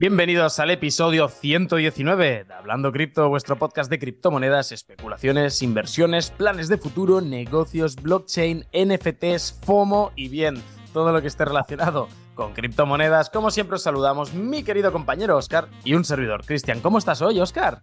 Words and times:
Bienvenidos 0.00 0.58
al 0.60 0.70
episodio 0.70 1.28
119 1.28 2.44
de 2.44 2.54
Hablando 2.54 2.90
Cripto, 2.90 3.28
vuestro 3.28 3.56
podcast 3.56 3.90
de 3.90 3.98
criptomonedas, 3.98 4.72
especulaciones, 4.72 5.60
inversiones, 5.60 6.30
planes 6.30 6.68
de 6.68 6.78
futuro, 6.78 7.20
negocios, 7.20 7.96
blockchain, 7.96 8.64
NFTs, 8.72 9.60
FOMO 9.62 10.12
y 10.16 10.28
bien, 10.28 10.54
todo 10.94 11.12
lo 11.12 11.20
que 11.20 11.28
esté 11.28 11.44
relacionado 11.44 12.08
con 12.34 12.54
criptomonedas. 12.54 13.28
Como 13.28 13.50
siempre 13.50 13.74
os 13.74 13.82
saludamos 13.82 14.32
mi 14.32 14.62
querido 14.62 14.90
compañero 14.90 15.36
Oscar 15.36 15.68
y 15.84 15.92
un 15.92 16.06
servidor 16.06 16.46
Cristian. 16.46 16.80
¿Cómo 16.80 16.96
estás 16.96 17.20
hoy, 17.20 17.38
Oscar? 17.38 17.82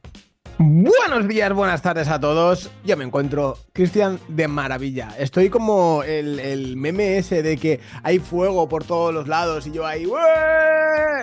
Buenos 0.59 1.27
días, 1.27 1.53
buenas 1.53 1.81
tardes 1.81 2.07
a 2.07 2.19
todos. 2.19 2.71
Yo 2.83 2.97
me 2.97 3.03
encuentro, 3.03 3.57
Cristian, 3.73 4.19
de 4.27 4.47
maravilla. 4.47 5.09
Estoy 5.17 5.49
como 5.49 6.03
el, 6.03 6.75
meme 6.75 7.17
ese 7.17 7.43
de 7.43 7.57
que 7.57 7.79
hay 8.03 8.19
fuego 8.19 8.67
por 8.67 8.83
todos 8.83 9.13
los 9.13 9.27
lados 9.27 9.67
y 9.67 9.71
yo 9.71 9.85
ahí. 9.85 10.07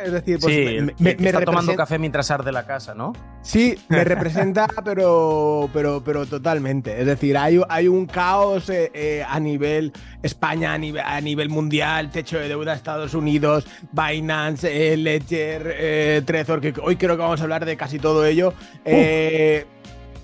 Es 0.05 0.13
decir, 0.13 0.39
pues 0.41 0.95
me, 0.99 1.11
está 1.11 1.45
tomando 1.45 1.75
café 1.75 1.99
mientras 1.99 2.31
arde 2.31 2.53
la 2.53 2.67
casa, 2.67 2.95
¿no? 2.95 3.13
Sí, 3.45 3.79
me 3.89 4.05
representa, 4.05 4.67
pero, 4.85 5.69
pero, 5.73 6.03
pero 6.03 6.25
totalmente. 6.27 6.99
Es 6.99 7.07
decir, 7.07 7.37
hay, 7.37 7.61
hay 7.69 7.89
un 7.89 8.07
caos 8.07 8.71
eh, 8.71 8.91
eh, 8.95 9.25
a 9.29 9.39
nivel 9.39 9.93
España, 10.23 10.73
a 10.73 10.79
nivel, 10.79 11.03
a 11.05 11.21
nivel 11.21 11.51
mundial, 11.51 12.11
techo 12.11 12.39
de 12.39 12.49
deuda 12.49 12.73
Estados 12.75 13.13
Unidos, 13.13 13.67
Binance, 13.93 14.93
eh, 14.93 14.97
Ledger, 14.97 16.25
Trezor, 16.25 16.61
que 16.61 16.73
hoy 16.83 16.97
creo 16.97 17.17
que 17.17 17.23
vamos 17.23 17.41
a 17.41 17.43
hablar 17.43 17.67
de 17.67 17.77
casi 17.77 17.99
todo 17.99 18.25
ello. 18.25 18.55
Eh, 19.17 19.65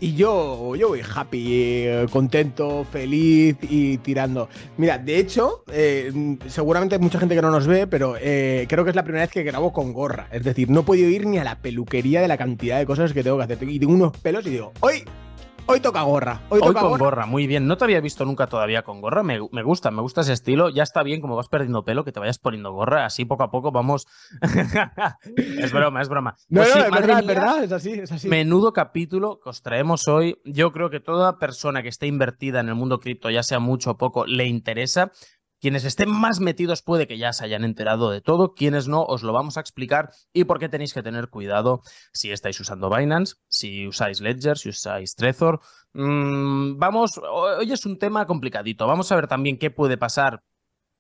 y 0.00 0.14
yo, 0.14 0.74
yo 0.74 0.88
voy 0.88 1.02
happy, 1.14 1.46
eh, 1.52 2.06
contento, 2.10 2.84
feliz 2.90 3.56
y 3.62 3.98
tirando. 3.98 4.48
Mira, 4.78 4.98
de 4.98 5.18
hecho, 5.18 5.62
eh, 5.70 6.10
seguramente 6.48 6.96
hay 6.96 7.00
mucha 7.00 7.20
gente 7.20 7.36
que 7.36 7.42
no 7.42 7.50
nos 7.50 7.66
ve, 7.66 7.86
pero 7.86 8.14
creo 8.14 8.84
que 8.84 8.90
es 8.90 8.96
la 8.96 9.04
primera 9.04 9.24
vez 9.24 9.30
que 9.30 9.42
grabo 9.42 9.72
con 9.72 9.92
gorra. 9.92 10.28
Es 10.32 10.42
decir, 10.42 10.70
no 10.70 10.80
he 10.80 10.82
podido 10.84 11.08
ir 11.08 11.26
ni 11.26 11.38
a 11.38 11.44
la 11.44 11.58
peluquería 11.58 12.20
de 12.20 12.28
la 12.28 12.38
cantidad 12.38 12.78
de 12.78 12.86
cosas 12.86 13.12
que 13.12 13.22
tengo 13.22 13.36
que 13.36 13.44
hacer. 13.44 13.62
Y 13.62 13.78
tengo 13.78 13.92
unos 13.92 14.16
pelos 14.16 14.44
y 14.46 14.50
digo, 14.50 14.72
¡hoy! 14.80 15.04
Hoy 15.72 15.78
toca 15.78 16.02
gorra. 16.02 16.40
Hoy, 16.48 16.58
toca 16.58 16.80
con 16.80 16.98
gorra. 16.98 17.26
muy 17.26 17.46
bien. 17.46 17.68
No 17.68 17.76
te 17.76 17.84
había 17.84 18.00
visto 18.00 18.24
nunca 18.24 18.48
todavía 18.48 18.82
con 18.82 19.00
gorra. 19.00 19.22
Me, 19.22 19.38
gusta, 19.38 19.92
me 19.92 20.02
gusta 20.02 20.22
ese 20.22 20.32
estilo. 20.32 20.68
Ya 20.68 20.82
está 20.82 21.04
bien 21.04 21.20
como 21.20 21.36
vas 21.36 21.46
perdiendo 21.46 21.84
pelo, 21.84 22.04
que 22.04 22.10
te 22.10 22.18
vayas 22.18 22.40
poniendo 22.40 22.72
gorra. 22.72 23.06
Así 23.06 23.24
poco 23.24 23.44
a 23.44 23.52
poco 23.52 23.70
vamos. 23.70 24.08
es 25.36 25.72
broma, 25.72 26.02
es 26.02 26.08
broma. 26.08 26.34
No, 26.48 26.62
pues 26.62 26.74
no, 26.74 26.82
es 26.82 26.90
verdad, 26.90 27.20
es 27.20 27.26
verdad, 27.26 27.62
es 27.62 27.70
así, 27.70 27.92
es 27.92 28.10
así. 28.10 28.28
Menudo 28.28 28.72
capítulo 28.72 29.38
que 29.38 29.50
os 29.50 29.62
traemos 29.62 30.08
hoy. 30.08 30.40
Yo 30.44 30.72
creo 30.72 30.90
que 30.90 30.98
toda 30.98 31.38
persona 31.38 31.84
que 31.84 31.88
esté 31.88 32.08
invertida 32.08 32.58
en 32.58 32.68
el 32.68 32.74
mundo 32.74 32.98
cripto, 32.98 33.30
ya 33.30 33.44
sea 33.44 33.60
mucho 33.60 33.92
o 33.92 33.96
poco, 33.96 34.26
le 34.26 34.46
interesa. 34.46 35.12
Quienes 35.60 35.84
estén 35.84 36.10
más 36.10 36.40
metidos 36.40 36.82
puede 36.82 37.06
que 37.06 37.18
ya 37.18 37.32
se 37.34 37.44
hayan 37.44 37.64
enterado 37.64 38.10
de 38.10 38.22
todo, 38.22 38.54
quienes 38.54 38.88
no, 38.88 39.02
os 39.02 39.22
lo 39.22 39.34
vamos 39.34 39.58
a 39.58 39.60
explicar 39.60 40.10
y 40.32 40.44
por 40.44 40.58
qué 40.58 40.70
tenéis 40.70 40.94
que 40.94 41.02
tener 41.02 41.28
cuidado 41.28 41.82
si 42.12 42.32
estáis 42.32 42.58
usando 42.60 42.88
Binance, 42.88 43.34
si 43.48 43.86
usáis 43.86 44.22
Ledger, 44.22 44.56
si 44.56 44.70
usáis 44.70 45.14
Trezor. 45.14 45.60
Mm, 45.92 46.78
vamos, 46.78 47.20
hoy 47.30 47.70
es 47.70 47.84
un 47.84 47.98
tema 47.98 48.26
complicadito. 48.26 48.86
Vamos 48.86 49.12
a 49.12 49.16
ver 49.16 49.26
también 49.26 49.58
qué 49.58 49.70
puede 49.70 49.98
pasar 49.98 50.42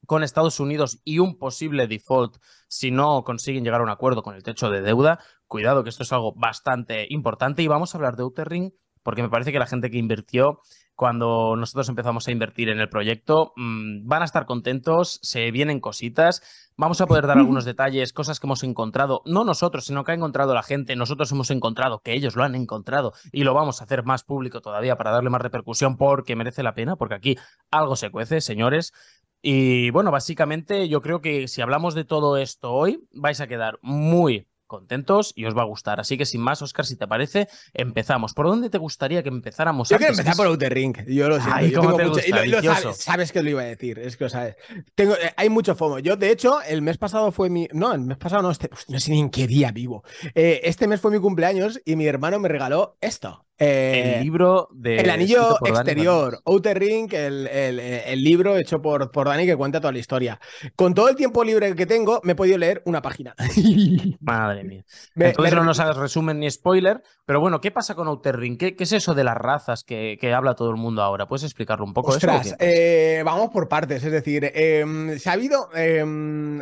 con 0.06 0.22
Estados 0.22 0.60
Unidos 0.60 1.00
y 1.04 1.20
un 1.20 1.38
posible 1.38 1.86
default 1.86 2.36
si 2.68 2.90
no 2.90 3.22
consiguen 3.24 3.64
llegar 3.64 3.80
a 3.80 3.84
un 3.84 3.90
acuerdo 3.90 4.22
con 4.22 4.34
el 4.34 4.42
techo 4.42 4.68
de 4.68 4.82
deuda. 4.82 5.20
Cuidado 5.46 5.84
que 5.84 5.90
esto 5.90 6.02
es 6.02 6.12
algo 6.12 6.34
bastante 6.36 7.06
importante 7.08 7.62
y 7.62 7.66
vamos 7.66 7.94
a 7.94 7.98
hablar 7.98 8.16
de 8.16 8.24
Outer 8.24 8.48
Ring 8.48 8.72
porque 9.02 9.22
me 9.22 9.30
parece 9.30 9.52
que 9.52 9.58
la 9.58 9.66
gente 9.66 9.90
que 9.90 9.98
invirtió 9.98 10.60
cuando 11.00 11.56
nosotros 11.56 11.88
empezamos 11.88 12.28
a 12.28 12.30
invertir 12.30 12.68
en 12.68 12.78
el 12.78 12.90
proyecto, 12.90 13.54
mm, 13.56 14.06
van 14.06 14.20
a 14.20 14.26
estar 14.26 14.44
contentos, 14.44 15.18
se 15.22 15.50
vienen 15.50 15.80
cositas, 15.80 16.42
vamos 16.76 17.00
a 17.00 17.06
poder 17.06 17.26
dar 17.26 17.38
algunos 17.38 17.64
detalles, 17.64 18.12
cosas 18.12 18.38
que 18.38 18.46
hemos 18.46 18.62
encontrado, 18.64 19.22
no 19.24 19.42
nosotros, 19.44 19.86
sino 19.86 20.04
que 20.04 20.12
ha 20.12 20.14
encontrado 20.14 20.52
la 20.52 20.62
gente, 20.62 20.96
nosotros 20.96 21.32
hemos 21.32 21.50
encontrado 21.50 22.00
que 22.00 22.12
ellos 22.12 22.36
lo 22.36 22.44
han 22.44 22.54
encontrado 22.54 23.14
y 23.32 23.44
lo 23.44 23.54
vamos 23.54 23.80
a 23.80 23.84
hacer 23.84 24.04
más 24.04 24.24
público 24.24 24.60
todavía 24.60 24.98
para 24.98 25.10
darle 25.10 25.30
más 25.30 25.40
repercusión 25.40 25.96
porque 25.96 26.36
merece 26.36 26.62
la 26.62 26.74
pena, 26.74 26.96
porque 26.96 27.14
aquí 27.14 27.38
algo 27.70 27.96
se 27.96 28.10
cuece, 28.10 28.42
señores. 28.42 28.92
Y 29.40 29.88
bueno, 29.92 30.10
básicamente 30.10 30.86
yo 30.90 31.00
creo 31.00 31.22
que 31.22 31.48
si 31.48 31.62
hablamos 31.62 31.94
de 31.94 32.04
todo 32.04 32.36
esto 32.36 32.74
hoy, 32.74 33.08
vais 33.10 33.40
a 33.40 33.46
quedar 33.46 33.78
muy, 33.80 34.49
contentos 34.70 35.32
y 35.34 35.44
os 35.44 35.56
va 35.56 35.62
a 35.62 35.64
gustar. 35.66 36.00
Así 36.00 36.16
que 36.16 36.24
sin 36.24 36.40
más, 36.40 36.62
Oscar, 36.62 36.86
si 36.86 36.96
te 36.96 37.06
parece, 37.06 37.48
empezamos. 37.74 38.32
¿Por 38.32 38.46
dónde 38.46 38.70
te 38.70 38.78
gustaría 38.78 39.22
que 39.22 39.28
empezáramos? 39.28 39.88
Yo 39.88 39.98
quiero 39.98 40.12
empezar 40.12 40.36
por 40.36 40.46
Outer 40.46 40.72
Ring. 40.72 40.96
Yo 41.06 41.28
lo 41.28 41.40
siento. 41.40 42.94
sabes, 42.94 43.32
que 43.32 43.42
lo 43.42 43.50
iba 43.50 43.62
a 43.62 43.64
decir. 43.64 43.98
Es 43.98 44.16
que 44.16 44.24
lo 44.24 44.30
sabes. 44.30 44.56
Tengo, 44.94 45.14
eh, 45.14 45.32
hay 45.36 45.50
mucho 45.50 45.74
FOMO. 45.74 45.98
Yo, 45.98 46.16
de 46.16 46.30
hecho, 46.30 46.62
el 46.62 46.80
mes 46.80 46.96
pasado 46.96 47.32
fue 47.32 47.50
mi. 47.50 47.68
No, 47.72 47.92
el 47.92 48.00
mes 48.00 48.16
pasado 48.16 48.42
no, 48.42 48.50
este, 48.50 48.70
no 48.88 49.00
sé 49.00 49.10
ni 49.10 49.20
en 49.20 49.30
qué 49.30 49.46
día 49.46 49.72
vivo. 49.72 50.04
Eh, 50.34 50.60
este 50.62 50.86
mes 50.86 51.00
fue 51.00 51.10
mi 51.10 51.18
cumpleaños 51.18 51.80
y 51.84 51.96
mi 51.96 52.06
hermano 52.06 52.38
me 52.38 52.48
regaló 52.48 52.96
esto 53.00 53.44
el 53.60 53.66
eh, 53.68 54.20
libro 54.22 54.68
de. 54.72 54.96
El 54.96 55.10
anillo 55.10 55.58
exterior, 55.62 56.40
Outer 56.46 56.78
Ring, 56.78 57.12
el, 57.12 58.24
libro 58.24 58.56
hecho 58.56 58.80
por, 58.80 59.10
por 59.10 59.28
Dani 59.28 59.44
que 59.44 59.54
cuenta 59.54 59.80
toda 59.80 59.92
la 59.92 59.98
historia. 59.98 60.40
Con 60.74 60.94
todo 60.94 61.10
el 61.10 61.16
tiempo 61.16 61.44
libre 61.44 61.74
que 61.74 61.84
tengo, 61.84 62.20
me 62.24 62.32
he 62.32 62.34
podido 62.34 62.56
leer 62.56 62.82
una 62.86 63.02
página. 63.02 63.34
Madre 64.20 64.64
mía. 64.64 64.84
Entonces 65.14 65.54
no 65.54 65.64
nos 65.64 65.78
hagas 65.78 65.98
resumen 65.98 66.40
ni 66.40 66.50
spoiler, 66.50 67.02
pero 67.26 67.40
bueno, 67.40 67.60
¿qué 67.60 67.70
pasa 67.70 67.94
con 67.94 68.08
Outer 68.08 68.38
Ring? 68.38 68.56
¿Qué, 68.56 68.74
es 68.78 68.92
eso 68.92 69.14
de 69.14 69.24
las 69.24 69.36
razas 69.36 69.84
que, 69.84 70.18
habla 70.34 70.54
todo 70.54 70.70
el 70.70 70.76
mundo 70.76 71.02
ahora? 71.02 71.26
¿Puedes 71.26 71.44
explicarlo 71.44 71.84
un 71.84 71.92
poco? 71.92 72.12
Ostras, 72.12 72.56
eh, 72.58 73.20
vamos 73.26 73.50
por 73.50 73.68
partes, 73.68 74.02
es 74.02 74.12
decir, 74.12 74.50
em, 74.54 75.18
se 75.18 75.28
ha 75.28 75.34
habido. 75.34 75.68
Em, 75.74 76.60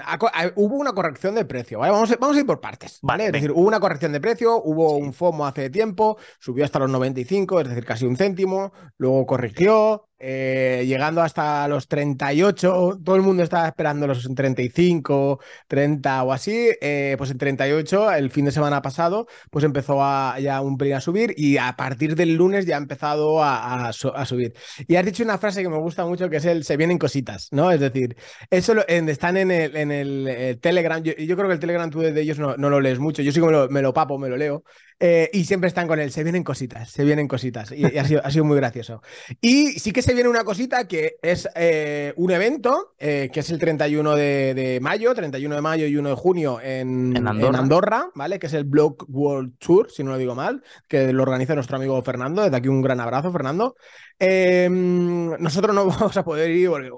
hubo 0.57 0.77
una 0.77 0.93
corrección 0.93 1.37
de 1.37 1.45
precio, 1.45 1.79
Vamos, 1.79 2.17
vamos 2.19 2.37
a 2.37 2.41
ir 2.41 2.47
por 2.47 2.61
partes, 2.61 2.99
¿vale? 3.03 3.27
es 3.27 3.33
decir, 3.33 3.53
hubo 3.53 3.69
una 3.69 3.79
corrección 3.79 4.13
de 4.13 4.21
precio, 4.21 4.61
hubo 4.63 4.97
un 4.97 5.13
FOMO 5.13 5.47
hace 5.47 5.71
tiempo, 5.71 6.19
subió 6.41 6.65
hasta 6.65 6.81
los 6.81 6.88
95, 6.93 7.61
es 7.61 7.69
decir, 7.69 7.85
casi 7.85 8.07
un 8.07 8.17
céntimo, 8.17 8.73
luego 8.97 9.27
corrigió, 9.27 10.09
eh, 10.21 10.85
llegando 10.85 11.23
hasta 11.23 11.69
los 11.69 11.87
38, 11.87 12.99
todo 13.05 13.15
el 13.15 13.23
mundo 13.23 13.45
estaba 13.45 13.69
esperando 13.69 14.09
los 14.09 14.29
35, 14.35 15.39
30 15.69 16.23
o 16.25 16.33
así, 16.33 16.71
eh, 16.81 17.15
pues 17.17 17.31
en 17.31 17.39
38, 17.39 18.13
el 18.13 18.31
fin 18.33 18.45
de 18.47 18.51
semana 18.51 18.83
pasado, 18.83 19.29
pues 19.51 19.65
empezó 19.65 20.03
a, 20.03 20.41
ya 20.41 20.61
un 20.61 20.77
pelín 20.77 20.95
a 20.95 21.01
subir 21.01 21.35
y 21.37 21.59
a 21.59 21.77
partir 21.77 22.17
del 22.17 22.35
lunes 22.35 22.67
ya 22.67 22.75
ha 22.75 22.79
empezado 22.79 23.45
a, 23.45 23.93
subir. 23.93 24.55
Y 24.89 24.97
has 24.97 25.05
dicho 25.05 25.23
una 25.23 25.39
frase 25.39 25.63
que 25.63 25.69
me 25.69 25.79
gusta 25.79 26.05
mucho, 26.05 26.29
que 26.29 26.39
es 26.39 26.45
el 26.47 26.65
se 26.65 26.77
vienen 26.77 26.99
cositas, 26.99 27.49
¿no? 27.53 27.71
Es 27.71 27.79
decir, 27.79 28.17
eso 28.51 28.75
están 28.89 29.37
en 29.37 29.53
el, 29.53 30.27
eh, 30.29 30.57
Telegram, 30.61 31.01
yo, 31.01 31.13
yo, 31.15 31.37
creo 31.37 31.49
que 31.49 31.55
el 31.55 31.61
Telegram 31.61 31.91
tú 31.91 32.01
de 32.01 32.21
ellos 32.21 32.41
no, 32.41 32.57
no, 32.57 32.71
lo 32.71 32.81
lees 32.81 32.99
mucho, 32.99 33.23
yo 33.23 33.31
sí 33.31 33.39
que 33.39 33.47
me 33.47 33.53
lo, 33.53 33.69
me 33.69 33.83
lo 33.83 33.93
papo, 33.93 34.19
me 34.19 34.29
lo 34.29 34.37
leo, 34.37 34.65
y 35.01 35.45
siempre 35.45 35.69
están 35.69 35.87
con 35.87 36.01
él, 36.01 36.11
se 36.11 36.25
vienen 36.25 36.43
cositas, 36.43 36.91
se 36.91 37.05
vienen 37.05 37.29
cositas, 37.29 37.73
y, 37.73 37.85
ha, 37.99 38.05
sido, 38.05 38.21
ha 38.25 38.31
sido 38.31 38.45
muy 38.45 38.57
gracioso. 38.57 39.03
Y 39.41 39.79
sí 39.79 39.93
que 39.93 40.03
se 40.03 40.15
viene 40.15 40.29
una 40.29 40.45
cosita 40.45 40.89
que 40.89 41.17
es 41.23 41.49
eh, 41.55 42.13
un 42.17 42.31
evento, 42.31 42.95
eh, 42.99 43.31
que 43.33 43.41
es 43.41 43.51
el 43.51 43.59
31 43.59 44.17
de, 44.17 44.79
mayo, 44.83 45.15
31 45.15 45.55
de 45.55 45.61
mayo 45.61 45.87
y 45.87 45.97
1 45.97 46.09
de 46.09 46.15
junio 46.15 46.61
en, 46.61 47.17
Andorra. 47.27 48.11
¿vale? 48.15 48.39
Que 48.39 48.47
es 48.47 48.55
el 48.55 48.65
Block 48.65 49.05
World 49.09 49.59
Tour, 49.59 49.91
si 49.91 50.03
no 50.03 50.11
lo 50.11 50.19
digo 50.19 50.35
mal, 50.35 50.63
que 50.89 51.13
lo 51.13 51.23
organiza 51.23 51.55
nuestro 51.55 51.77
amigo 51.77 52.01
Fernando. 52.03 52.43
Desde 52.43 52.57
aquí 52.57 52.69
un 52.69 52.83
gran 52.83 53.01
abrazo, 53.01 53.33
Fernando. 53.33 53.77
Em, 54.19 55.31
nosotros 55.39 55.75
no 55.75 55.87
vamos 55.87 56.17
a 56.17 56.25
poder 56.25 56.51
ir 56.51 56.69
porque 56.69 56.91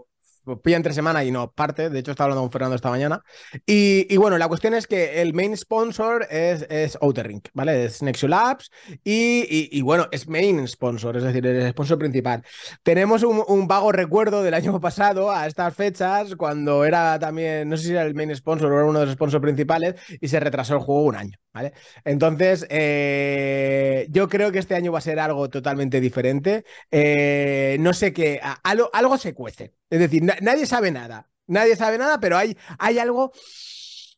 pilla 0.63 0.77
entre 0.77 0.93
semana 0.93 1.25
y 1.25 1.31
no 1.31 1.51
parte. 1.53 1.91
De 1.91 1.99
hecho, 1.99 2.11
estaba 2.11 2.27
hablando 2.27 2.43
con 2.43 2.53
Fernando 2.53 2.77
esta 2.77 2.91
mañana. 2.91 3.23
Y, 3.67 4.17
bueno, 4.17 4.39
la 4.39 4.49
cuestión 4.49 4.75
es 4.75 4.87
que 4.87 5.21
el 5.21 5.35
main 5.35 5.57
sponsor 5.57 6.27
es, 6.31 6.67
es 6.71 6.99
Outer 7.01 7.27
Ring, 7.27 7.43
¿vale? 7.55 7.85
Es 7.85 8.03
Nexio 8.03 8.29
Labs 8.29 8.71
y, 9.05 9.81
bueno, 9.83 10.09
es 10.11 10.29
main 10.29 10.67
sponsor, 10.67 11.17
es 11.17 11.23
decir, 11.23 11.47
el 11.47 11.71
sponsor 11.71 11.99
principal. 11.99 12.43
Tenemos 12.83 13.23
un, 13.23 13.69
vago 13.69 13.93
recuerdo 13.93 14.43
del 14.43 14.55
año 14.55 14.81
pasado 14.81 15.31
a 15.31 15.47
estas 15.47 15.75
fechas, 15.75 16.35
cuando 16.37 16.85
era 16.85 17.19
también, 17.19 17.69
no 17.69 17.77
sé 17.77 17.85
si 17.85 17.91
era 17.93 18.03
el 18.03 18.15
main 18.15 18.35
sponsor 18.35 18.73
o 18.73 18.77
era 18.77 18.87
uno 18.87 19.01
de 19.01 19.07
los 19.07 19.15
sponsors 19.15 19.43
principales, 19.43 19.95
y 20.21 20.29
se 20.29 20.41
retrasó 20.41 20.75
el 20.75 20.81
juego 20.81 21.05
un 21.05 21.17
año, 21.17 21.39
¿vale? 21.53 21.73
Entonces, 22.05 22.67
eh, 22.71 24.07
yo 24.11 24.29
creo 24.29 24.53
que 24.53 24.59
este 24.59 24.75
año 24.75 24.93
va 24.93 24.99
a 24.99 25.03
ser 25.03 25.19
algo 25.19 25.49
totalmente 25.49 26.01
diferente. 26.01 26.65
Eh, 26.91 27.77
no 27.81 27.93
sé 27.93 28.13
qué, 28.13 28.41
algo, 28.63 28.91
algo 28.93 29.19
se 29.19 29.35
cuece. 29.35 29.75
Es 29.91 29.99
decir, 29.99 30.23
nadie 30.41 30.67
sabe 30.67 30.91
nada. 30.91 31.31
Nadie 31.47 31.75
sabe 31.77 31.99
nada, 31.99 32.21
pero 32.21 32.37
hay, 32.37 32.57
hay 32.79 32.99
algo 32.99 33.33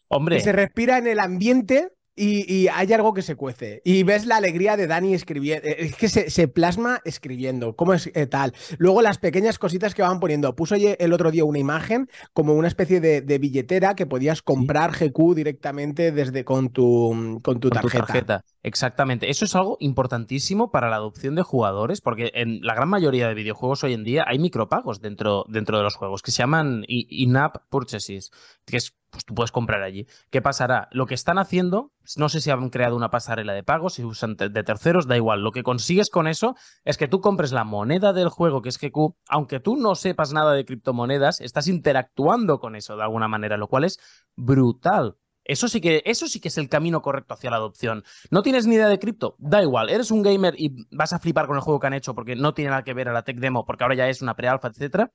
Hombre. 0.08 0.36
que 0.36 0.42
se 0.42 0.52
respira 0.52 0.98
en 0.98 1.06
el 1.06 1.18
ambiente 1.18 1.92
y, 2.14 2.68
hay 2.68 2.92
algo 2.92 3.14
que 3.14 3.22
se 3.22 3.36
cuece. 3.36 3.80
Y 3.84 4.02
ves 4.02 4.26
la 4.26 4.36
alegría 4.36 4.76
de 4.76 4.86
Dani 4.86 5.14
escribiendo. 5.14 5.66
Eh, 5.66 5.76
es 5.78 5.96
que 5.96 6.08
se, 6.08 6.48
plasma 6.48 7.00
escribiendo. 7.04 7.74
¿Cómo 7.74 7.94
es 7.94 8.10
eh, 8.14 8.26
tal? 8.26 8.52
Luego 8.78 9.00
las 9.00 9.18
pequeñas 9.18 9.58
cositas 9.58 9.94
que 9.94 10.02
van 10.02 10.20
poniendo. 10.20 10.54
Puso 10.54 10.74
el 10.74 11.12
otro 11.12 11.30
día 11.30 11.44
una 11.44 11.58
imagen 11.58 12.08
como 12.32 12.54
una 12.54 12.68
especie 12.68 13.00
de, 13.00 13.38
billetera 13.38 13.94
que 13.94 14.06
podías 14.06 14.42
comprar 14.42 14.92
GQ 14.92 15.34
directamente 15.34 16.12
desde 16.12 16.44
con 16.44 16.68
tu, 16.70 17.40
con 17.42 17.60
tu 17.60 17.70
tarjeta. 17.70 18.44
Exactamente. 18.62 19.30
Eso 19.30 19.44
es 19.44 19.56
algo 19.56 19.76
importantísimo 19.80 20.70
para 20.70 20.90
la 20.90 20.96
adopción 20.96 21.34
de 21.34 21.42
jugadores, 21.42 22.00
porque 22.00 22.30
en 22.34 22.60
la 22.60 22.74
gran 22.74 22.88
mayoría 22.88 23.26
de 23.26 23.34
videojuegos 23.34 23.84
hoy 23.84 23.94
en 23.94 24.04
día 24.04 24.24
hay 24.26 24.38
micropagos 24.38 25.00
dentro, 25.00 25.44
dentro 25.48 25.78
de 25.78 25.84
los 25.84 25.96
juegos 25.96 26.22
que 26.22 26.30
se 26.30 26.38
llaman 26.38 26.84
in-app 26.86 27.56
purchases, 27.70 28.30
que 28.66 28.76
es, 28.76 28.94
pues 29.12 29.26
tú 29.26 29.34
puedes 29.34 29.52
comprar 29.52 29.82
allí. 29.82 30.06
¿Qué 30.30 30.40
pasará? 30.40 30.88
Lo 30.90 31.04
que 31.06 31.14
están 31.14 31.38
haciendo, 31.38 31.92
no 32.16 32.30
sé 32.30 32.40
si 32.40 32.50
han 32.50 32.70
creado 32.70 32.96
una 32.96 33.10
pasarela 33.10 33.52
de 33.52 33.62
pagos, 33.62 33.94
si 33.94 34.04
usan 34.04 34.36
de 34.36 34.64
terceros, 34.64 35.06
da 35.06 35.16
igual. 35.16 35.42
Lo 35.42 35.52
que 35.52 35.62
consigues 35.62 36.08
con 36.08 36.26
eso 36.26 36.56
es 36.84 36.96
que 36.96 37.08
tú 37.08 37.20
compres 37.20 37.52
la 37.52 37.64
moneda 37.64 38.14
del 38.14 38.30
juego, 38.30 38.62
que 38.62 38.70
es 38.70 38.78
GQ, 38.80 39.14
aunque 39.28 39.60
tú 39.60 39.76
no 39.76 39.94
sepas 39.94 40.32
nada 40.32 40.54
de 40.54 40.64
criptomonedas, 40.64 41.42
estás 41.42 41.68
interactuando 41.68 42.58
con 42.58 42.74
eso 42.74 42.96
de 42.96 43.02
alguna 43.02 43.28
manera, 43.28 43.58
lo 43.58 43.68
cual 43.68 43.84
es 43.84 43.98
brutal. 44.34 45.16
Eso 45.44 45.68
sí, 45.68 45.80
que, 45.80 46.02
eso 46.06 46.26
sí 46.26 46.40
que 46.40 46.48
es 46.48 46.56
el 46.56 46.70
camino 46.70 47.02
correcto 47.02 47.34
hacia 47.34 47.50
la 47.50 47.56
adopción. 47.56 48.04
No 48.30 48.42
tienes 48.42 48.66
ni 48.66 48.76
idea 48.76 48.88
de 48.88 48.98
cripto, 48.98 49.34
da 49.38 49.60
igual, 49.60 49.90
eres 49.90 50.10
un 50.10 50.22
gamer 50.22 50.54
y 50.56 50.86
vas 50.90 51.12
a 51.12 51.18
flipar 51.18 51.46
con 51.46 51.56
el 51.56 51.62
juego 51.62 51.80
que 51.80 51.88
han 51.88 51.94
hecho 51.94 52.14
porque 52.14 52.34
no 52.34 52.54
tiene 52.54 52.70
nada 52.70 52.84
que 52.84 52.94
ver 52.94 53.08
a 53.08 53.12
la 53.12 53.24
tech 53.24 53.38
demo, 53.38 53.66
porque 53.66 53.84
ahora 53.84 53.96
ya 53.96 54.08
es 54.08 54.22
una 54.22 54.34
pre-alpha, 54.34 54.68
etcétera. 54.68 55.12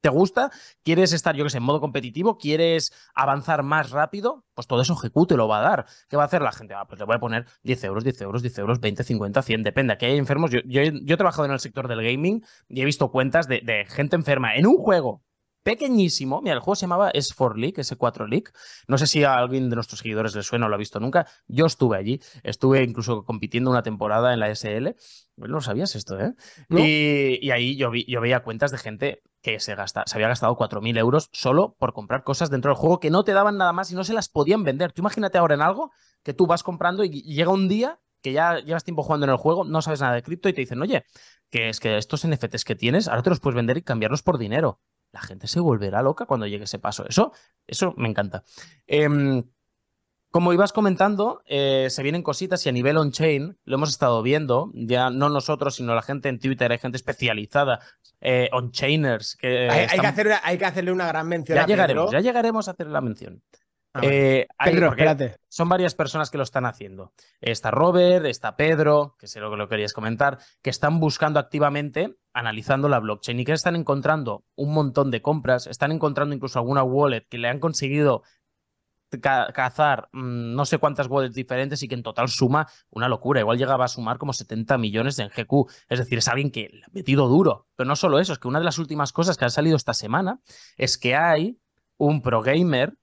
¿Te 0.00 0.10
gusta? 0.10 0.50
¿Quieres 0.84 1.12
estar, 1.12 1.34
yo 1.34 1.42
que 1.44 1.50
sé, 1.50 1.58
en 1.58 1.64
modo 1.64 1.80
competitivo? 1.80 2.38
¿Quieres 2.38 2.92
avanzar 3.14 3.64
más 3.64 3.90
rápido? 3.90 4.44
Pues 4.54 4.68
todo 4.68 4.80
eso 4.80 4.94
GQ 4.94 5.26
te 5.26 5.36
lo 5.36 5.48
va 5.48 5.58
a 5.58 5.62
dar. 5.62 5.86
¿Qué 6.08 6.16
va 6.16 6.22
a 6.22 6.26
hacer 6.26 6.40
la 6.40 6.52
gente? 6.52 6.74
Ah, 6.74 6.86
pues 6.86 7.00
le 7.00 7.04
voy 7.04 7.16
a 7.16 7.18
poner 7.18 7.46
10 7.64 7.84
euros, 7.84 8.04
10 8.04 8.20
euros, 8.22 8.42
10 8.42 8.58
euros, 8.58 8.80
20, 8.80 9.02
50, 9.02 9.42
100, 9.42 9.62
depende. 9.64 9.92
Aquí 9.94 10.06
hay 10.06 10.16
enfermos. 10.16 10.52
Yo, 10.52 10.60
yo, 10.64 10.82
he 10.82 11.16
trabajado 11.16 11.46
en 11.46 11.52
el 11.52 11.60
sector 11.60 11.88
del 11.88 12.02
gaming 12.02 12.44
y 12.68 12.80
he 12.80 12.84
visto 12.84 13.10
cuentas 13.10 13.48
de, 13.48 13.60
de 13.60 13.86
gente 13.86 14.14
enferma 14.14 14.54
en 14.54 14.66
un 14.68 14.76
juego 14.76 15.24
pequeñísimo. 15.68 16.40
Mira, 16.40 16.54
el 16.54 16.60
juego 16.60 16.76
se 16.76 16.82
llamaba 16.82 17.12
S4 17.12 17.56
League, 17.56 17.76
S4 17.76 18.26
League. 18.26 18.46
No 18.86 18.96
sé 18.96 19.06
si 19.06 19.24
a 19.24 19.36
alguien 19.36 19.68
de 19.68 19.74
nuestros 19.74 20.00
seguidores 20.00 20.34
le 20.34 20.42
suena 20.42 20.64
o 20.64 20.68
lo 20.70 20.76
ha 20.76 20.78
visto 20.78 20.98
nunca. 20.98 21.26
Yo 21.46 21.66
estuve 21.66 21.98
allí, 21.98 22.20
estuve 22.42 22.82
incluso 22.82 23.24
compitiendo 23.24 23.70
una 23.70 23.82
temporada 23.82 24.32
en 24.32 24.40
la 24.40 24.54
SL. 24.54 24.96
Bueno, 25.36 25.56
no 25.56 25.60
sabías 25.60 25.94
esto, 25.94 26.18
¿eh? 26.18 26.32
Y, 26.70 27.50
ahí 27.50 27.76
yo, 27.76 27.90
vi, 27.90 28.04
yo 28.06 28.20
veía 28.20 28.40
cuentas 28.40 28.70
de 28.70 28.78
gente 28.78 29.22
que 29.42 29.60
se, 29.60 29.74
gasta, 29.74 30.04
se 30.06 30.16
había 30.16 30.28
gastado 30.28 30.56
4.000 30.56 30.98
euros 30.98 31.28
solo 31.32 31.76
por 31.78 31.92
comprar 31.92 32.24
cosas 32.24 32.50
dentro 32.50 32.70
del 32.70 32.78
juego 32.78 33.00
que 33.00 33.10
no 33.10 33.24
te 33.24 33.32
daban 33.32 33.56
nada 33.56 33.72
más 33.72 33.90
y 33.90 33.94
no 33.94 34.04
se 34.04 34.12
las 34.14 34.28
podían 34.28 34.64
vender. 34.64 34.92
Tú 34.92 35.02
imagínate 35.02 35.38
ahora 35.38 35.54
en 35.54 35.62
algo 35.62 35.92
que 36.22 36.34
tú 36.34 36.46
vas 36.46 36.62
comprando 36.62 37.04
y 37.04 37.22
llega 37.22 37.50
un 37.50 37.68
día 37.68 38.00
que 38.20 38.32
ya 38.32 38.58
llevas 38.58 38.82
tiempo 38.82 39.04
jugando 39.04 39.26
en 39.26 39.30
el 39.30 39.36
juego, 39.36 39.64
no 39.64 39.80
sabes 39.80 40.00
nada 40.00 40.14
de 40.14 40.22
cripto 40.22 40.48
y 40.48 40.52
te 40.52 40.60
dicen, 40.60 40.82
oye, 40.82 41.04
que 41.50 41.68
es 41.68 41.78
que 41.78 41.98
estos 41.98 42.26
NFTs 42.26 42.64
que 42.64 42.74
tienes, 42.74 43.06
ahora 43.06 43.22
te 43.22 43.30
los 43.30 43.38
puedes 43.38 43.54
vender 43.54 43.76
y 43.76 43.82
cambiarlos 43.82 44.22
por 44.22 44.38
dinero 44.38 44.80
la 45.12 45.20
gente 45.20 45.46
se 45.46 45.60
volverá 45.60 46.02
loca 46.02 46.26
cuando 46.26 46.46
llegue 46.46 46.64
ese 46.64 46.78
paso. 46.78 47.06
Eso, 47.08 47.32
eso 47.66 47.94
me 47.96 48.08
encanta. 48.08 48.44
Em, 48.86 49.42
como 50.30 50.52
ibas 50.52 50.72
comentando, 50.72 51.42
eh, 51.46 51.88
se 51.90 52.02
vienen 52.02 52.22
cositas 52.22 52.64
y 52.66 52.68
a 52.68 52.72
nivel 52.72 52.98
on-chain 52.98 53.56
lo 53.64 53.74
hemos 53.76 53.88
estado 53.88 54.22
viendo, 54.22 54.70
ya 54.74 55.10
no 55.10 55.28
nosotros, 55.28 55.76
sino 55.76 55.94
la 55.94 56.02
gente 56.02 56.28
en 56.28 56.38
Twitter, 56.38 56.70
hay 56.70 56.78
gente 56.78 56.96
especializada, 56.96 57.80
eh, 58.20 58.48
on-chainers. 58.52 59.36
Que 59.36 59.70
hay, 59.70 59.98
que 59.98 60.06
hacer, 60.06 60.32
hay, 60.42 60.58
que 60.58 60.66
hacerle 60.66 60.92
una 60.92 61.06
gran 61.06 61.28
mención. 61.28 61.56
Ya 61.56 61.66
llegaremos, 61.66 62.10
ya 62.10 62.20
llegaremos 62.20 62.68
a 62.68 62.72
hacer 62.72 62.88
la 62.88 63.00
mención. 63.00 63.42
Ah, 63.94 64.00
eh, 64.02 64.46
Pedro, 64.62 64.90
espérate. 64.90 65.36
Son 65.48 65.68
varias 65.68 65.94
personas 65.94 66.30
que 66.30 66.36
lo 66.36 66.44
están 66.44 66.66
haciendo. 66.66 67.12
Está 67.40 67.70
Robert, 67.70 68.26
está 68.26 68.54
Pedro, 68.54 69.16
que 69.18 69.26
sé 69.26 69.40
lo 69.40 69.50
que 69.50 69.56
lo 69.56 69.68
querías 69.68 69.94
comentar, 69.94 70.38
que 70.62 70.68
están 70.68 71.00
buscando 71.00 71.40
activamente, 71.40 72.16
analizando 72.34 72.88
la 72.88 73.00
blockchain 73.00 73.40
y 73.40 73.44
que 73.46 73.52
están 73.52 73.76
encontrando 73.76 74.44
un 74.56 74.74
montón 74.74 75.10
de 75.10 75.22
compras, 75.22 75.66
están 75.66 75.90
encontrando 75.90 76.34
incluso 76.34 76.58
alguna 76.58 76.82
wallet 76.82 77.26
que 77.28 77.38
le 77.38 77.48
han 77.48 77.60
conseguido 77.60 78.22
cazar 79.20 80.08
mm, 80.12 80.54
no 80.54 80.64
sé 80.64 80.78
cuántas 80.78 81.06
wallets 81.08 81.34
diferentes 81.34 81.82
y 81.82 81.88
que 81.88 81.94
en 81.94 82.02
total 82.02 82.28
suma 82.28 82.68
una 82.90 83.08
locura. 83.08 83.40
Igual 83.40 83.58
llegaba 83.58 83.84
a 83.84 83.88
sumar 83.88 84.18
como 84.18 84.32
70 84.32 84.78
millones 84.78 85.18
en 85.18 85.28
GQ. 85.28 85.70
Es 85.88 85.98
decir, 85.98 86.18
es 86.18 86.28
alguien 86.28 86.50
que 86.50 86.70
ha 86.84 86.90
metido 86.92 87.28
duro. 87.28 87.66
Pero 87.76 87.88
no 87.88 87.96
solo 87.96 88.18
eso, 88.18 88.32
es 88.32 88.38
que 88.38 88.48
una 88.48 88.58
de 88.58 88.64
las 88.64 88.78
últimas 88.78 89.12
cosas 89.12 89.36
que 89.36 89.44
han 89.44 89.50
salido 89.50 89.76
esta 89.76 89.94
semana 89.94 90.40
es 90.76 90.98
que 90.98 91.16
hay 91.16 91.58
un 91.96 92.22
pro 92.22 92.42
gamer 92.42 92.94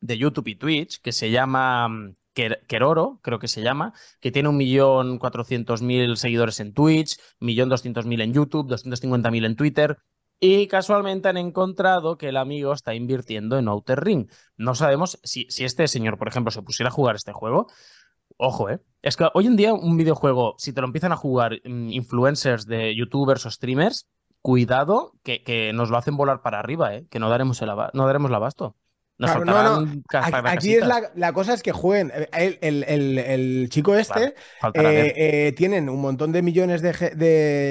de 0.00 0.18
YouTube 0.18 0.48
y 0.48 0.56
Twitch 0.56 1.00
que 1.00 1.12
se 1.12 1.30
llama 1.30 1.88
mm, 1.88 2.14
Keroro, 2.66 3.20
creo 3.22 3.38
que 3.38 3.48
se 3.48 3.62
llama, 3.62 3.94
que 4.20 4.30
tiene 4.30 4.48
un 4.48 4.56
millón 4.56 5.18
cuatrocientos 5.18 5.82
mil 5.82 6.16
seguidores 6.16 6.60
en 6.60 6.74
Twitch, 6.74 7.18
millón 7.40 7.68
doscientos 7.68 8.04
mil 8.04 8.20
en 8.20 8.34
YouTube, 8.34 8.68
doscientos 8.68 9.00
cincuenta 9.00 9.30
mil 9.30 9.44
en 9.44 9.56
Twitter. 9.56 9.98
Y 10.38 10.66
casualmente 10.68 11.28
han 11.28 11.38
encontrado 11.38 12.18
que 12.18 12.28
el 12.28 12.36
amigo 12.36 12.72
está 12.72 12.94
invirtiendo 12.94 13.58
en 13.58 13.68
Outer 13.68 14.02
Ring. 14.02 14.30
No 14.56 14.74
sabemos 14.74 15.18
si, 15.22 15.46
si 15.48 15.64
este 15.64 15.88
señor, 15.88 16.18
por 16.18 16.28
ejemplo, 16.28 16.50
se 16.50 16.62
pusiera 16.62 16.88
a 16.88 16.92
jugar 16.92 17.16
este 17.16 17.32
juego. 17.32 17.68
Ojo, 18.36 18.68
¿eh? 18.68 18.80
Es 19.00 19.16
que 19.16 19.28
hoy 19.32 19.46
en 19.46 19.56
día 19.56 19.72
un 19.72 19.96
videojuego, 19.96 20.54
si 20.58 20.72
te 20.72 20.80
lo 20.82 20.86
empiezan 20.86 21.12
a 21.12 21.16
jugar 21.16 21.60
mm, 21.64 21.90
influencers 21.90 22.66
de 22.66 22.94
youtubers 22.94 23.46
o 23.46 23.50
streamers, 23.50 24.08
cuidado 24.42 25.12
que, 25.22 25.42
que 25.42 25.72
nos 25.72 25.90
lo 25.90 25.96
hacen 25.96 26.16
volar 26.16 26.42
para 26.42 26.58
arriba, 26.58 26.94
¿eh? 26.94 27.06
Que 27.10 27.18
no 27.18 27.30
daremos 27.30 27.62
el, 27.62 27.68
no 27.68 28.06
daremos 28.06 28.30
el 28.30 28.34
abasto 28.34 28.76
no, 29.18 29.44
no. 29.44 30.02
Aquí 30.44 30.74
es 30.74 30.84
la, 31.14 31.32
cosa 31.32 31.54
es 31.54 31.62
que 31.62 31.72
jueguen. 31.72 32.12
El, 32.32 32.84
el, 32.84 33.68
chico 33.70 33.94
este 33.94 34.34
eh, 34.74 35.12
eh, 35.16 35.54
tienen 35.56 35.88
un 35.88 36.00
montón 36.00 36.32
de 36.32 36.42
millones 36.42 36.82
de, 36.82 36.92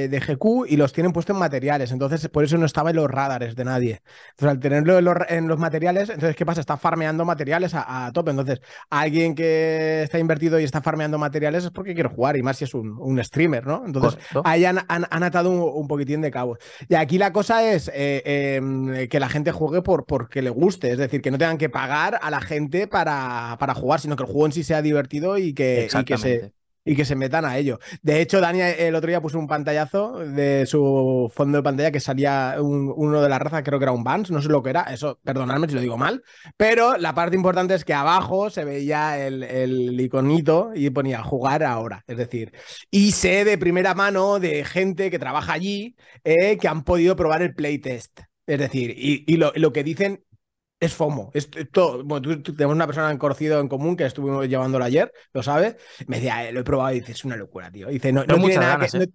de, 0.10 0.20
GQ 0.20 0.66
y 0.68 0.76
los 0.78 0.92
tienen 0.92 1.14
puestos 1.14 1.36
en 1.36 1.40
materiales. 1.40 1.92
Entonces, 1.92 2.28
por 2.30 2.44
eso 2.44 2.58
no 2.58 2.66
estaba 2.66 2.90
en 2.90 2.96
los 2.96 3.10
radares 3.10 3.56
de 3.56 3.64
nadie. 3.64 4.02
Entonces, 4.32 4.56
al 4.56 4.60
tenerlo 4.60 4.98
en 4.98 5.48
los, 5.48 5.60
materiales, 5.60 6.10
entonces, 6.10 6.36
¿qué 6.36 6.46
pasa? 6.46 6.62
Está 6.62 6.78
farmeando 6.78 7.26
materiales 7.26 7.74
a, 7.76 8.12
tope. 8.14 8.32
Entonces, 8.32 8.62
alguien 8.90 9.36
que 9.36 10.04
está 10.04 10.18
invertido 10.18 10.60
y 10.60 10.64
está 10.64 10.82
farmeando 10.82 11.20
materiales 11.20 11.66
es 11.66 11.72
porque 11.72 11.94
quiere 11.94 12.10
jugar, 12.10 12.38
y 12.38 12.44
más 12.44 12.58
si 12.58 12.64
es 12.64 12.74
un, 12.74 13.24
streamer, 13.24 13.68
¿no? 13.68 13.84
Entonces, 13.86 14.20
ahí 14.44 14.66
han, 14.66 14.80
atado 14.90 15.52
un, 15.52 15.88
poquitín 15.88 16.22
de 16.22 16.32
cabos. 16.32 16.58
Y 16.90 16.96
aquí 16.96 17.20
la 17.20 17.32
cosa 17.32 17.64
es 17.64 17.90
eh, 17.94 18.56
em, 18.56 19.08
que 19.08 19.20
la 19.20 19.30
gente 19.30 19.52
juegue 19.52 19.82
por 19.82 20.06
porque 20.06 20.42
le 20.42 20.50
guste. 20.50 20.92
Es 20.92 20.98
decir, 20.98 21.22
que 21.22 21.32
no 21.32 21.35
tengan 21.38 21.58
que 21.58 21.70
pagar 21.70 22.20
a 22.22 22.30
la 22.30 22.42
gente 22.42 22.88
para, 22.88 23.58
para 23.60 23.74
jugar, 23.74 24.00
sino 24.00 24.16
que 24.16 24.24
el 24.24 24.28
juego 24.28 24.46
en 24.48 24.52
sí 24.52 24.64
sea 24.64 24.82
divertido 24.82 25.38
y 25.38 25.54
que, 25.54 25.88
que 26.06 26.18
se, 26.18 26.54
y 26.86 26.96
que 26.96 27.04
se 27.04 27.16
metan 27.16 27.46
a 27.46 27.58
ello. 27.58 27.80
De 28.04 28.22
hecho, 28.22 28.40
Dani 28.40 28.62
el 28.62 28.94
otro 28.94 29.10
día 29.10 29.20
puso 29.20 29.40
un 29.40 29.48
pantallazo 29.48 30.20
de 30.20 30.66
su 30.68 31.32
fondo 31.34 31.58
de 31.58 31.64
pantalla 31.64 31.92
que 31.92 32.00
salía 32.00 32.56
uno 32.60 33.22
de 33.22 33.30
la 33.30 33.40
raza, 33.40 33.64
creo 33.64 33.80
que 33.80 33.86
era 33.86 33.92
un 33.92 34.04
Vans, 34.04 34.30
no 34.30 34.42
sé 34.42 34.50
lo 34.50 34.62
que 34.62 34.70
era, 34.70 34.84
eso, 34.84 35.20
perdonadme 35.24 35.68
si 35.68 35.74
lo 35.74 35.82
digo 35.82 35.98
mal, 35.98 36.24
pero 36.56 36.96
la 36.98 37.16
parte 37.16 37.36
importante 37.36 37.74
es 37.74 37.84
que 37.84 37.96
abajo 37.96 38.52
se 38.52 38.64
veía 38.64 39.26
el, 39.26 39.42
el 39.44 40.00
iconito 40.00 40.72
y 40.76 40.92
ponía 40.92 41.24
jugar 41.24 41.64
ahora, 41.64 42.04
es 42.08 42.18
decir, 42.18 42.54
y 42.92 43.12
sé 43.12 43.44
de 43.44 43.58
primera 43.58 43.96
mano 43.96 44.40
de 44.40 44.64
gente 44.64 45.10
que 45.10 45.20
trabaja 45.20 45.54
allí 45.54 45.96
eh, 46.24 46.58
que 46.58 46.68
han 46.68 46.84
podido 46.84 47.16
probar 47.16 47.42
el 47.42 47.56
playtest. 47.56 48.22
Es 48.48 48.60
decir, 48.60 48.92
y, 48.96 49.24
y 49.26 49.38
lo, 49.38 49.52
lo, 49.56 49.74
que 49.74 49.84
dicen 49.84 50.24
es 50.86 50.94
FOMO. 50.94 51.32
Es 51.34 51.50
todo. 51.72 52.04
Bueno, 52.04 52.42
tú, 52.42 52.54
tenemos 52.54 52.76
una 52.76 52.86
persona 52.86 53.18
conocido 53.18 53.60
en 53.60 53.68
común 53.68 53.96
que 53.96 54.06
estuvimos 54.06 54.48
llevándolo 54.48 54.86
ayer, 54.86 55.12
lo 55.34 55.44
sabes. 55.44 55.76
Me 56.08 56.18
decía, 56.18 56.48
eh, 56.48 56.52
lo 56.52 56.62
he 56.62 56.64
probado 56.64 56.96
y 56.96 57.00
dice, 57.00 57.12
es 57.12 57.26
una 57.26 57.36
locura, 57.36 57.72
tío. 57.72 57.88
Dice, 57.88 58.12
no, 58.12 58.24
no, 58.26 58.36
tiene 58.38 58.58
nada 58.58 58.80
que, 58.80 58.98
¿eh? 58.98 59.00
no, 59.00 59.06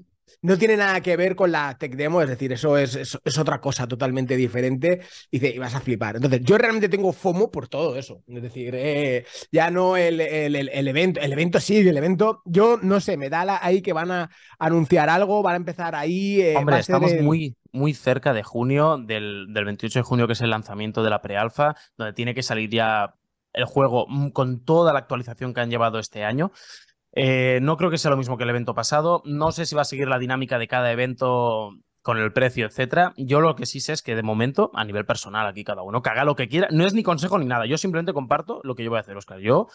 tiene 0.59 0.77
nada 0.77 1.01
que 1.01 1.17
ver 1.17 1.37
con 1.37 1.53
la 1.53 1.77
tech 1.79 1.95
demo, 1.95 2.23
es 2.23 2.29
decir, 2.29 2.53
eso 2.53 2.77
es, 2.77 2.97
es, 2.97 3.39
otra 3.39 3.61
cosa 3.61 3.87
totalmente 3.87 4.37
diferente. 4.37 5.01
Dice, 5.31 5.51
y 5.51 5.59
vas 5.59 5.75
a 5.75 5.81
flipar. 5.81 6.17
Entonces, 6.17 6.41
yo 6.43 6.59
realmente 6.59 6.89
tengo 6.89 7.13
FOMO 7.13 7.51
por 7.51 7.69
todo 7.69 7.97
eso. 7.97 8.23
Es 8.27 8.43
decir, 8.43 8.75
eh, 8.77 9.25
ya 9.53 9.71
no 9.71 9.97
el, 9.97 10.21
el, 10.21 10.57
el, 10.57 10.89
evento, 10.89 11.21
el 11.21 11.33
evento 11.33 11.61
sí, 11.61 11.79
el 11.79 11.97
evento, 11.97 12.43
yo 12.45 12.79
no 12.83 13.01
sé, 13.01 13.17
me 13.17 13.29
da 13.29 13.65
ahí 13.65 13.83
que 13.83 13.93
van 13.93 14.11
a 14.11 14.31
anunciar 14.59 15.09
algo, 15.09 15.43
van 15.43 15.55
a 15.55 15.57
empezar 15.57 15.95
ahí. 15.95 16.55
Hombre, 16.57 16.79
estamos 16.79 17.13
muy 17.21 17.57
muy 17.73 17.95
cerca 17.95 18.33
de 18.33 18.43
junio, 18.43 18.99
del, 18.99 19.47
28 19.53 20.01
de 20.01 20.03
junio, 20.03 20.27
que 20.27 20.33
es 20.33 20.41
el 20.41 20.51
lanzamiento 20.51 21.03
de 21.03 21.11
la 21.11 21.23
pre-alfa, 21.23 21.77
donde 21.97 22.13
tiene 22.13 22.35
que 22.35 22.43
salir 22.43 22.71
ya 22.71 23.15
el 23.53 23.65
juego 23.65 24.07
mm, 24.09 24.31
con 24.31 24.65
toda 24.65 24.93
la 24.93 25.01
actualización 25.01 25.55
que 25.55 25.61
han 25.61 25.71
llevado 25.71 25.99
este 25.99 26.25
año. 26.25 26.53
Eh, 27.13 27.59
no 27.63 27.77
creo 27.77 27.91
que 27.91 27.99
sea 27.99 28.11
lo 28.11 28.17
mismo 28.17 28.37
que 28.37 28.45
el 28.45 28.51
evento 28.51 28.75
pasado. 28.75 29.23
No 29.25 29.53
sé 29.53 29.67
si 29.67 29.75
va 29.75 29.83
a 29.83 29.87
seguir 29.87 30.09
la 30.09 30.19
dinámica 30.19 30.59
de 30.59 30.69
cada 30.69 30.93
evento 30.93 31.73
con 32.03 32.19
el 32.19 32.33
precio, 32.33 32.67
etcétera. 32.67 33.13
Yo 33.17 33.41
lo 33.41 33.55
que 33.55 33.67
sí 33.67 33.81
sé 33.81 33.93
es 33.93 34.03
que 34.03 34.17
de 34.17 34.23
momento, 34.23 34.71
a 34.75 34.85
nivel 34.85 35.05
personal, 35.05 35.47
aquí 35.47 35.65
cada 35.65 35.83
uno 35.83 36.03
que 36.03 36.11
haga 36.11 36.25
lo 36.25 36.35
que 36.35 36.49
quiera, 36.49 36.69
no 36.71 36.87
es 36.87 36.95
ni 36.95 37.03
consejo 37.03 37.39
ni 37.39 37.47
nada. 37.47 37.67
Yo 37.67 37.77
simplemente 37.77 38.13
comparto 38.13 38.61
lo 38.65 38.75
que 38.75 38.85
yo 38.85 38.91
voy 38.91 38.99
a 38.99 39.01
hacer, 39.01 39.17
Oscar. 39.17 39.41
Yo 39.41 39.69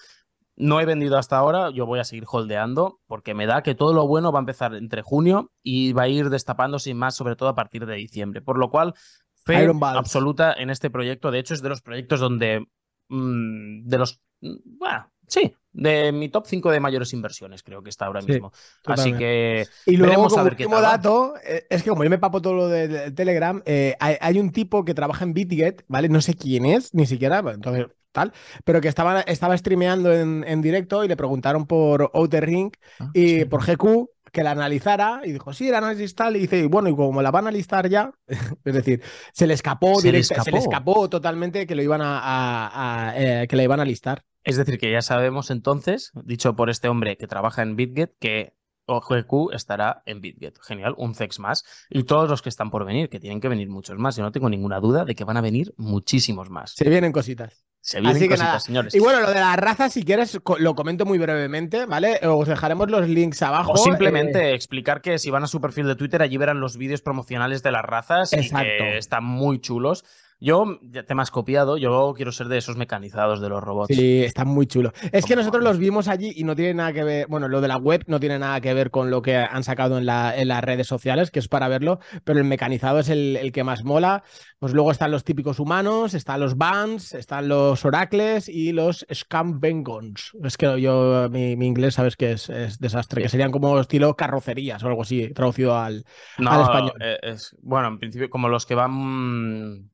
no 0.56 0.80
he 0.80 0.86
vendido 0.86 1.18
hasta 1.18 1.38
ahora, 1.38 1.70
yo 1.72 1.86
voy 1.86 2.00
a 2.00 2.06
seguir 2.06 2.24
holdeando 2.28 3.02
porque 3.08 3.34
me 3.34 3.46
da 3.46 3.62
que 3.62 3.76
todo 3.76 3.94
lo 3.94 4.08
bueno 4.08 4.32
va 4.32 4.40
a 4.40 4.42
empezar 4.42 4.74
entre 4.74 5.02
junio 5.02 5.52
y 5.62 5.94
va 5.94 6.04
a 6.04 6.08
ir 6.08 6.30
destapándose 6.30 6.94
más, 6.94 7.16
sobre 7.16 7.36
todo 7.36 7.50
a 7.50 7.56
partir 7.56 7.86
de 7.86 7.96
diciembre. 7.96 8.42
Por 8.42 8.58
lo 8.58 8.70
cual, 8.70 8.94
fe 9.36 9.70
absoluta 9.82 10.54
en 10.54 10.70
este 10.70 10.90
proyecto. 10.90 11.30
De 11.30 11.40
hecho, 11.40 11.54
es 11.54 11.62
de 11.62 11.70
los 11.70 11.82
proyectos 11.82 12.20
donde. 12.20 12.66
Mm, 13.10 13.88
de 13.88 13.98
los. 13.98 14.22
Mm, 14.42 14.78
bueno, 14.80 15.12
sí, 15.28 15.54
de 15.76 16.12
mi 16.12 16.30
top 16.30 16.46
5 16.48 16.72
de 16.72 16.80
mayores 16.80 17.14
inversiones, 17.14 17.62
creo 17.64 17.84
que 17.84 17.90
está 17.90 18.06
ahora 18.06 18.22
mismo. 18.22 18.52
Así 18.86 19.14
que. 19.14 19.68
Y 19.86 19.98
luego, 19.98 20.28
como 20.28 20.44
último 20.44 20.82
dato, 20.82 21.36
eh, 21.46 21.66
es 21.70 21.84
que 21.84 21.90
como 21.90 22.04
yo 22.04 22.10
me 22.10 22.18
papo 22.18 22.42
todo 22.42 22.54
lo 22.54 22.68
de, 22.68 23.12
Telegram, 23.12 23.62
eh, 23.66 23.96
hay, 24.00 24.16
hay, 24.20 24.40
un 24.40 24.52
tipo 24.52 24.86
que 24.86 24.94
trabaja 24.94 25.24
en 25.24 25.34
BitGet, 25.34 25.84
¿vale? 25.88 26.10
No 26.10 26.22
sé 26.22 26.36
quién 26.36 26.66
es, 26.66 26.94
ni 26.94 27.06
siquiera. 27.06 27.40
Entonces 27.40 27.88
tal, 28.16 28.32
pero 28.64 28.80
que 28.82 28.88
estaba, 28.88 29.22
estaba 29.22 29.58
streameando 29.58 30.12
en, 30.12 30.62
directo 30.62 31.04
y 31.04 31.08
le 31.10 31.18
preguntaron 31.18 31.68
por 31.68 32.10
Outer 32.14 32.46
Ring 32.46 32.72
ah, 33.00 33.12
y 33.14 33.44
por 33.44 33.64
GQ 33.64 34.10
que 34.32 34.44
la 34.44 34.52
analizara 34.52 35.22
y 35.24 35.32
dijo, 35.32 35.54
sí, 35.54 35.70
el 35.70 35.76
análisis 35.76 36.16
tal, 36.16 36.36
y 36.36 36.42
dice, 36.42 36.66
bueno, 36.68 36.90
y 36.90 36.96
como 36.96 37.22
la 37.22 37.32
van 37.32 37.48
a 37.48 37.52
listar 37.52 37.88
ya, 37.90 38.12
es 38.66 38.74
decir, 38.74 39.02
se 39.34 39.48
le 39.48 39.54
escapó, 39.54 40.00
se, 40.00 40.12
le 40.12 40.20
escapó. 40.20 41.10
totalmente 41.10 41.68
que 41.68 41.76
lo 41.76 41.84
iban 41.84 42.02
a, 42.04 43.14
eh, 43.16 43.48
que 43.48 43.56
la 43.56 43.64
iban 43.64 43.80
a 43.80 43.86
listar. 43.86 44.24
Es 44.46 44.58
decir, 44.58 44.78
que 44.78 44.92
ya 44.92 45.02
sabemos 45.02 45.50
entonces, 45.50 46.12
dicho 46.24 46.56
por 46.56 46.70
este 46.70 46.88
hombre 46.88 47.18
que 47.18 47.28
trabaja 47.28 47.64
en 47.64 47.76
BitGet, 47.76 48.14
que 48.20 48.54
OGQ 48.86 49.54
estará 49.54 50.04
en 50.06 50.22
BitGet. 50.22 50.60
Genial, 50.62 50.94
un 50.98 51.16
CEX 51.16 51.40
más. 51.40 51.66
Y 51.90 52.04
todos 52.04 52.30
los 52.30 52.44
que 52.44 52.50
están 52.50 52.70
por 52.70 52.86
venir, 52.86 53.10
que 53.10 53.20
tienen 53.20 53.42
que 53.42 53.48
venir 53.48 53.70
muchos 53.70 53.98
más. 53.98 54.16
Yo 54.16 54.24
no 54.24 54.32
tengo 54.32 54.48
ninguna 54.50 54.80
duda 54.80 55.04
de 55.04 55.16
que 55.16 55.24
van 55.24 55.38
a 55.38 55.42
venir 55.42 55.74
muchísimos 55.78 56.52
más. 56.52 56.74
Se 56.76 56.88
vienen 56.88 57.12
cositas. 57.12 57.66
Se 57.82 58.02
vienen 58.02 58.30
cositas, 58.30 58.64
señores. 58.64 58.96
Y 58.96 59.00
bueno, 59.00 59.22
lo 59.22 59.28
de 59.28 59.40
la 59.40 59.56
raza, 59.56 59.90
si 59.90 60.04
quieres, 60.04 60.40
lo 60.58 60.76
comento 60.76 61.06
muy 61.06 61.20
brevemente, 61.20 61.86
¿vale? 61.86 62.20
Os 62.24 62.48
dejaremos 62.48 62.90
los 62.90 63.08
links 63.08 63.42
abajo. 63.44 63.74
O 63.74 63.78
simplemente 63.78 64.52
eh, 64.52 64.54
explicar 64.56 65.02
que 65.02 65.20
si 65.20 65.30
van 65.30 65.44
a 65.44 65.48
su 65.48 65.62
perfil 65.62 65.86
de 65.88 65.96
Twitter, 65.96 66.22
allí 66.22 66.38
verán 66.38 66.60
los 66.60 66.78
vídeos 66.78 67.02
promocionales 67.02 67.62
de 67.62 67.72
las 67.72 67.84
razas 67.84 68.34
Exacto. 68.34 68.66
y 68.66 68.78
que 68.78 68.98
están 68.98 69.24
muy 69.24 69.60
chulos. 69.60 70.04
Yo, 70.40 70.80
te 71.08 71.16
me 71.16 71.22
has 71.22 71.32
copiado, 71.32 71.78
yo 71.78 72.14
quiero 72.16 72.32
ser 72.34 72.48
de 72.48 72.58
esos 72.58 72.76
mecanizados 72.76 73.40
de 73.40 73.48
los 73.48 73.64
robots. 73.64 73.96
Sí, 73.96 74.22
están 74.22 74.50
muy 74.50 74.68
chulos. 74.68 74.92
Es 75.14 75.26
que 75.26 75.36
nosotros 75.36 75.64
los 75.64 75.78
vimos 75.78 76.10
allí 76.10 76.34
y 76.36 76.44
no 76.44 76.56
tiene 76.56 76.74
nada 76.74 76.92
que 76.92 77.04
ver, 77.04 77.28
bueno, 77.28 77.48
lo 77.48 77.62
de 77.62 77.70
la 77.70 77.78
web 77.78 78.04
no 78.08 78.20
tiene 78.20 78.38
nada 78.38 78.60
que 78.60 78.74
ver 78.74 78.92
con 78.92 79.10
lo 79.10 79.22
que 79.22 79.38
han 79.38 79.64
sacado 79.64 79.98
en, 79.98 80.06
la, 80.06 80.36
en 80.36 80.50
las 80.50 80.62
redes 80.62 80.88
sociales, 80.88 81.32
que 81.32 81.40
es 81.40 81.48
para 81.48 81.70
verlo, 81.70 82.00
pero 82.26 82.40
el 82.40 82.46
mecanizado 82.46 83.00
es 83.00 83.10
el, 83.10 83.52
que 83.54 83.64
más 83.64 83.86
mola. 83.86 84.24
Pues 84.60 84.74
luego 84.74 84.92
están 84.92 85.12
los 85.12 85.24
típicos 85.24 85.60
humanos, 85.60 86.14
están 86.14 86.40
los 86.42 86.58
bands, 86.58 87.14
están 87.14 87.48
los 87.48 87.86
oracles 87.86 88.50
y 88.50 88.74
los 88.74 89.06
Scambengons. 89.14 90.34
Es 90.44 90.58
que 90.58 90.82
yo, 90.82 91.30
mi, 91.30 91.54
inglés, 91.54 91.94
sabes 91.94 92.18
que 92.18 92.34
es, 92.34 92.50
desastre, 92.80 93.22
que 93.22 93.30
serían 93.30 93.52
como 93.52 93.80
estilo 93.80 94.16
carrocerías 94.16 94.84
o 94.84 94.88
algo 94.88 95.04
así, 95.04 95.34
traducido 95.34 95.78
al, 95.78 96.04
al 96.38 96.62
español. 96.62 96.94
Eh, 97.00 97.18
es, 97.22 97.56
bueno, 97.62 97.88
en 97.88 98.00
principio, 98.00 98.30
como 98.30 98.50
los 98.50 98.66
que 98.66 98.76
van 98.76 99.90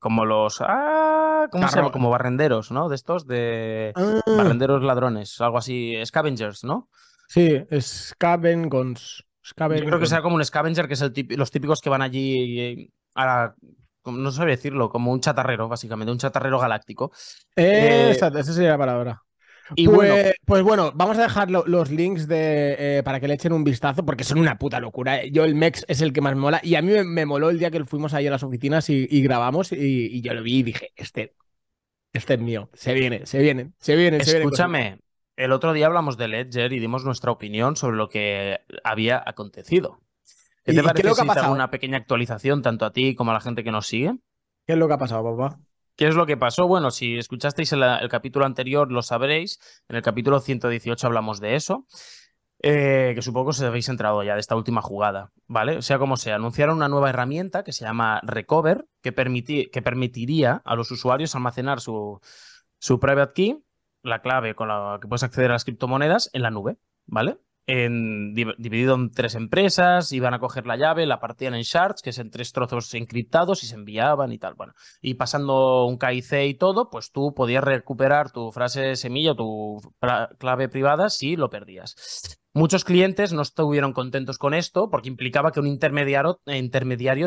como 0.00 0.24
los. 0.24 0.60
Ah, 0.60 1.46
¿Cómo 1.52 1.68
se 1.68 1.76
llama? 1.76 1.92
Como 1.92 2.10
barrenderos, 2.10 2.72
¿no? 2.72 2.88
De 2.88 2.96
estos, 2.96 3.26
de. 3.26 3.92
Ah. 3.94 4.20
Barrenderos 4.26 4.82
ladrones, 4.82 5.40
algo 5.40 5.58
así. 5.58 5.94
Scavengers, 6.04 6.64
¿no? 6.64 6.88
Sí, 7.28 7.62
Scavengons. 7.80 9.24
Yo 9.42 9.68
creo 9.68 9.98
que 9.98 10.06
será 10.06 10.22
como 10.22 10.36
un 10.36 10.44
scavenger, 10.44 10.86
que 10.86 10.94
es 10.94 11.00
el 11.00 11.12
los 11.30 11.50
típicos 11.50 11.80
que 11.80 11.88
van 11.88 12.02
allí 12.02 12.92
a 13.14 13.54
no 14.04 14.30
sabía 14.32 14.56
decirlo, 14.56 14.88
como 14.88 15.12
un 15.12 15.20
chatarrero, 15.20 15.68
básicamente, 15.68 16.10
un 16.10 16.18
chatarrero 16.18 16.58
galáctico. 16.58 17.12
Eh, 17.54 18.10
esa 18.10 18.42
sería 18.42 18.70
la 18.70 18.78
palabra. 18.78 19.22
Y 19.74 19.86
pues, 19.86 19.96
bueno, 19.96 20.30
pues 20.44 20.62
bueno, 20.62 20.92
vamos 20.94 21.18
a 21.18 21.22
dejar 21.22 21.50
los 21.50 21.90
links 21.90 22.26
de, 22.26 22.98
eh, 22.98 23.02
para 23.02 23.20
que 23.20 23.28
le 23.28 23.34
echen 23.34 23.52
un 23.52 23.64
vistazo, 23.64 24.04
porque 24.04 24.24
son 24.24 24.38
una 24.38 24.58
puta 24.58 24.80
locura. 24.80 25.24
Yo 25.26 25.44
el 25.44 25.54
MEX 25.54 25.84
es 25.88 26.00
el 26.00 26.12
que 26.12 26.20
más 26.20 26.36
mola. 26.36 26.60
Y 26.62 26.74
a 26.74 26.82
mí 26.82 26.92
me, 27.04 27.26
moló 27.26 27.50
el 27.50 27.58
día 27.58 27.70
que 27.70 27.84
fuimos 27.84 28.14
ahí 28.14 28.26
a 28.26 28.30
las 28.30 28.42
oficinas 28.42 28.88
y, 28.90 29.22
grabamos 29.22 29.72
y, 29.72 30.20
yo 30.22 30.34
lo 30.34 30.42
vi 30.42 30.58
y 30.58 30.62
dije, 30.62 30.92
este, 30.96 31.34
este 32.12 32.34
es 32.34 32.40
mío. 32.40 32.68
Se 32.74 32.94
viene, 32.94 33.26
se 33.26 33.38
viene, 33.38 33.72
se 33.78 33.96
viene. 33.96 34.18
Escúchame, 34.18 34.98
el 35.36 35.52
otro 35.52 35.72
día 35.72 35.86
hablamos 35.86 36.16
de 36.18 36.28
Ledger 36.28 36.72
y 36.72 36.78
dimos 36.78 37.04
nuestra 37.04 37.30
opinión 37.30 37.76
sobre 37.76 37.96
lo 37.96 38.08
que 38.08 38.60
había 38.84 39.22
acontecido. 39.24 40.00
¿Qué 40.64 40.74
te 40.74 40.82
parece 40.82 41.14
si 41.14 41.46
una 41.48 41.70
pequeña 41.70 41.96
actualización 41.96 42.62
tanto 42.62 42.84
a 42.84 42.92
ti 42.92 43.14
como 43.14 43.30
a 43.30 43.34
la 43.34 43.40
gente 43.40 43.64
que 43.64 43.70
nos 43.70 43.86
sigue? 43.86 44.18
¿Qué 44.66 44.74
es 44.74 44.78
lo 44.78 44.86
que 44.86 44.94
ha 44.94 44.98
pasado, 44.98 45.24
papá? 45.24 45.58
¿Qué 46.00 46.08
es 46.08 46.14
lo 46.14 46.24
que 46.24 46.38
pasó? 46.38 46.66
Bueno, 46.66 46.90
si 46.90 47.18
escuchasteis 47.18 47.74
el, 47.74 48.08
capítulo 48.08 48.46
anterior 48.46 48.90
lo 48.90 49.02
sabréis. 49.02 49.60
En 49.86 49.96
el 49.96 50.02
capítulo 50.02 50.40
118 50.40 51.06
hablamos 51.06 51.40
de 51.40 51.56
eso. 51.56 51.86
Eh, 52.62 53.12
que 53.14 53.20
supongo 53.20 53.48
que 53.48 53.50
os 53.50 53.60
habéis 53.60 53.86
entrado 53.90 54.22
ya 54.22 54.32
de 54.32 54.40
esta 54.40 54.56
última 54.56 54.80
jugada, 54.80 55.30
¿vale? 55.46 55.76
O 55.76 55.82
sea 55.82 55.98
como 55.98 56.16
sea, 56.16 56.36
anunciaron 56.36 56.76
una 56.78 56.88
nueva 56.88 57.10
herramienta 57.10 57.64
que 57.64 57.72
se 57.72 57.84
llama 57.84 58.18
Recover, 58.22 58.86
que, 59.02 59.12
permitiría 59.12 60.62
a 60.64 60.74
los 60.74 60.90
usuarios 60.90 61.34
almacenar 61.34 61.80
su, 61.80 62.18
su 62.78 62.98
private 62.98 63.34
key, 63.34 63.64
la 64.02 64.22
clave 64.22 64.54
con 64.54 64.68
la 64.68 64.98
que 65.02 65.06
puedes 65.06 65.22
acceder 65.22 65.50
a 65.50 65.54
las 65.54 65.64
criptomonedas, 65.64 66.30
en 66.32 66.40
la 66.40 66.50
nube, 66.50 66.78
¿vale? 67.04 67.36
Dividido 68.58 68.94
en 68.94 69.10
tres 69.10 69.34
empresas, 69.34 70.12
iban 70.12 70.34
a 70.34 70.38
coger 70.38 70.66
la 70.66 70.76
llave, 70.76 71.06
la 71.06 71.20
partían 71.20 71.54
en 71.54 71.62
shards, 71.62 72.02
que 72.02 72.10
es 72.10 72.18
en 72.18 72.30
tres 72.30 72.52
trozos 72.52 72.92
encriptados 72.94 73.62
y 73.62 73.66
se 73.66 73.74
enviaban 73.74 74.32
y 74.32 74.38
tal. 74.38 74.54
Bueno, 74.54 74.72
y 75.00 75.14
pasando 75.14 75.86
un 75.86 75.98
KIC 75.98 76.32
y 76.46 76.54
todo, 76.54 76.90
pues 76.90 77.10
tú 77.10 77.34
podías 77.34 77.64
recuperar 77.64 78.30
tu 78.30 78.52
frase 78.52 78.96
semilla 78.96 79.34
tu 79.34 79.80
clave 80.38 80.68
privada 80.68 81.08
si 81.10 81.36
lo 81.36 81.50
perdías. 81.50 82.38
Muchos 82.52 82.84
clientes 82.84 83.32
no 83.32 83.42
estuvieron 83.42 83.92
contentos 83.92 84.36
con 84.36 84.54
esto 84.54 84.90
porque 84.90 85.08
implicaba 85.08 85.52
que 85.52 85.60
un 85.60 85.68
intermediario 85.68 86.40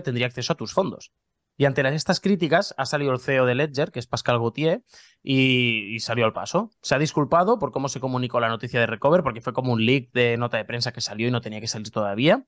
tendría 0.03 0.27
acceso 0.27 0.53
a 0.53 0.57
tus 0.57 0.73
fondos. 0.73 1.11
Y 1.55 1.65
ante 1.65 1.87
estas 1.93 2.19
críticas 2.19 2.73
ha 2.77 2.85
salido 2.85 3.11
el 3.11 3.19
CEO 3.19 3.45
de 3.45 3.53
Ledger, 3.53 3.91
que 3.91 3.99
es 3.99 4.07
Pascal 4.07 4.39
Gauthier, 4.39 4.83
y, 5.21 5.99
salió 5.99 6.25
al 6.25 6.33
paso. 6.33 6.71
Se 6.81 6.95
ha 6.95 6.99
disculpado 6.99 7.59
por 7.59 7.71
cómo 7.71 7.89
se 7.89 7.99
comunicó 7.99 8.39
la 8.39 8.49
noticia 8.49 8.79
de 8.79 8.87
Recover, 8.87 9.21
porque 9.21 9.41
fue 9.41 9.53
como 9.53 9.73
un 9.73 9.85
leak 9.85 10.11
de 10.13 10.37
nota 10.37 10.57
de 10.57 10.65
prensa 10.65 10.91
que 10.91 11.01
salió 11.01 11.27
y 11.27 11.31
no 11.31 11.41
tenía 11.41 11.61
que 11.61 11.67
salir 11.67 11.91
todavía. 11.91 12.45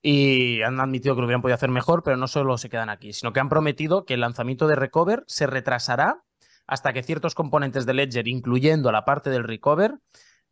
Y 0.00 0.62
han 0.62 0.78
admitido 0.78 1.16
que 1.16 1.20
lo 1.20 1.26
hubieran 1.26 1.42
podido 1.42 1.56
hacer 1.56 1.70
mejor, 1.70 2.04
pero 2.04 2.16
no 2.16 2.28
solo 2.28 2.56
se 2.58 2.68
quedan 2.68 2.90
aquí, 2.90 3.12
sino 3.12 3.32
que 3.32 3.40
han 3.40 3.48
prometido 3.48 4.04
que 4.04 4.14
el 4.14 4.20
lanzamiento 4.20 4.68
de 4.68 4.76
Recover 4.76 5.24
se 5.26 5.48
retrasará 5.48 6.22
hasta 6.68 6.92
que 6.92 7.02
ciertos 7.02 7.34
componentes 7.34 7.86
de 7.86 7.94
Ledger, 7.94 8.28
incluyendo 8.28 8.92
la 8.92 9.04
parte 9.04 9.30
del 9.30 9.42
Recover, 9.42 9.98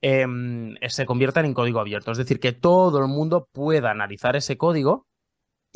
em, 0.00 0.74
se 0.88 1.06
conviertan 1.06 1.44
en 1.44 1.54
código 1.54 1.78
abierto. 1.78 2.10
Es 2.10 2.18
decir, 2.18 2.40
que 2.40 2.52
todo 2.52 2.98
el 2.98 3.06
mundo 3.06 3.48
pueda 3.52 3.92
analizar 3.92 4.34
ese 4.34 4.56
código 4.56 5.06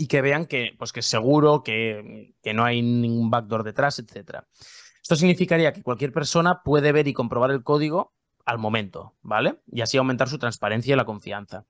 y 0.00 0.07
que 0.07 0.23
vean 0.23 0.47
que, 0.47 0.75
pues, 0.78 0.92
que 0.95 1.00
es 1.00 1.07
seguro, 1.07 1.62
que, 1.62 2.33
que 2.42 2.54
no 2.54 2.64
hay 2.64 2.80
ningún 2.80 3.28
backdoor 3.28 3.64
detrás, 3.64 3.99
etc. 3.99 4.38
Esto 5.02 5.14
significaría 5.14 5.75
que 5.75 5.83
cualquier 5.83 6.11
persona 6.11 6.62
puede 6.62 6.90
ver 6.92 7.07
y 7.07 7.12
comprobar 7.12 7.50
el 7.50 7.62
código 7.62 8.14
al 8.47 8.57
momento, 8.57 9.14
¿vale? 9.21 9.61
Y 9.71 9.83
así 9.83 9.99
aumentar 9.99 10.30
su 10.30 10.38
transparencia 10.38 10.95
y 10.95 10.97
la 10.97 11.04
confianza. 11.04 11.66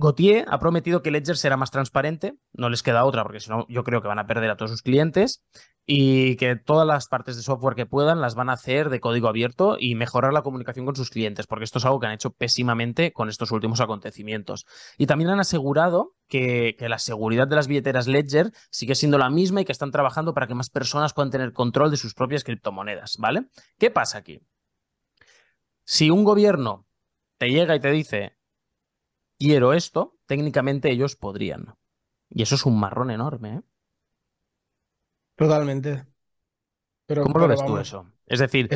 Gauthier 0.00 0.44
ha 0.48 0.60
prometido 0.60 1.02
que 1.02 1.10
Ledger 1.10 1.36
será 1.36 1.56
más 1.56 1.72
transparente, 1.72 2.38
no 2.52 2.70
les 2.70 2.84
queda 2.84 3.04
otra 3.04 3.24
porque 3.24 3.40
si 3.40 3.50
no 3.50 3.66
yo 3.68 3.82
creo 3.82 4.00
que 4.00 4.06
van 4.06 4.20
a 4.20 4.28
perder 4.28 4.48
a 4.48 4.56
todos 4.56 4.70
sus 4.70 4.82
clientes 4.82 5.42
y 5.86 6.36
que 6.36 6.54
todas 6.54 6.86
las 6.86 7.08
partes 7.08 7.36
de 7.36 7.42
software 7.42 7.74
que 7.74 7.84
puedan 7.84 8.20
las 8.20 8.36
van 8.36 8.48
a 8.48 8.52
hacer 8.52 8.90
de 8.90 9.00
código 9.00 9.26
abierto 9.26 9.76
y 9.76 9.96
mejorar 9.96 10.32
la 10.32 10.42
comunicación 10.42 10.86
con 10.86 10.94
sus 10.94 11.10
clientes, 11.10 11.48
porque 11.48 11.64
esto 11.64 11.78
es 11.78 11.84
algo 11.84 11.98
que 11.98 12.06
han 12.06 12.12
hecho 12.12 12.30
pésimamente 12.30 13.12
con 13.12 13.28
estos 13.28 13.50
últimos 13.50 13.80
acontecimientos. 13.80 14.66
Y 14.98 15.06
también 15.06 15.30
han 15.30 15.40
asegurado 15.40 16.14
que, 16.28 16.76
que 16.78 16.88
la 16.88 17.00
seguridad 17.00 17.48
de 17.48 17.56
las 17.56 17.66
billeteras 17.66 18.06
Ledger 18.06 18.52
sigue 18.70 18.94
siendo 18.94 19.18
la 19.18 19.30
misma 19.30 19.62
y 19.62 19.64
que 19.64 19.72
están 19.72 19.90
trabajando 19.90 20.32
para 20.32 20.46
que 20.46 20.54
más 20.54 20.70
personas 20.70 21.12
puedan 21.12 21.30
tener 21.30 21.52
control 21.52 21.90
de 21.90 21.96
sus 21.96 22.14
propias 22.14 22.44
criptomonedas, 22.44 23.16
¿vale? 23.18 23.46
¿Qué 23.78 23.90
pasa 23.90 24.18
aquí? 24.18 24.40
Si 25.84 26.08
un 26.08 26.22
gobierno 26.22 26.86
te 27.38 27.48
llega 27.48 27.74
y 27.74 27.80
te 27.80 27.90
dice, 27.90 28.37
quiero 29.38 29.72
esto, 29.72 30.16
técnicamente 30.26 30.90
ellos 30.90 31.16
podrían. 31.16 31.74
Y 32.28 32.42
eso 32.42 32.54
es 32.54 32.66
un 32.66 32.78
marrón 32.78 33.10
enorme, 33.10 33.54
¿eh? 33.56 33.62
Totalmente. 35.36 36.04
Pero, 37.06 37.22
¿Cómo 37.22 37.38
lo 37.38 37.48
ves 37.48 37.64
tú 37.64 37.78
eso? 37.78 38.10
Es 38.26 38.40
decir, 38.40 38.68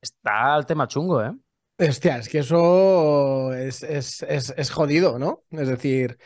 está 0.00 0.56
el 0.56 0.66
tema 0.66 0.86
chungo, 0.86 1.22
¿eh? 1.22 1.34
Hostia, 1.76 2.18
es 2.18 2.28
que 2.28 2.38
eso 2.38 3.52
es, 3.52 3.82
es, 3.82 4.70
jodido, 4.70 5.18
¿no? 5.18 5.42
Es 5.50 5.66
decir, 5.66 6.16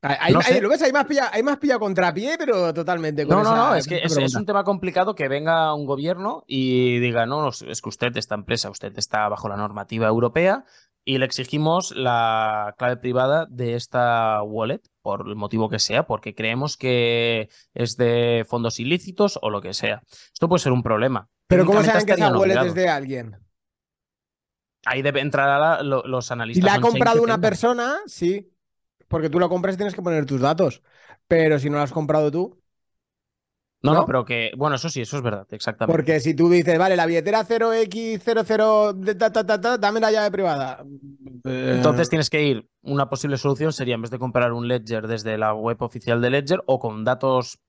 hay, 0.00 0.32
lo 0.32 0.68
ves, 0.70 0.80
hay 0.80 0.92
más 0.92 1.04
pilla, 1.04 1.30
hay 1.30 1.42
más 1.42 1.58
pilla 1.58 1.78
contrapié, 1.78 2.38
pero 2.38 2.72
totalmente. 2.72 3.26
no, 3.26 3.42
no, 3.42 3.54
no, 3.54 3.74
es 3.74 3.86
que 3.86 3.98
es, 3.98 4.16
es, 4.16 4.34
un 4.34 4.46
tema 4.46 4.64
complicado 4.64 5.14
que 5.14 5.28
venga 5.28 5.74
un 5.74 5.84
gobierno 5.84 6.44
y 6.46 6.98
diga, 6.98 7.26
no, 7.26 7.42
no, 7.42 7.48
es 7.48 7.82
que 7.82 7.88
usted, 7.88 8.16
esta 8.16 8.36
empresa, 8.36 8.70
usted 8.70 8.96
está 8.96 9.28
bajo 9.28 9.48
la 9.50 9.56
normativa 9.56 10.06
europea, 10.06 10.64
y 11.08 11.16
le 11.16 11.24
exigimos 11.24 11.96
la 11.96 12.74
clave 12.76 12.98
privada 12.98 13.46
de 13.48 13.76
esta 13.76 14.42
wallet, 14.42 14.82
por 15.00 15.26
el 15.26 15.36
motivo 15.36 15.70
que 15.70 15.78
sea, 15.78 16.06
porque 16.06 16.34
creemos 16.34 16.76
que 16.76 17.48
es 17.72 17.96
de 17.96 18.44
fondos 18.46 18.78
ilícitos 18.78 19.38
o 19.40 19.48
lo 19.48 19.62
que 19.62 19.72
sea. 19.72 20.02
Esto 20.30 20.50
puede 20.50 20.62
ser 20.62 20.72
un 20.72 20.82
problema. 20.82 21.30
Pero 21.46 21.64
¿cómo 21.64 21.82
saben 21.82 22.04
que 22.04 22.12
esa 22.12 22.36
wallet 22.36 22.62
es 22.62 22.74
de 22.74 22.90
alguien? 22.90 23.38
Ahí 24.84 25.00
debe 25.00 25.20
entrar 25.20 25.82
los 25.82 26.30
analistas. 26.30 26.62
Si 26.62 26.66
la 26.66 26.74
ha 26.74 26.80
comprado 26.82 27.22
una 27.22 27.40
persona, 27.40 28.00
sí. 28.04 28.52
Porque 29.08 29.30
tú 29.30 29.40
la 29.40 29.48
compras 29.48 29.76
y 29.76 29.78
tienes 29.78 29.94
que 29.94 30.02
poner 30.02 30.26
tus 30.26 30.42
datos. 30.42 30.82
Pero 31.26 31.58
si 31.58 31.70
no 31.70 31.78
la 31.78 31.84
has 31.84 31.92
comprado 31.92 32.30
tú. 32.30 32.60
No, 33.80 33.94
no, 33.94 34.06
pero 34.06 34.24
que, 34.24 34.50
bueno, 34.56 34.74
eso 34.74 34.88
sí, 34.88 35.02
eso 35.02 35.16
es 35.16 35.22
verdad, 35.22 35.46
exactamente. 35.50 35.96
Porque 35.96 36.18
si 36.18 36.34
tú 36.34 36.50
dices, 36.50 36.76
vale, 36.78 36.96
la 36.96 37.06
billetera 37.06 37.46
0x00, 37.46 39.78
dame 39.78 40.00
la 40.00 40.10
llave 40.10 40.32
privada. 40.32 40.84
Entonces 41.44 42.08
tienes 42.08 42.28
que 42.28 42.42
ir, 42.42 42.68
una 42.82 43.08
posible 43.08 43.36
solución 43.36 43.72
sería, 43.72 43.94
en 43.94 44.02
vez 44.02 44.10
de 44.10 44.18
comprar 44.18 44.52
un 44.52 44.66
Ledger 44.66 45.06
desde 45.06 45.38
la 45.38 45.54
web 45.54 45.80
oficial 45.80 46.20
de 46.20 46.30
Ledger, 46.30 46.60
o 46.66 46.80
con 46.80 47.04
datos 47.04 47.60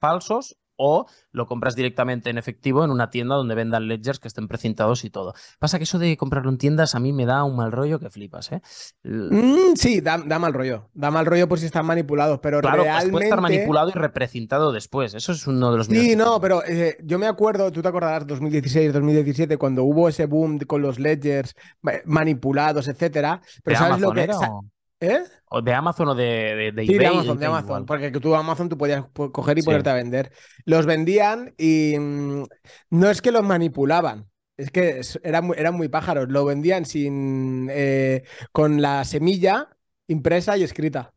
falsos, 0.00 0.56
o 0.84 1.06
lo 1.30 1.46
compras 1.46 1.76
directamente 1.76 2.28
en 2.28 2.38
efectivo 2.38 2.84
en 2.84 2.90
una 2.90 3.08
tienda 3.08 3.36
donde 3.36 3.54
vendan 3.54 3.86
ledgers 3.86 4.18
que 4.18 4.26
estén 4.26 4.48
precintados 4.48 5.04
y 5.04 5.10
todo. 5.10 5.32
Pasa 5.60 5.78
que 5.78 5.84
eso 5.84 6.00
de 6.00 6.16
comprarlo 6.16 6.50
en 6.50 6.58
tiendas 6.58 6.96
a 6.96 7.00
mí 7.00 7.12
me 7.12 7.24
da 7.24 7.44
un 7.44 7.54
mal 7.54 7.70
rollo 7.70 8.00
que 8.00 8.10
flipas, 8.10 8.50
¿eh? 8.50 8.60
Mm, 9.04 9.74
sí, 9.76 10.00
da, 10.00 10.18
mal 10.18 10.52
rollo. 10.52 10.90
Da 10.92 11.12
mal 11.12 11.24
rollo 11.24 11.48
por 11.48 11.60
si 11.60 11.66
están 11.66 11.86
manipulados, 11.86 12.40
pero 12.40 12.60
claro, 12.60 12.82
realmente... 12.82 13.12
puede 13.12 13.24
estar 13.26 13.40
manipulado 13.40 13.90
y 13.90 13.92
reprecintado 13.92 14.72
después. 14.72 15.14
Eso 15.14 15.32
es 15.32 15.46
uno 15.46 15.70
de 15.70 15.78
los... 15.78 15.86
Sí, 15.86 16.16
no, 16.16 16.40
pero 16.40 16.64
eh, 16.66 16.98
yo 17.04 17.18
me 17.18 17.26
acuerdo, 17.26 17.70
tú 17.70 17.80
te 17.80 17.88
acordarás 17.88 18.26
2016, 18.26 18.92
2017, 18.92 19.56
cuando 19.58 19.84
hubo 19.84 20.08
ese 20.08 20.26
boom 20.26 20.58
con 20.60 20.82
los 20.82 20.98
ledgers 20.98 21.54
manipulados, 22.04 22.88
etcétera. 22.88 23.40
Pero 23.62 23.78
¿sabes 23.78 24.00
lo 24.00 24.12
que... 24.12 24.28
¿Eh? 25.02 25.24
¿De 25.64 25.74
Amazon 25.74 26.08
o 26.10 26.14
de, 26.14 26.72
de, 26.72 26.86
sí, 26.86 26.96
de 26.96 27.06
Amazon, 27.08 27.36
de 27.36 27.46
Amazon. 27.46 27.86
Porque 27.86 28.12
tú 28.12 28.36
Amazon 28.36 28.68
tú 28.68 28.78
podías 28.78 29.04
coger 29.12 29.58
y 29.58 29.62
ponerte 29.62 29.90
a 29.90 29.94
vender. 29.94 30.30
Los 30.64 30.86
vendían 30.86 31.54
y 31.58 31.96
mm, 31.98 32.44
no 32.90 33.10
es 33.10 33.20
que 33.20 33.32
los 33.32 33.42
manipulaban. 33.42 34.30
Es 34.56 34.70
que 34.70 35.00
eran 35.24 35.46
muy, 35.46 35.56
eran 35.58 35.74
muy 35.74 35.88
pájaros. 35.88 36.28
Lo 36.28 36.44
vendían 36.44 36.84
sin 36.84 37.68
eh, 37.72 38.22
con 38.52 38.80
la 38.80 39.04
semilla 39.04 39.76
impresa 40.06 40.56
y 40.56 40.62
escrita. 40.62 41.12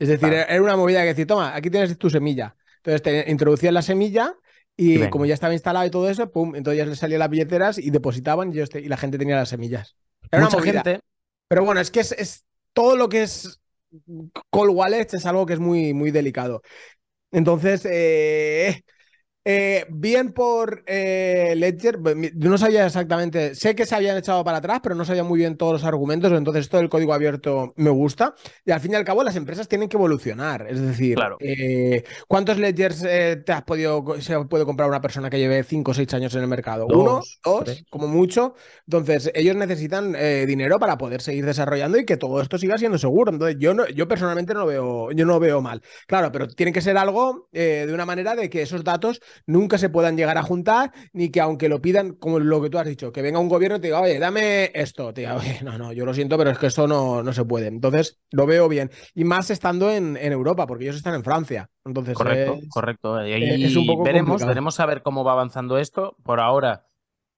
Es 0.00 0.08
decir, 0.08 0.32
era 0.32 0.60
una 0.60 0.76
movida 0.76 1.02
que 1.02 1.08
decía, 1.08 1.26
toma, 1.28 1.54
aquí 1.54 1.70
tienes 1.70 1.96
tu 1.96 2.10
semilla. 2.10 2.56
Entonces 2.78 3.02
te 3.02 3.30
introducían 3.30 3.72
la 3.72 3.82
semilla 3.82 4.34
y, 4.76 5.06
como 5.10 5.26
ya 5.26 5.34
estaba 5.34 5.54
instalado 5.54 5.86
y 5.86 5.90
todo 5.90 6.10
eso, 6.10 6.32
pum, 6.32 6.56
entonces 6.56 6.78
ya 6.78 6.86
les 6.86 6.98
salían 6.98 7.20
las 7.20 7.30
billeteras 7.30 7.78
y 7.78 7.90
depositaban 7.90 8.52
y, 8.52 8.58
y 8.78 8.88
la 8.88 8.96
gente 8.96 9.16
tenía 9.16 9.36
las 9.36 9.50
semillas. 9.50 9.96
Era 10.32 10.42
Mucha 10.42 10.60
gente. 10.60 11.00
Pero 11.46 11.64
bueno, 11.64 11.80
es 11.80 11.92
que 11.92 12.00
es 12.00 12.44
todo 12.74 12.96
lo 12.96 13.08
que 13.08 13.24
es 13.24 13.60
cold 14.50 14.72
wallets 14.74 15.14
es 15.14 15.26
algo 15.26 15.46
que 15.46 15.54
es 15.54 15.60
muy, 15.60 15.94
muy 15.94 16.10
delicado. 16.10 16.62
Entonces, 17.32 17.86
eh, 17.90 18.82
eh, 19.46 19.84
bien 19.90 20.32
por 20.32 20.84
eh, 20.86 21.52
Ledger, 21.54 21.98
no 22.00 22.56
sabía 22.56 22.86
exactamente, 22.86 23.54
sé 23.54 23.74
que 23.74 23.84
se 23.84 23.94
habían 23.94 24.16
echado 24.16 24.42
para 24.42 24.56
atrás, 24.56 24.80
pero 24.82 24.94
no 24.94 25.04
sabía 25.04 25.22
muy 25.22 25.38
bien 25.38 25.58
todos 25.58 25.74
los 25.74 25.84
argumentos, 25.84 26.32
entonces 26.32 26.62
esto 26.62 26.78
del 26.78 26.88
código 26.88 27.12
abierto 27.12 27.74
me 27.76 27.90
gusta. 27.90 28.34
Y 28.64 28.70
al 28.70 28.80
fin 28.80 28.92
y 28.92 28.94
al 28.94 29.04
cabo 29.04 29.22
las 29.22 29.36
empresas 29.36 29.68
tienen 29.68 29.90
que 29.90 29.98
evolucionar, 29.98 30.66
es 30.66 30.80
decir, 30.80 31.18
eh, 31.40 32.04
¿cuántos 32.26 32.56
Ledgers 32.56 33.02
te 33.02 33.52
has 33.52 33.62
podido, 33.64 34.18
se 34.18 34.38
puede 34.46 34.64
comprar 34.64 34.88
una 34.88 35.02
persona 35.02 35.28
que 35.28 35.38
lleve 35.38 35.62
5 35.62 35.90
o 35.90 35.94
6 35.94 36.14
años 36.14 36.34
en 36.34 36.40
el 36.40 36.48
mercado? 36.48 36.86
Uno, 36.86 37.20
dos, 37.44 37.84
como 37.90 38.08
mucho. 38.08 38.54
Entonces 38.86 39.30
ellos 39.34 39.56
necesitan 39.56 40.16
dinero 40.46 40.78
para 40.78 40.96
poder 40.96 41.20
seguir 41.20 41.44
desarrollando 41.44 41.98
y 41.98 42.06
que 42.06 42.16
todo 42.16 42.40
esto 42.40 42.56
siga 42.56 42.78
siendo 42.78 42.96
seguro. 42.96 43.30
Entonces 43.30 43.56
yo, 43.58 43.74
no, 43.74 43.86
yo 43.88 44.08
personalmente 44.08 44.54
no 44.54 44.60
lo 44.60 44.66
veo, 44.66 45.12
yo 45.12 45.26
no 45.26 45.38
veo 45.38 45.60
mal. 45.60 45.82
Claro, 46.06 46.32
pero 46.32 46.48
tiene 46.48 46.72
que 46.72 46.80
ser 46.80 46.96
algo 46.96 47.48
de 47.52 47.92
una 47.92 48.06
manera 48.06 48.34
de 48.34 48.48
que 48.48 48.62
esos 48.62 48.82
datos 48.84 49.20
nunca 49.46 49.78
se 49.78 49.88
puedan 49.88 50.16
llegar 50.16 50.38
a 50.38 50.42
juntar, 50.42 50.92
ni 51.12 51.30
que 51.30 51.40
aunque 51.40 51.68
lo 51.68 51.80
pidan, 51.80 52.14
como 52.14 52.38
lo 52.38 52.62
que 52.62 52.70
tú 52.70 52.78
has 52.78 52.86
dicho, 52.86 53.12
que 53.12 53.22
venga 53.22 53.38
un 53.38 53.48
gobierno 53.48 53.78
y 53.78 53.80
te 53.80 53.88
diga, 53.88 54.00
oye, 54.00 54.18
dame 54.18 54.70
esto, 54.74 55.12
te 55.12 55.22
diga, 55.22 55.36
oye, 55.36 55.60
no, 55.62 55.78
no, 55.78 55.92
yo 55.92 56.04
lo 56.04 56.14
siento, 56.14 56.36
pero 56.38 56.50
es 56.50 56.58
que 56.58 56.66
esto 56.66 56.86
no, 56.86 57.22
no 57.22 57.32
se 57.32 57.44
puede. 57.44 57.68
Entonces, 57.68 58.18
lo 58.30 58.46
veo 58.46 58.68
bien. 58.68 58.90
Y 59.14 59.24
más 59.24 59.50
estando 59.50 59.90
en, 59.90 60.16
en 60.16 60.32
Europa, 60.32 60.66
porque 60.66 60.84
ellos 60.84 60.96
están 60.96 61.14
en 61.14 61.24
Francia. 61.24 61.70
Entonces, 61.84 62.14
correcto, 62.14 62.58
correcto. 62.70 63.26
Y 63.26 63.32
ahí 63.32 63.64
es 63.64 63.76
un 63.76 63.86
poco 63.86 64.04
veremos, 64.04 64.44
veremos 64.44 64.80
a 64.80 64.86
ver 64.86 65.02
cómo 65.02 65.24
va 65.24 65.32
avanzando 65.32 65.78
esto. 65.78 66.16
Por 66.22 66.40
ahora, 66.40 66.86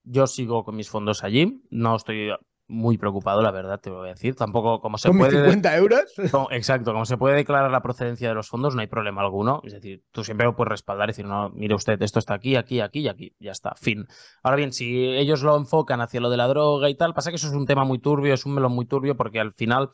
yo 0.04 0.26
sigo 0.26 0.64
con 0.64 0.76
mis 0.76 0.88
fondos 0.88 1.24
allí. 1.24 1.62
No 1.70 1.96
estoy 1.96 2.30
muy 2.68 2.98
preocupado, 2.98 3.42
la 3.42 3.50
verdad, 3.50 3.80
te 3.80 3.90
voy 3.90 4.08
a 4.08 4.12
decir. 4.12 4.34
Tampoco, 4.34 4.80
como 4.80 4.98
se 4.98 5.10
puede. 5.10 5.30
50 5.30 5.76
euros? 5.76 6.04
exacto, 6.50 6.92
como 6.92 7.04
se 7.04 7.16
puede 7.16 7.36
declarar 7.36 7.70
la 7.70 7.82
procedencia 7.82 8.28
de 8.28 8.34
los 8.34 8.48
fondos, 8.48 8.74
no 8.74 8.80
hay 8.80 8.86
problema 8.86 9.22
alguno. 9.22 9.60
Es 9.64 9.72
decir, 9.72 10.02
tú 10.10 10.24
siempre 10.24 10.46
lo 10.46 10.56
puedes 10.56 10.70
respaldar 10.70 11.08
y 11.08 11.12
decir, 11.12 11.26
no, 11.26 11.50
mire 11.50 11.74
usted, 11.74 12.00
esto 12.02 12.18
está 12.18 12.34
aquí, 12.34 12.56
aquí, 12.56 12.80
aquí 12.80 13.00
y 13.00 13.08
aquí. 13.08 13.36
Ya 13.38 13.52
está, 13.52 13.74
fin. 13.76 14.06
Ahora 14.42 14.56
bien, 14.56 14.72
si 14.72 15.08
ellos 15.08 15.42
lo 15.42 15.56
enfocan 15.56 16.00
hacia 16.00 16.20
lo 16.20 16.30
de 16.30 16.36
la 16.36 16.48
droga 16.48 16.90
y 16.90 16.96
tal, 16.96 17.14
pasa 17.14 17.30
que 17.30 17.36
eso 17.36 17.48
es 17.48 17.54
un 17.54 17.66
tema 17.66 17.84
muy 17.84 17.98
turbio, 17.98 18.34
es 18.34 18.46
un 18.46 18.54
melón 18.54 18.72
muy 18.72 18.86
turbio, 18.86 19.16
porque 19.16 19.40
al 19.40 19.52
final 19.54 19.90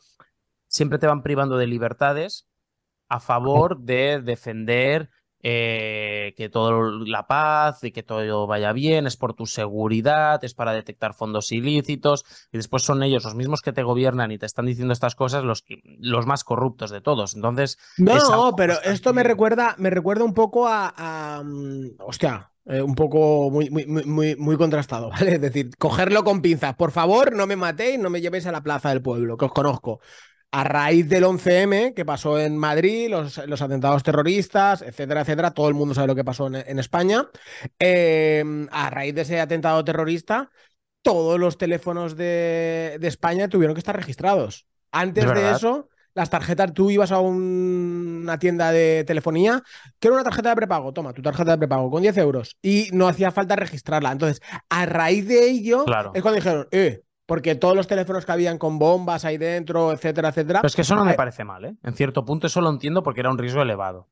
siempre 0.67 0.97
te 0.97 1.07
van 1.07 1.21
privando 1.21 1.57
de 1.57 1.67
libertades 1.67 2.47
a 3.09 3.19
favor 3.19 3.79
de 3.79 4.21
defender 4.21 5.09
eh, 5.45 6.33
que 6.37 6.47
todo 6.47 7.05
la 7.05 7.27
paz 7.27 7.83
y 7.83 7.91
que 7.91 8.01
todo 8.01 8.47
vaya 8.47 8.71
bien, 8.71 9.05
es 9.05 9.17
por 9.17 9.33
tu 9.33 9.45
seguridad, 9.45 10.41
es 10.43 10.53
para 10.53 10.71
detectar 10.71 11.13
fondos 11.13 11.51
ilícitos, 11.51 12.23
y 12.51 12.57
después 12.57 12.83
son 12.83 13.03
ellos 13.03 13.25
los 13.25 13.35
mismos 13.35 13.61
que 13.61 13.73
te 13.73 13.83
gobiernan 13.83 14.31
y 14.31 14.37
te 14.37 14.45
están 14.45 14.65
diciendo 14.65 14.93
estas 14.93 15.15
cosas 15.15 15.43
los, 15.43 15.65
los 15.99 16.25
más 16.25 16.45
corruptos 16.45 16.91
de 16.91 17.01
todos. 17.01 17.35
Entonces. 17.35 17.77
No, 17.97 18.55
pero 18.55 18.81
esto 18.83 19.13
me 19.13 19.23
recuerda, 19.23 19.75
me 19.77 19.89
recuerda 19.89 20.23
un 20.23 20.33
poco 20.33 20.67
a. 20.67 21.43
Mm, 21.43 21.97
hostia. 21.99 22.49
Eh, 22.65 22.81
un 22.81 22.95
poco 22.95 23.51
muy, 23.51 23.69
muy, 23.69 23.85
muy, 23.85 24.37
muy 24.37 24.55
contrastado, 24.55 25.09
¿vale? 25.11 25.33
Es 25.33 25.41
decir, 25.41 25.75
cogerlo 25.77 26.23
con 26.23 26.41
pinzas. 26.41 26.75
Por 26.75 26.91
favor, 26.91 27.35
no 27.35 27.45
me 27.45 27.57
matéis, 27.57 27.99
no 27.99 28.09
me 28.09 28.21
llevéis 28.21 28.45
a 28.45 28.53
la 28.53 28.63
plaza 28.63 28.87
del 28.87 29.01
pueblo, 29.01 29.35
que 29.35 29.43
os 29.43 29.51
conozco 29.51 29.99
a 30.53 30.63
raíz 30.63 31.09
del 31.09 31.23
11M 31.23 31.95
que 31.95 32.05
pasó 32.05 32.39
en 32.39 32.55
Madrid, 32.55 33.09
los, 33.09 33.39
atentados 33.39 34.03
terroristas, 34.03 34.83
etcétera, 34.83 35.21
etcétera, 35.21 35.51
todo 35.51 35.67
el 35.67 35.73
mundo 35.73 35.95
sabe 35.95 36.07
lo 36.07 36.15
que 36.15 36.23
pasó 36.23 36.45
en, 36.45 36.77
España. 36.77 37.27
Em, 37.79 38.67
a 38.71 38.91
raíz 38.91 39.15
de 39.15 39.21
ese 39.21 39.41
atentado 39.41 39.83
terrorista, 39.83 40.51
todos 41.01 41.39
los 41.39 41.57
teléfonos 41.57 42.15
de, 42.15 42.99
España 43.01 43.47
tuvieron 43.47 43.73
que 43.73 43.79
estar 43.79 43.95
registrados. 43.95 44.67
Antes 44.91 45.25
de 45.25 45.51
eso, 45.53 45.89
las 46.13 46.29
tarjetas, 46.29 46.71
tú 46.71 46.91
ibas 46.91 47.11
a 47.11 47.19
una 47.19 48.37
tienda 48.37 48.71
de 48.71 49.03
telefonía, 49.07 49.63
que 49.99 50.09
era 50.09 50.17
una 50.17 50.23
tarjeta 50.23 50.49
de 50.49 50.55
prepago, 50.55 50.93
toma, 50.93 51.13
tu 51.13 51.23
tarjeta 51.23 51.53
de 51.53 51.57
prepago 51.57 51.89
con 51.89 52.03
10 52.03 52.15
euros, 52.19 52.57
y 52.61 52.89
no 52.93 53.07
hacía 53.07 53.31
falta 53.31 53.55
registrarla. 53.55 54.11
Entonces, 54.11 54.39
a 54.69 54.85
raíz 54.85 55.27
de 55.27 55.49
ello, 55.49 55.83
es 56.13 56.21
cuando 56.21 56.35
dijeron, 56.35 56.67
eh, 56.69 57.01
porque 57.25 57.55
todos 57.55 57.75
los 57.75 57.87
teléfonos 57.87 58.25
que 58.25 58.31
habían 58.31 58.57
con 58.57 58.79
bombas 58.79 59.25
ahí 59.25 59.37
dentro, 59.37 59.91
etcétera, 59.91 60.29
etcétera. 60.29 60.61
Pero 60.61 60.67
es 60.67 60.75
que 60.75 60.81
eso 60.81 60.95
no 60.95 61.05
me 61.05 61.13
eh, 61.13 61.15
parece 61.15 61.43
mal, 61.43 61.65
¿eh? 61.65 61.75
En 61.83 61.93
cierto 61.93 62.25
punto 62.25 62.47
eso 62.47 62.61
lo 62.61 62.69
entiendo 62.69 63.03
porque 63.03 63.21
era 63.21 63.31
un 63.31 63.37
riesgo 63.37 63.61
elevado. 63.61 64.07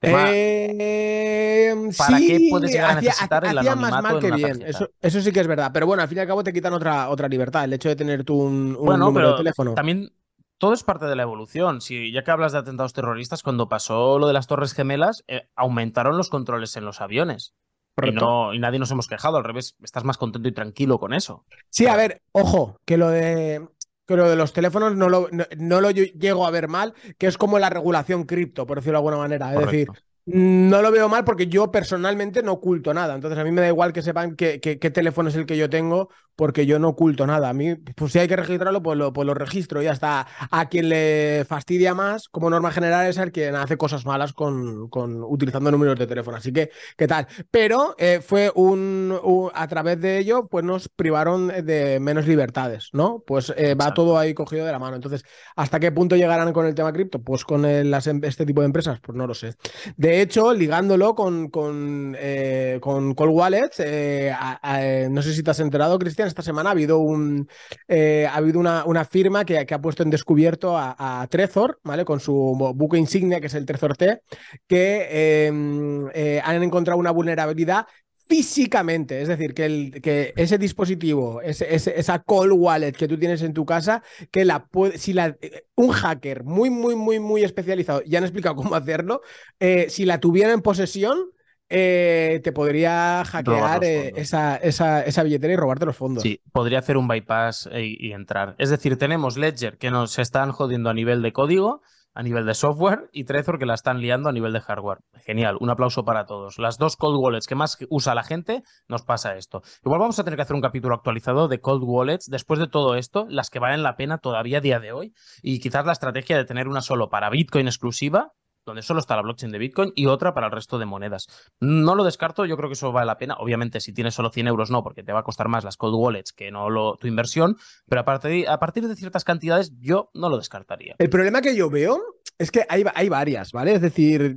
Eh, 0.00 1.74
¿Para 1.96 2.18
qué 2.18 2.46
puedes 2.50 2.70
llegar 2.70 2.98
a 2.98 3.00
necesitar 3.00 3.44
el 3.44 3.56
más 3.76 4.02
mal 4.02 4.20
que 4.20 4.30
bien. 4.30 4.62
Eso, 4.62 4.88
eso, 5.00 5.20
sí 5.20 5.32
que 5.32 5.40
es 5.40 5.46
verdad. 5.46 5.70
Pero 5.72 5.86
bueno, 5.86 6.02
al 6.02 6.08
fin 6.08 6.18
y 6.18 6.20
al 6.20 6.26
cabo 6.26 6.44
te 6.44 6.52
quitan 6.52 6.72
otra, 6.72 7.08
otra 7.08 7.28
libertad. 7.28 7.64
El 7.64 7.72
hecho 7.72 7.88
de 7.88 7.96
tener 7.96 8.24
tú 8.24 8.40
un, 8.40 8.74
número 8.74 9.32
de 9.32 9.38
teléfono. 9.38 9.74
También 9.74 10.12
todo 10.58 10.72
es 10.72 10.84
parte 10.84 11.06
de 11.06 11.16
la 11.16 11.22
evolución. 11.22 11.80
Si 11.80 12.12
ya 12.12 12.22
que 12.22 12.30
hablas 12.30 12.52
de 12.52 12.58
atentados 12.58 12.92
terroristas, 12.92 13.42
cuando 13.42 13.68
pasó 13.68 14.18
lo 14.18 14.28
de 14.28 14.32
las 14.32 14.46
Torres 14.46 14.72
Gemelas, 14.72 15.24
eh, 15.26 15.48
aumentaron 15.56 16.16
los 16.16 16.30
controles 16.30 16.76
en 16.76 16.84
los 16.84 17.00
aviones. 17.00 17.54
Y, 18.02 18.12
no, 18.12 18.54
y 18.54 18.58
nadie 18.58 18.78
nos 18.78 18.90
hemos 18.90 19.06
quejado, 19.06 19.36
al 19.36 19.44
revés, 19.44 19.76
estás 19.82 20.04
más 20.04 20.18
contento 20.18 20.48
y 20.48 20.52
tranquilo 20.52 20.98
con 20.98 21.12
eso. 21.12 21.44
Sí, 21.70 21.86
a 21.86 21.96
ver, 21.96 22.22
ojo, 22.32 22.80
que 22.84 22.96
lo 22.96 23.08
de 23.08 23.66
que 24.06 24.16
lo 24.16 24.28
de 24.28 24.36
los 24.36 24.54
teléfonos 24.54 24.96
no 24.96 25.10
lo, 25.10 25.28
no, 25.58 25.80
lo 25.82 25.90
llego 25.90 26.46
a 26.46 26.50
ver 26.50 26.66
mal, 26.66 26.94
que 27.18 27.26
es 27.26 27.36
como 27.36 27.58
la 27.58 27.68
regulación 27.68 28.24
cripto, 28.24 28.66
por 28.66 28.78
decirlo 28.78 28.94
de 28.94 29.00
alguna 29.00 29.18
manera. 29.18 29.52
Es 29.52 29.60
decir, 29.60 29.88
no 30.24 30.80
lo 30.80 30.90
veo 30.90 31.10
mal 31.10 31.24
porque 31.24 31.46
yo 31.46 31.70
personalmente 31.70 32.42
no 32.42 32.52
oculto 32.52 32.94
nada. 32.94 33.14
Entonces 33.14 33.38
a 33.38 33.44
mí 33.44 33.50
me 33.50 33.60
da 33.60 33.68
igual 33.68 33.92
que 33.92 34.00
sepan 34.00 34.34
qué, 34.34 34.60
qué, 34.60 34.90
teléfono 34.90 35.28
es 35.28 35.36
el 35.36 35.44
que 35.44 35.58
yo 35.58 35.68
tengo 35.68 36.08
porque 36.38 36.66
yo 36.66 36.78
no 36.78 36.90
oculto 36.90 37.26
nada. 37.26 37.48
A 37.48 37.52
mí, 37.52 37.74
pues 37.74 38.12
si 38.12 38.20
hay 38.20 38.28
que 38.28 38.36
registrarlo, 38.36 38.80
pues 38.80 38.96
lo, 38.96 39.12
pues 39.12 39.26
lo 39.26 39.34
registro. 39.34 39.82
Y 39.82 39.88
hasta 39.88 40.24
a 40.52 40.68
quien 40.68 40.88
le 40.88 41.44
fastidia 41.48 41.94
más, 41.94 42.28
como 42.28 42.48
norma 42.48 42.70
general, 42.70 43.08
es 43.08 43.16
el 43.18 43.32
quien 43.32 43.56
hace 43.56 43.76
cosas 43.76 44.06
malas 44.06 44.32
con, 44.32 44.88
con 44.88 45.24
utilizando 45.24 45.72
números 45.72 45.98
de 45.98 46.06
teléfono. 46.06 46.36
Así 46.36 46.52
que, 46.52 46.70
¿qué 46.96 47.08
tal? 47.08 47.26
Pero 47.50 47.96
eh, 47.98 48.20
fue 48.24 48.52
un, 48.54 49.18
a 49.52 49.66
través 49.66 50.00
de 50.00 50.18
ello, 50.18 50.46
pues 50.46 50.64
nos 50.64 50.88
privaron 50.88 51.48
de 51.48 51.98
menos 51.98 52.28
libertades, 52.28 52.90
¿no? 52.92 53.24
Pues 53.26 53.52
eh, 53.56 53.74
va 53.74 53.92
todo 53.92 54.16
ahí 54.16 54.32
cogido 54.32 54.64
de 54.64 54.70
la 54.70 54.78
mano. 54.78 54.94
Entonces, 54.94 55.24
¿hasta 55.56 55.80
qué 55.80 55.90
punto 55.90 56.14
llegarán 56.14 56.52
con 56.52 56.66
el 56.66 56.74
tema 56.76 56.92
cripto? 56.92 57.20
Pues 57.20 57.44
con 57.44 57.62
las, 57.90 58.06
em, 58.06 58.20
este 58.22 58.46
tipo 58.46 58.60
de 58.60 58.66
empresas, 58.66 59.00
pues 59.00 59.18
no 59.18 59.26
lo 59.26 59.34
sé. 59.34 59.56
De 59.96 60.20
hecho, 60.20 60.54
ligándolo 60.54 61.16
con, 61.16 61.50
con, 61.50 62.14
eh, 62.16 62.78
con 62.80 63.16
Cold 63.16 63.32
Wallet, 63.32 63.70
eh, 63.80 65.08
no 65.10 65.20
sé 65.20 65.34
si 65.34 65.42
te 65.42 65.50
has 65.50 65.58
enterado, 65.58 65.98
Cristian, 65.98 66.27
esta 66.28 66.42
semana 66.42 66.70
ha 66.70 66.72
habido, 66.72 66.98
un, 66.98 67.48
eh, 67.88 68.26
ha 68.30 68.36
habido 68.36 68.60
una, 68.60 69.04
firma 69.04 69.44
que, 69.44 69.58
ha 69.58 69.80
puesto 69.80 70.02
en 70.02 70.10
descubierto 70.10 70.76
a, 70.78 71.26
Trezor, 71.30 71.80
¿vale? 71.82 72.04
Con 72.04 72.20
su 72.20 72.34
buque 72.74 72.98
insignia, 72.98 73.40
que 73.40 73.48
es 73.48 73.54
el 73.54 73.66
Trezor 73.66 73.96
T, 73.96 74.22
que 74.66 75.46
em, 75.46 76.06
han 76.44 76.62
encontrado 76.62 76.98
una 76.98 77.10
vulnerabilidad 77.10 77.86
físicamente. 78.28 79.22
Es 79.22 79.28
decir, 79.28 79.54
que, 79.54 79.64
el, 79.64 80.00
que 80.02 80.32
ese 80.36 80.58
dispositivo, 80.58 81.40
ese, 81.40 81.74
esa 81.74 82.22
call 82.22 82.52
wallet 82.52 82.92
que 82.92 83.08
tú 83.08 83.18
tienes 83.18 83.42
en 83.42 83.54
tu 83.54 83.64
casa, 83.64 84.02
que 84.30 84.44
la 84.44 84.68
si 84.96 85.14
la, 85.14 85.36
un 85.74 85.90
hacker 85.90 86.44
muy, 86.44 86.70
muy, 86.70 86.94
muy, 86.94 87.18
muy 87.18 87.42
especializado, 87.42 88.02
ya 88.04 88.18
han 88.18 88.24
explicado 88.24 88.54
cómo 88.56 88.74
hacerlo, 88.74 89.22
eh, 89.58 89.86
si 89.88 90.04
la 90.04 90.20
tuviera 90.20 90.52
en 90.52 90.60
posesión, 90.60 91.30
eh, 91.68 92.40
te 92.42 92.52
podría 92.52 93.24
hackear 93.24 93.84
eh, 93.84 94.12
esa, 94.16 94.56
esa, 94.56 95.02
esa, 95.02 95.22
billetera 95.22 95.52
y 95.52 95.56
robarte 95.56 95.86
los 95.86 95.96
fondos. 95.96 96.22
Sí, 96.22 96.42
podría 96.52 96.78
hacer 96.78 96.96
un 96.96 97.08
bypass 97.08 97.68
y, 97.72 98.08
y, 98.08 98.12
entrar. 98.12 98.54
Es 98.58 98.70
decir, 98.70 98.96
tenemos 98.98 99.36
Ledger 99.36 99.78
que 99.78 99.90
nos 99.90 100.18
están 100.18 100.52
jodiendo 100.52 100.90
a 100.90 100.94
nivel 100.94 101.22
de 101.22 101.32
código 101.32 101.82
a 102.18 102.22
nivel 102.24 102.46
de 102.46 102.54
software 102.54 103.08
y 103.12 103.22
Trezor 103.24 103.60
que 103.60 103.64
la 103.64 103.74
están 103.74 104.00
liando 104.00 104.28
a 104.28 104.32
nivel 104.32 104.52
de 104.52 104.60
hardware. 104.60 104.98
Genial, 105.24 105.56
un 105.60 105.70
aplauso 105.70 106.04
para 106.04 106.26
todos. 106.26 106.58
Las 106.58 106.76
dos 106.76 106.96
cold 106.96 107.16
wallets 107.16 107.46
que 107.46 107.54
más 107.54 107.78
usa 107.90 108.12
la 108.16 108.24
gente, 108.24 108.64
nos 108.88 109.02
pasa 109.02 109.36
esto. 109.36 109.62
Igual 109.84 110.00
vamos 110.00 110.18
a 110.18 110.24
tener 110.24 110.36
que 110.36 110.42
hacer 110.42 110.56
un 110.56 110.62
capítulo 110.62 110.96
actualizado 110.96 111.46
de 111.46 111.60
cold 111.60 111.84
wallets 111.84 112.26
después 112.28 112.58
de 112.58 112.66
todo 112.66 112.96
esto, 112.96 113.26
las 113.28 113.50
que 113.50 113.60
valen 113.60 113.84
la 113.84 113.94
pena 113.94 114.18
todavía 114.18 114.58
a 114.58 114.60
día 114.60 114.80
de 114.80 114.90
hoy 114.90 115.14
y 115.42 115.60
quizás 115.60 115.86
la 115.86 115.92
estrategia 115.92 116.36
de 116.36 116.44
tener 116.44 116.66
una 116.66 116.82
solo 116.82 117.08
para 117.08 117.30
Bitcoin 117.30 117.68
exclusiva 117.68 118.32
donde 118.68 118.82
solo 118.82 119.00
está 119.00 119.16
la 119.16 119.22
blockchain 119.22 119.50
de 119.50 119.58
Bitcoin 119.58 119.92
y 119.96 120.06
otra 120.06 120.34
para 120.34 120.46
el 120.46 120.52
resto 120.52 120.78
de 120.78 120.86
monedas. 120.86 121.26
No 121.60 121.94
lo 121.94 122.04
descarto, 122.04 122.46
yo 122.46 122.56
creo 122.56 122.68
que 122.68 122.74
eso 122.74 122.92
vale 122.92 123.06
la 123.06 123.18
pena. 123.18 123.34
Obviamente, 123.38 123.80
si 123.80 123.92
tienes 123.92 124.14
solo 124.14 124.30
100 124.30 124.46
euros, 124.46 124.70
no, 124.70 124.82
porque 124.82 125.02
te 125.02 125.12
va 125.12 125.20
a 125.20 125.24
costar 125.24 125.48
más 125.48 125.64
las 125.64 125.76
cold 125.76 125.94
wallets 125.96 126.32
que 126.32 126.50
no 126.50 126.70
lo, 126.70 126.96
tu 126.96 127.06
inversión, 127.06 127.56
pero 127.88 128.02
a 128.02 128.04
partir, 128.04 128.48
a 128.48 128.58
partir 128.58 128.86
de 128.86 128.96
ciertas 128.96 129.24
cantidades 129.24 129.72
yo 129.80 130.10
no 130.14 130.28
lo 130.28 130.36
descartaría. 130.38 130.94
El 130.98 131.10
problema 131.10 131.40
que 131.40 131.56
yo 131.56 131.70
veo 131.70 132.00
es 132.38 132.50
que 132.50 132.64
hay, 132.68 132.84
hay 132.94 133.08
varias, 133.08 133.52
¿vale? 133.52 133.72
Es 133.72 133.80
decir, 133.80 134.36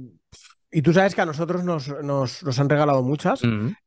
y 0.72 0.82
tú 0.82 0.94
sabes 0.94 1.14
que 1.14 1.22
a 1.22 1.26
nosotros 1.26 1.64
nos, 1.64 1.90
nos, 2.02 2.60
han 2.60 2.70
regalado 2.70 3.04
muchas. 3.04 3.42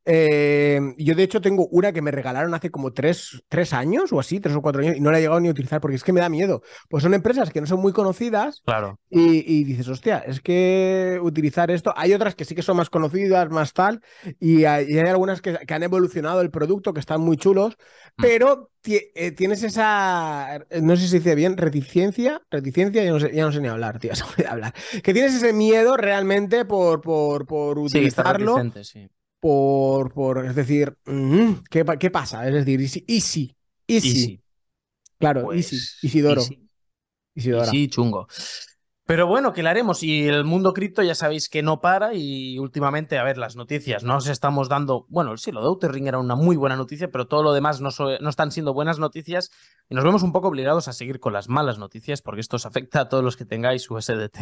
Eh, 0.07 0.81
yo, 0.99 1.14
de 1.14 1.23
hecho, 1.23 1.40
tengo 1.40 1.67
una 1.69 1.93
que 1.93 2.03
me 2.03 2.11
regalaron 2.11 2.53
hace 2.55 2.71
como 2.71 2.93
tres, 2.93 3.43
tres, 3.49 3.73
años 3.73 4.12
o 4.12 4.21
así, 4.21 4.40
tres 4.40 4.55
o 4.55 4.61
cuatro 4.62 4.83
años, 4.83 4.97
y 4.97 5.01
no 5.01 5.11
la 5.11 5.19
he 5.19 5.23
llegado 5.23 5.40
ni 5.40 5.49
a 5.49 5.53
utilizar 5.53 5.81
porque 5.81 5.97
es 5.97 6.05
que 6.05 6.12
me 6.12 6.21
da 6.21 6.29
miedo. 6.29 6.62
Pues 6.88 7.03
son 7.03 7.14
empresas 7.14 7.51
que 7.51 7.61
no 7.61 7.67
son 7.67 7.81
muy 7.81 7.93
conocidas. 7.93 8.62
Claro. 8.64 8.99
Y, 9.09 9.64
dices, 9.64 9.88
hostia, 9.88 10.19
es 10.19 10.40
que 10.40 11.19
utilizar 11.23 11.71
esto. 11.71 11.95
Hay 11.97 12.12
otras 12.12 12.35
que 12.35 12.45
sí 12.45 12.55
que 12.55 12.62
son 12.62 12.77
más 12.77 12.90
conocidas, 12.90 13.49
más 13.51 13.73
tal, 13.73 14.01
y 14.38 14.64
hay, 14.64 14.99
algunas 14.99 15.40
que, 15.40 15.59
han 15.69 15.83
evolucionado 15.83 16.40
el 16.40 16.51
producto, 16.51 16.93
que 16.93 17.01
están 17.01 17.21
muy 17.21 17.37
chulos, 17.37 17.77
mm. 18.17 18.23
pero 18.23 18.71
eh, 18.85 19.33
tienes 19.33 19.62
esa, 19.62 20.64
no 20.83 20.97
sé 20.97 21.03
si 21.03 21.09
se 21.09 21.19
dice 21.19 21.35
bien, 21.35 21.57
reticencia, 21.57 22.43
reticencia, 22.51 23.03
ya 23.03 23.11
no 23.11 23.21
sé, 23.21 23.35
ya 23.35 23.45
no 23.45 23.53
sé 23.53 23.61
ni 23.61 23.69
hablar, 23.69 23.99
tío, 23.99 24.12
se 24.37 24.47
hablar. 24.47 24.75
Que 25.03 25.14
tienes 25.14 25.35
ese 25.35 25.53
miedo 25.53 25.97
realmente 25.97 26.64
por, 26.64 27.01
por, 27.01 27.47
por 27.47 27.79
utilizarlo. 27.79 28.57
Sí, 28.83 29.09
Por, 29.44 30.11
por, 30.14 30.46
es 30.46 30.54
decir, 30.54 30.96
¿qué, 31.70 31.85
¿qué, 32.00 32.11
pasa? 32.11 32.48
Es 32.48 32.54
decir, 32.54 32.80
easy, 32.80 33.04
easy, 33.07 33.54
easy. 33.87 34.42
Claro, 35.18 35.42
pues, 35.42 35.70
easy, 35.70 36.07
Isidoro. 36.07 36.40
Easy. 36.40 36.70
Isidora. 37.35 37.66
Sí, 37.66 37.88
chungo. 37.88 38.26
Pero 39.04 39.26
bueno, 39.26 39.52
¿qué 39.52 39.62
le 39.62 39.68
haremos? 39.68 40.02
Y 40.02 40.26
el 40.28 40.44
mundo 40.44 40.72
cripto 40.72 41.02
ya 41.02 41.14
sabéis 41.14 41.50
que 41.50 41.62
no 41.62 41.83
para 41.83 42.14
y 42.14 42.59
últimamente, 42.59 43.18
a 43.18 43.22
ver, 43.22 43.37
las 43.37 43.54
noticias 43.54 44.02
no 44.02 44.16
os 44.16 44.28
estamos 44.28 44.70
dando, 44.70 45.04
bueno, 45.11 45.37
sí, 45.37 45.52
lo 45.52 45.61
de 45.61 45.66
Outer 45.66 45.92
Ring 45.92 46.07
era 46.07 46.18
una 46.18 46.37
muy 46.37 46.57
buena 46.57 46.76
noticia, 46.76 47.11
pero 47.11 47.26
todo 47.26 47.42
lo 47.42 47.52
demás 47.52 47.83
no, 47.83 47.90
no, 47.98 48.30
están 48.30 48.50
siendo 48.50 48.72
buenas 48.72 48.98
noticias 48.98 49.50
y 49.90 49.94
nos 49.94 50.04
vemos 50.04 50.22
un 50.22 50.33
poco 50.33 50.48
obligados 50.48 50.88
a 50.88 50.94
seguir 50.94 51.20
con 51.20 51.35
las 51.35 51.50
malas 51.50 51.78
noticias 51.78 52.22
porque 52.22 52.40
esto 52.40 52.57
os 52.57 52.64
afecta 52.64 53.00
a 53.00 53.09
todos 53.11 53.22
los 53.22 53.37
que 53.37 53.44
tengáis 53.44 53.90
USDT. 53.90 54.38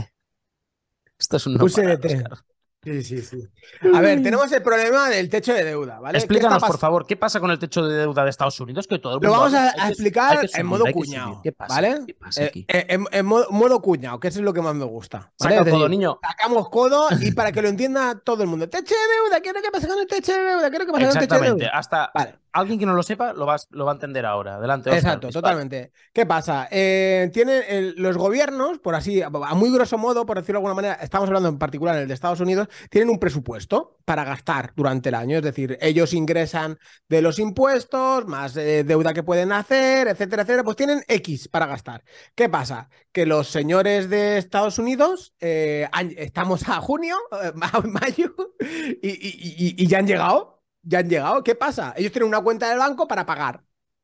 Esto 1.19 1.39
es 1.39 1.47
un 1.49 1.55
no 1.55 1.65
USDT. 1.65 2.52
Sí, 2.85 3.01
sí, 3.05 3.23
sí. 3.23 3.49
A 3.95 4.01
ver, 4.01 4.21
tenemos 4.25 4.51
el 4.51 4.61
problema 4.61 5.09
del 5.09 5.29
techo 5.29 5.55
de 5.55 5.63
deuda, 5.63 6.01
¿vale? 6.01 6.19
Explícanos, 6.19 6.61
por 6.65 6.79
favor, 6.79 7.07
¿qué 7.07 7.17
pasa 7.17 7.39
con 7.39 7.53
el 7.53 7.59
techo 7.59 7.87
de 7.87 7.97
deuda 7.97 8.25
de 8.25 8.31
Estados 8.31 8.59
Unidos? 8.59 8.89
Que 8.89 8.99
todo 8.99 9.21
Lo 9.21 9.31
vamos 9.31 9.55
a, 9.55 9.71
explicar 9.89 10.49
en 10.53 10.67
modo 10.67 10.85
cuñado, 10.93 11.41
¿Qué 11.45 11.53
pasa? 11.53 11.75
¿vale? 11.75 12.01
¿Qué 12.05 12.15
pasa 12.15 12.45
aquí? 12.45 12.65
Eh, 12.67 12.99
en, 13.13 13.25
modo, 13.25 13.81
cuñado, 13.81 14.19
que 14.19 14.29
eso 14.29 14.41
es 14.41 14.45
lo 14.45 14.53
que 14.53 14.63
más 14.63 14.75
me 14.75 14.85
gusta. 14.85 15.33
Saca 15.39 15.65
codo, 15.65 15.89
niño. 15.89 16.19
Sacamos 16.21 16.69
codo 16.71 17.07
y 17.21 17.31
para 17.31 17.53
que 17.53 17.63
lo 17.63 17.69
entienda 17.69 18.19
todo 18.19 18.43
el 18.43 18.49
mundo. 18.49 18.69
Techo 18.69 18.95
de 18.95 19.15
deuda, 19.15 19.41
¿qué 19.41 19.71
pasa 19.71 19.87
con 19.87 20.01
el 20.01 20.07
techo 20.09 20.33
de 20.33 20.41
deuda? 20.41 20.69
¿Qué 20.69 20.79
pasa 20.79 20.91
con 20.91 21.03
el 21.03 21.19
techo 21.19 21.35
de 21.39 21.41
deuda? 21.41 21.71
Hasta 21.73 22.11
vale. 22.13 22.42
Alguien 22.53 22.79
que 22.79 22.87
no 22.87 22.95
lo 22.95 23.03
sepa 23.03 23.33
lo 23.33 23.47
va, 23.47 23.57
lo 23.71 23.85
va 23.85 23.93
a 23.93 23.95
entender 23.95 24.27
ahora. 24.27 24.57
Adelante. 24.57 24.91
Exacto, 24.91 25.31
totalmente. 25.31 25.93
¿Qué 26.13 26.27
pasa? 26.27 26.69
Eh, 26.71 27.31
tienen 27.33 27.95
los 27.97 28.17
gobiernos, 28.17 28.79
por 28.79 28.95
así, 28.95 29.23
a 29.23 29.31
muy 29.31 29.73
grosso 29.73 29.99
modo, 29.99 30.27
por 30.27 30.37
decirlo 30.37 30.59
de 30.61 30.67
alguna 30.67 30.75
manera, 30.75 30.95
estamos 30.95 31.29
hablando 31.29 31.49
en 31.49 31.59
particular 31.59 31.97
en 31.97 32.03
el 32.03 32.09
de 32.09 32.15
Estados 32.15 32.41
Unidos, 32.41 32.69
tienen 32.91 33.11
un 33.11 33.19
presupuesto 33.19 33.99
para 34.05 34.25
gastar 34.25 34.73
durante 34.77 35.09
el 35.09 35.15
año. 35.15 35.39
Es 35.39 35.43
decir, 35.43 35.79
ellos 35.81 36.13
ingresan 36.13 36.79
de 37.09 37.23
los 37.23 37.39
impuestos, 37.39 38.27
más 38.27 38.57
eh, 38.57 38.85
deuda 38.85 39.15
que 39.15 39.23
pueden 39.23 39.53
hacer, 39.53 40.09
etcétera, 40.09 40.43
etcétera, 40.43 40.65
pues 40.65 40.77
tienen 40.77 41.03
X 41.09 41.49
para 41.49 41.67
gastar. 41.67 42.05
¿Qué 42.35 42.49
pasa? 42.49 42.89
Que 43.13 43.27
los 43.27 43.49
señores 43.49 44.11
de 44.11 44.39
Estados 44.39 44.79
Unidos, 44.79 45.35
eh, 45.41 45.89
estamos 46.17 46.69
a 46.69 46.81
junio, 46.81 47.17
eh, 47.43 47.53
mayo, 47.55 48.35
y 48.61 49.87
ya 49.87 49.99
han 49.99 50.07
llegado. 50.07 50.62
Ya 50.83 51.01
han 51.01 51.09
llegado. 51.09 51.43
¿Qué 51.43 51.55
pasa? 51.55 51.95
Ellos 51.97 52.13
tienen 52.13 52.29
una 52.29 52.41
cuenta 52.43 52.69
del 52.69 52.79
banco 52.79 53.07
para 53.09 53.27
pagar 53.27 53.63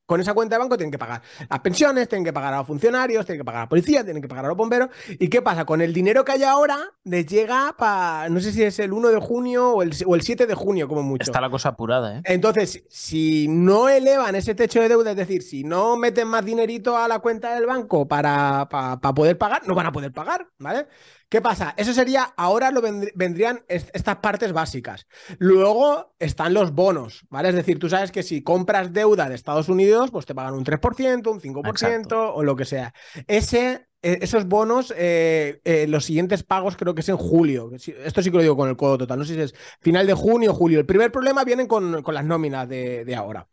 con 0.08 0.22
esa 0.22 0.32
cuenta 0.32 0.56
de 0.56 0.60
banco 0.60 0.78
tienen 0.78 0.90
que 0.90 0.96
pagar 0.96 1.20
las 1.50 1.60
pensiones, 1.60 2.08
tienen 2.08 2.24
que 2.24 2.32
pagar 2.32 2.54
a 2.54 2.56
los 2.58 2.66
funcionarios, 2.66 3.26
tienen 3.26 3.40
que 3.40 3.44
pagar 3.44 3.60
a 3.60 3.64
la 3.64 3.68
policía, 3.68 4.02
tienen 4.02 4.22
que 4.22 4.28
pagar 4.28 4.46
a 4.46 4.48
los 4.48 4.56
bomberos. 4.56 4.88
¿Y 5.06 5.28
qué 5.28 5.42
pasa? 5.42 5.66
Con 5.66 5.82
el 5.82 5.92
dinero 5.92 6.24
que 6.24 6.32
hay 6.32 6.44
ahora, 6.44 6.78
les 7.04 7.26
llega 7.26 7.74
para, 7.76 8.26
no 8.30 8.40
sé 8.40 8.52
si 8.52 8.62
es 8.62 8.78
el 8.78 8.94
1 8.94 9.10
de 9.10 9.20
junio 9.20 9.68
o 9.68 9.82
el, 9.82 9.92
o 10.06 10.14
el 10.14 10.22
7 10.22 10.46
de 10.46 10.54
junio, 10.54 10.88
como 10.88 11.02
mucho. 11.02 11.24
Está 11.24 11.42
la 11.42 11.50
cosa 11.50 11.68
apurada, 11.70 12.16
¿eh? 12.16 12.22
Entonces, 12.24 12.84
si 12.88 13.48
no 13.48 13.90
elevan 13.90 14.34
ese 14.34 14.54
techo 14.54 14.80
de 14.80 14.88
deuda, 14.88 15.10
es 15.10 15.16
decir, 15.18 15.42
si 15.42 15.62
no 15.62 15.98
meten 15.98 16.26
más 16.26 16.42
dinerito 16.42 16.96
a 16.96 17.06
la 17.06 17.18
cuenta 17.18 17.54
del 17.54 17.66
banco 17.66 18.08
para, 18.08 18.66
para 18.70 18.98
poder 19.12 19.36
pagar, 19.36 19.68
no 19.68 19.74
van 19.74 19.88
a 19.88 19.92
poder 19.92 20.10
pagar, 20.10 20.48
¿vale? 20.58 20.86
¿Qué 21.28 21.42
pasa? 21.42 21.74
Eso 21.76 21.92
sería, 21.92 22.22
ahora 22.36 22.70
lo 22.70 22.80
vendrían 23.14 23.62
estas 23.68 24.16
partes 24.16 24.52
básicas. 24.52 25.06
Luego 25.38 26.14
están 26.18 26.54
los 26.54 26.72
bonos, 26.72 27.26
¿vale? 27.28 27.50
Es 27.50 27.54
decir, 27.54 27.78
tú 27.78 27.90
sabes 27.90 28.10
que 28.10 28.22
si 28.22 28.42
compras 28.42 28.94
deuda 28.94 29.28
de 29.28 29.34
Estados 29.34 29.68
Unidos, 29.68 30.10
pues 30.10 30.24
te 30.24 30.34
pagan 30.34 30.54
un 30.54 30.64
3%, 30.64 31.30
un 31.30 31.40
5% 31.40 32.32
o 32.34 32.42
lo 32.42 32.56
que 32.56 32.64
sea. 32.64 32.94
Ese 33.26 33.88
e, 34.00 34.18
esos 34.22 34.46
bonos, 34.46 34.94
eh, 34.96 35.60
eh, 35.64 35.86
los 35.88 36.04
siguientes 36.04 36.44
pagos 36.44 36.76
creo 36.76 36.94
que 36.94 37.00
es 37.00 37.08
en 37.08 37.16
julio. 37.16 37.70
Esto 37.74 38.22
sí 38.22 38.30
que 38.30 38.36
lo 38.36 38.42
digo 38.42 38.56
con 38.56 38.68
el 38.68 38.76
codo 38.76 38.98
total. 38.98 39.18
No 39.18 39.24
sé 39.24 39.34
si 39.34 39.40
es 39.40 39.54
final 39.80 40.06
de 40.06 40.14
junio 40.14 40.52
o 40.52 40.54
julio. 40.54 40.78
El 40.78 40.86
primer 40.86 41.10
problema 41.10 41.44
viene 41.44 41.66
con, 41.66 42.02
con 42.02 42.14
las 42.14 42.24
nóminas 42.24 42.68
de, 42.68 43.04
de, 43.04 43.14
ahora. 43.16 43.48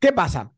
¿Qué 0.00 0.12
pasa? 0.12 0.52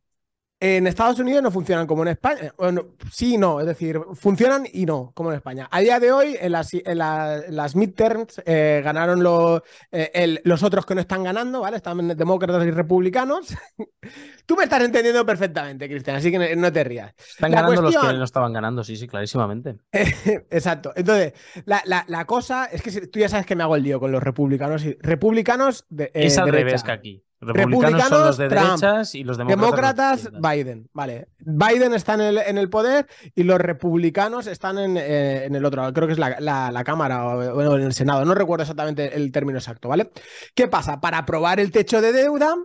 En 0.62 0.86
Estados 0.86 1.18
Unidos 1.18 1.42
no 1.42 1.50
funcionan 1.50 1.86
como 1.86 2.02
en 2.02 2.08
España. 2.08 2.52
Bueno, 2.58 2.88
sí 3.10 3.34
y 3.34 3.38
no, 3.38 3.60
es 3.60 3.66
decir, 3.66 3.98
funcionan 4.12 4.66
y 4.70 4.84
no, 4.84 5.10
como 5.14 5.30
en 5.30 5.36
España. 5.36 5.66
A 5.70 5.80
día 5.80 5.98
de 5.98 6.12
hoy, 6.12 6.36
en 6.38 6.52
las, 6.52 6.74
en 6.74 6.98
las 6.98 7.74
midterms 7.74 8.42
eh, 8.44 8.82
ganaron 8.84 9.22
los, 9.22 9.62
eh, 9.90 10.38
los 10.44 10.62
otros 10.62 10.84
que 10.84 10.94
no 10.94 11.00
están 11.00 11.24
ganando, 11.24 11.62
¿vale? 11.62 11.78
Están 11.78 12.14
demócratas 12.14 12.66
y 12.66 12.72
republicanos. 12.72 13.56
Tú 14.46 14.54
me 14.54 14.64
estás 14.64 14.82
entendiendo 14.82 15.24
perfectamente, 15.24 15.88
Cristian, 15.88 16.16
así 16.16 16.30
que 16.30 16.54
no, 16.54 16.70
te 16.70 16.84
rías. 16.84 17.14
Están 17.16 17.52
ganando 17.52 17.80
los 17.80 17.96
que 17.96 18.12
no 18.12 18.24
estaban 18.24 18.52
ganando, 18.52 18.84
sí, 18.84 18.96
sí, 18.96 19.06
clarísimamente. 19.06 19.76
exacto. 19.92 20.92
Entonces, 20.94 21.32
la, 21.64 22.24
cosa 22.26 22.66
es 22.66 22.82
que 22.82 23.06
tú 23.06 23.18
ya 23.18 23.30
sabes 23.30 23.46
que 23.46 23.56
me 23.56 23.62
hago 23.62 23.76
el 23.76 23.82
lío 23.82 23.98
con 23.98 24.12
los 24.12 24.22
republicanos. 24.22 24.84
Y, 24.84 24.92
republicanos 25.00 25.86
de, 25.88 26.04
eh, 26.04 26.26
es 26.26 26.36
al 26.36 26.50
revés 26.50 26.82
que 26.82 26.92
aquí. 26.92 27.24
Republicanos, 27.40 28.08
son 28.08 28.26
los 28.26 28.36
de 28.36 28.48
derechas 28.48 29.14
y 29.14 29.24
los 29.24 29.38
demócratas. 29.38 30.24
Demócratas, 30.24 30.30
Biden. 30.42 30.90
Vale. 30.92 31.28
Biden 31.38 31.94
está 31.94 32.14
en 32.14 32.20
el, 32.20 32.38
en 32.38 32.58
el 32.58 32.68
poder 32.68 33.06
y 33.34 33.44
los 33.44 33.58
republicanos 33.58 34.46
están 34.46 34.78
en, 34.78 34.98
eh, 34.98 35.46
en 35.46 35.54
el 35.54 35.64
otro. 35.64 35.90
Creo 35.94 36.06
que 36.06 36.12
es 36.12 36.18
la, 36.18 36.38
la, 36.38 36.84
Cámara 36.84 37.26
o 37.26 37.54
bueno, 37.54 37.76
en 37.76 37.82
el 37.82 37.94
Senado. 37.94 38.24
No 38.26 38.34
recuerdo 38.34 38.62
exactamente 38.62 39.16
el 39.16 39.32
término 39.32 39.58
exacto, 39.58 39.88
¿vale? 39.88 40.10
¿Qué 40.54 40.68
pasa? 40.68 41.00
Para 41.00 41.18
aprobar 41.18 41.60
el 41.60 41.70
techo 41.70 42.02
de 42.02 42.12
deuda, 42.12 42.56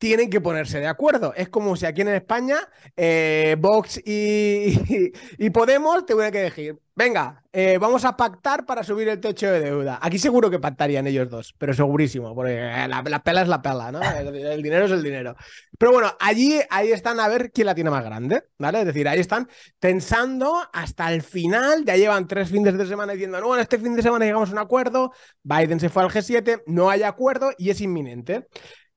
tienen 0.00 0.30
que 0.30 0.40
ponerse 0.40 0.80
de 0.80 0.86
acuerdo. 0.86 1.34
Es 1.36 1.50
como 1.50 1.76
si 1.76 1.84
aquí 1.84 2.00
en 2.00 2.08
España 2.08 2.56
eh, 2.96 3.54
Vox 3.60 3.98
y, 3.98 5.12
y, 5.38 5.50
Podemos 5.50 6.06
tuvieran 6.06 6.32
que 6.32 6.38
decir, 6.38 6.78
venga, 6.96 7.42
eh, 7.52 7.76
vamos 7.78 8.06
a 8.06 8.16
pactar 8.16 8.64
para 8.64 8.82
subir 8.82 9.08
el 9.08 9.20
techo 9.20 9.52
de 9.52 9.60
deuda. 9.60 9.98
Aquí 10.00 10.18
seguro 10.18 10.48
que 10.48 10.58
pactarían 10.58 11.06
ellos 11.06 11.28
dos, 11.28 11.54
pero 11.58 11.74
segurísimo, 11.74 12.34
porque 12.34 12.54
la, 12.88 13.22
pela 13.22 13.42
es 13.42 13.48
la 13.48 13.60
pela, 13.60 13.92
¿no? 13.92 14.00
El, 14.00 14.62
dinero 14.62 14.86
es 14.86 14.90
el 14.90 15.02
dinero. 15.02 15.36
Pero 15.78 15.92
bueno, 15.92 16.16
allí 16.18 16.58
ahí 16.70 16.92
están 16.92 17.20
a 17.20 17.28
ver 17.28 17.52
quién 17.52 17.66
la 17.66 17.74
tiene 17.74 17.90
más 17.90 18.02
grande, 18.02 18.44
¿vale? 18.56 18.80
Es 18.80 18.86
decir, 18.86 19.06
ahí 19.06 19.20
están 19.20 19.50
pensando 19.78 20.62
hasta 20.72 21.12
el 21.12 21.20
final, 21.20 21.84
ya 21.84 21.96
llevan 21.96 22.26
tres 22.26 22.48
fines 22.48 22.78
de 22.78 22.86
semana 22.86 23.12
diciendo, 23.12 23.38
no, 23.38 23.54
en 23.54 23.60
este 23.60 23.76
fin 23.76 23.94
de 23.94 24.02
semana 24.02 24.24
llegamos 24.24 24.48
a 24.48 24.52
un 24.52 24.60
acuerdo, 24.60 25.12
Biden 25.42 25.78
se 25.78 25.90
fue 25.90 26.04
al 26.04 26.10
G7, 26.10 26.62
no 26.64 26.88
hay 26.88 27.02
acuerdo 27.02 27.50
y 27.58 27.68
es 27.68 27.82
inminente. 27.82 28.48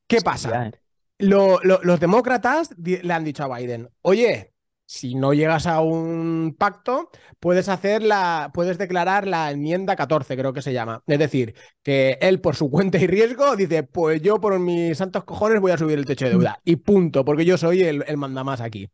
¿Qué 0.07 0.21
pasa? 0.21 0.71
Los 1.19 1.99
demócratas 1.99 2.71
le 2.77 3.13
han 3.13 3.23
dicho 3.23 3.43
a 3.43 3.57
Biden, 3.57 3.89
oye, 4.01 4.53
si 4.85 5.15
no 5.15 5.33
llegas 5.33 5.65
a 5.65 5.81
un 5.81 6.55
pacto, 6.57 7.09
puedes 7.39 7.69
hacer 7.69 8.03
la, 8.03 8.51
puedes 8.53 8.77
declarar 8.77 9.27
la 9.27 9.49
enmienda 9.49 9.95
14, 9.95 10.37
creo 10.37 10.53
que 10.53 10.61
se 10.61 10.73
llama. 10.73 11.01
Es 11.07 11.19
decir, 11.19 11.55
que 11.81 12.17
él 12.21 12.41
por 12.41 12.55
su 12.55 12.69
cuenta 12.69 12.97
y 12.97 13.07
riesgo 13.07 13.55
dice, 13.55 13.83
pues 13.83 14.21
yo 14.21 14.39
por 14.39 14.59
mis 14.59 14.97
santos 14.97 15.23
cojones 15.23 15.61
voy 15.61 15.71
a 15.71 15.77
subir 15.77 15.97
el 15.97 16.05
techo 16.05 16.25
de 16.25 16.31
deuda. 16.31 16.59
Y 16.63 16.75
punto, 16.77 17.25
porque 17.25 17.45
yo 17.45 17.57
soy 17.57 17.81
el, 17.81 18.03
el 18.07 18.17
mandamás 18.17 18.61
aquí. 18.61 18.89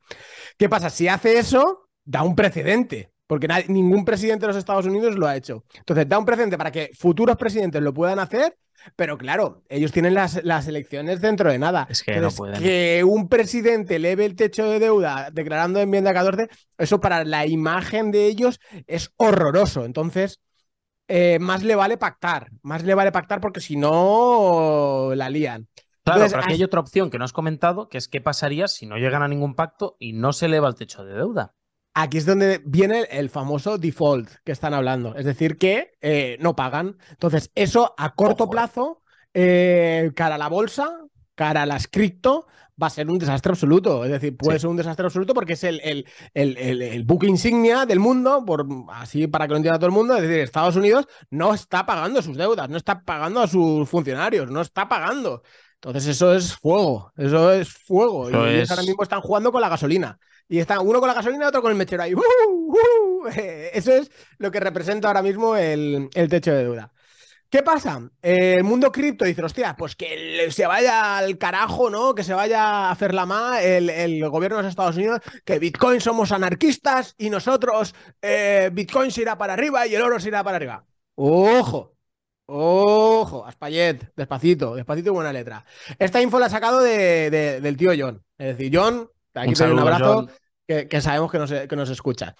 ¿Qué 0.57 0.69
pasa? 0.69 0.89
Si 0.89 1.07
hace 1.07 1.37
eso, 1.37 1.89
da 2.05 2.23
un 2.23 2.35
precedente. 2.35 3.11
Porque 3.29 3.47
ningún 3.67 4.05
presidente 4.05 4.41
de 4.41 4.47
los 4.47 4.55
Estados 4.55 4.87
Unidos 4.87 5.15
lo 5.15 5.27
ha 5.27 5.35
hecho. 5.35 5.63
Entonces, 5.77 6.09
da 6.09 6.17
un 6.17 6.25
precedente 6.25 6.57
para 6.57 6.71
que 6.71 6.89
futuros 6.97 7.37
presidentes 7.37 7.79
lo 7.79 7.93
puedan 7.93 8.17
hacer, 8.17 8.57
pero 8.95 9.19
claro, 9.19 9.61
ellos 9.69 9.91
tienen 9.91 10.15
las, 10.15 10.43
las 10.43 10.67
elecciones 10.67 11.21
dentro 11.21 11.51
de 11.51 11.59
nada. 11.59 11.85
Es 11.91 12.01
que 12.01 12.19
no 12.19 12.31
pueden. 12.31 12.59
Que 12.59 13.03
un 13.03 13.29
presidente 13.29 13.97
eleve 13.97 14.25
el 14.25 14.35
techo 14.35 14.67
de 14.67 14.79
deuda 14.79 15.29
declarando 15.31 15.79
enmienda 15.79 16.11
14, 16.11 16.49
eso 16.79 16.99
para 16.99 17.23
la 17.23 17.45
imagen 17.45 18.09
de 18.09 18.25
ellos 18.25 18.59
es 18.87 19.13
horroroso. 19.17 19.85
Entonces, 19.85 20.41
eh, 21.07 21.37
más 21.37 21.61
le 21.61 21.75
vale 21.75 21.97
pactar, 21.97 22.49
más 22.63 22.83
le 22.83 22.95
vale 22.95 23.11
pactar 23.11 23.39
porque 23.41 23.61
si 23.61 23.75
no 23.75 25.11
la 25.13 25.29
lían. 25.29 25.67
Claro, 26.03 26.25
pero 26.27 26.41
aquí 26.41 26.53
hay 26.53 26.63
otra 26.63 26.79
opción 26.79 27.11
que 27.11 27.19
no 27.19 27.25
has 27.25 27.33
comentado, 27.33 27.89
que 27.89 27.99
es 27.99 28.07
qué 28.07 28.21
pasaría 28.21 28.67
si 28.67 28.87
no 28.87 28.97
llegan 28.97 29.21
a 29.21 29.27
ningún 29.27 29.53
pacto 29.53 29.97
y 29.99 30.13
no 30.13 30.33
se 30.33 30.47
eleva 30.47 30.67
el 30.67 30.73
techo 30.73 31.05
de 31.05 31.13
deuda. 31.13 31.53
Aquí 31.93 32.17
es 32.17 32.25
donde 32.25 32.61
viene 32.65 33.07
el 33.11 33.29
famoso 33.29 33.77
default 33.77 34.29
que 34.43 34.51
están 34.51 34.73
hablando, 34.73 35.15
es 35.15 35.25
decir, 35.25 35.57
que 35.57 35.91
eh, 36.01 36.37
no 36.39 36.55
pagan. 36.55 36.97
Entonces, 37.09 37.51
eso 37.55 37.93
a 37.97 38.15
corto 38.15 38.49
plazo, 38.49 39.01
eh, 39.33 40.11
cara 40.15 40.35
a 40.35 40.37
la 40.37 40.47
bolsa, 40.49 40.97
cara 41.35 41.63
a 41.63 41.65
las 41.65 41.87
cripto, 41.87 42.47
va 42.81 42.87
a 42.87 42.89
ser 42.89 43.09
un 43.09 43.19
desastre 43.19 43.51
absoluto. 43.51 44.05
Es 44.05 44.11
decir, 44.11 44.35
puede 44.37 44.59
ser 44.59 44.69
un 44.69 44.77
desastre 44.77 45.05
absoluto 45.05 45.33
porque 45.33 45.53
es 45.53 45.63
el, 45.63 45.81
el, 45.81 46.05
el, 46.33 46.81
el, 46.81 47.03
buque 47.03 47.27
insignia 47.27 47.85
del 47.85 47.99
mundo, 47.99 48.43
por, 48.45 48.65
así 48.89 49.27
para 49.27 49.47
que 49.47 49.51
lo 49.51 49.57
entienda 49.57 49.79
todo 49.79 49.87
el 49.87 49.93
mundo. 49.93 50.15
Es 50.15 50.21
decir, 50.21 50.39
Estados 50.39 50.75
Unidos 50.75 51.07
no 51.29 51.53
está 51.53 51.85
pagando 51.85 52.21
sus 52.21 52.37
deudas, 52.37 52.69
no 52.69 52.77
está 52.77 53.03
pagando 53.03 53.41
a 53.41 53.47
sus 53.47 53.89
funcionarios, 53.89 54.49
no 54.49 54.61
está 54.61 54.87
pagando. 54.87 55.43
Entonces, 55.81 56.07
eso 56.07 56.33
es 56.33 56.55
fuego, 56.55 57.11
eso 57.15 57.53
es 57.53 57.69
fuego. 57.69 58.29
y 58.29 58.55
ellos 58.55 58.69
ahora 58.69 58.83
mismo 58.83 59.03
están 59.03 59.21
jugando 59.21 59.51
con 59.51 59.61
la 59.61 59.69
gasolina. 59.69 60.19
Y 60.49 60.59
está 60.59 60.79
uno 60.81 60.99
con 60.99 61.07
la 61.07 61.13
gasolina 61.13 61.45
y 61.45 61.47
otro 61.47 61.61
con 61.61 61.71
el 61.71 61.77
mechero 61.77 62.03
ahí. 62.03 62.13
Eso 63.73 63.91
es 63.93 64.09
lo 64.39 64.49
que 64.49 64.59
representa 64.59 65.07
ahora 65.07 65.21
mismo 65.21 65.55
el, 65.55 66.09
el 66.15 66.27
techo 66.27 66.51
de 66.51 66.63
deuda. 66.63 66.91
¿Qué 67.49 67.63
pasa? 67.63 67.99
el 68.21 68.63
mundo 68.63 68.91
cripto 68.91 69.25
dice, 69.25 69.43
hostia, 69.43 69.75
pues 69.75 69.95
que 69.95 70.51
se 70.51 70.67
vaya 70.67 71.17
al 71.17 71.39
carajo, 71.39 71.89
¿no? 71.89 72.13
Que 72.13 72.23
se 72.23 72.35
vaya 72.35 72.63
a 72.63 72.91
hacer 72.91 73.13
la 73.13 73.25
ma 73.25 73.59
el, 73.61 74.27
gobierno 74.29 74.57
de 74.57 74.63
los 74.63 74.69
Estados 74.69 74.97
Unidos, 74.97 75.21
que 75.45 75.57
Bitcoin 75.57 75.99
somos 75.99 76.31
anarquistas 76.31 77.15
y 77.17 77.31
nosotros 77.31 77.95
eh, 78.21 78.69
Bitcoin 78.71 79.09
se 79.09 79.23
irá 79.23 79.35
para 79.35 79.53
arriba 79.53 79.87
y 79.87 79.95
el 79.95 80.01
oro 80.03 80.19
se 80.19 80.27
irá 80.27 80.43
para 80.43 80.57
arriba. 80.57 80.85
¡Ojo! 81.15 81.98
¡Ojo! 82.51 83.45
Aspayet, 83.45 84.11
despacito, 84.15 84.75
despacito 84.75 85.09
y 85.09 85.13
buena 85.13 85.31
letra. 85.31 85.63
Esta 85.99 86.19
info 86.21 86.39
la 86.39 86.47
ha 86.47 86.49
sacado 86.49 86.81
de, 86.81 87.29
del 87.61 87.77
tío 87.77 87.91
John. 87.97 88.23
Es 88.37 88.57
decir, 88.57 88.71
John, 88.73 89.07
aquí 89.35 89.53
te 89.53 89.63
doy 89.63 89.73
un 89.73 89.79
abrazo, 89.79 90.27
que, 90.65 91.01
sabemos 91.01 91.31
que 91.31 91.37
nos, 91.37 91.51
que 91.51 91.75
nos 91.75 91.89
escucha. 91.91 92.35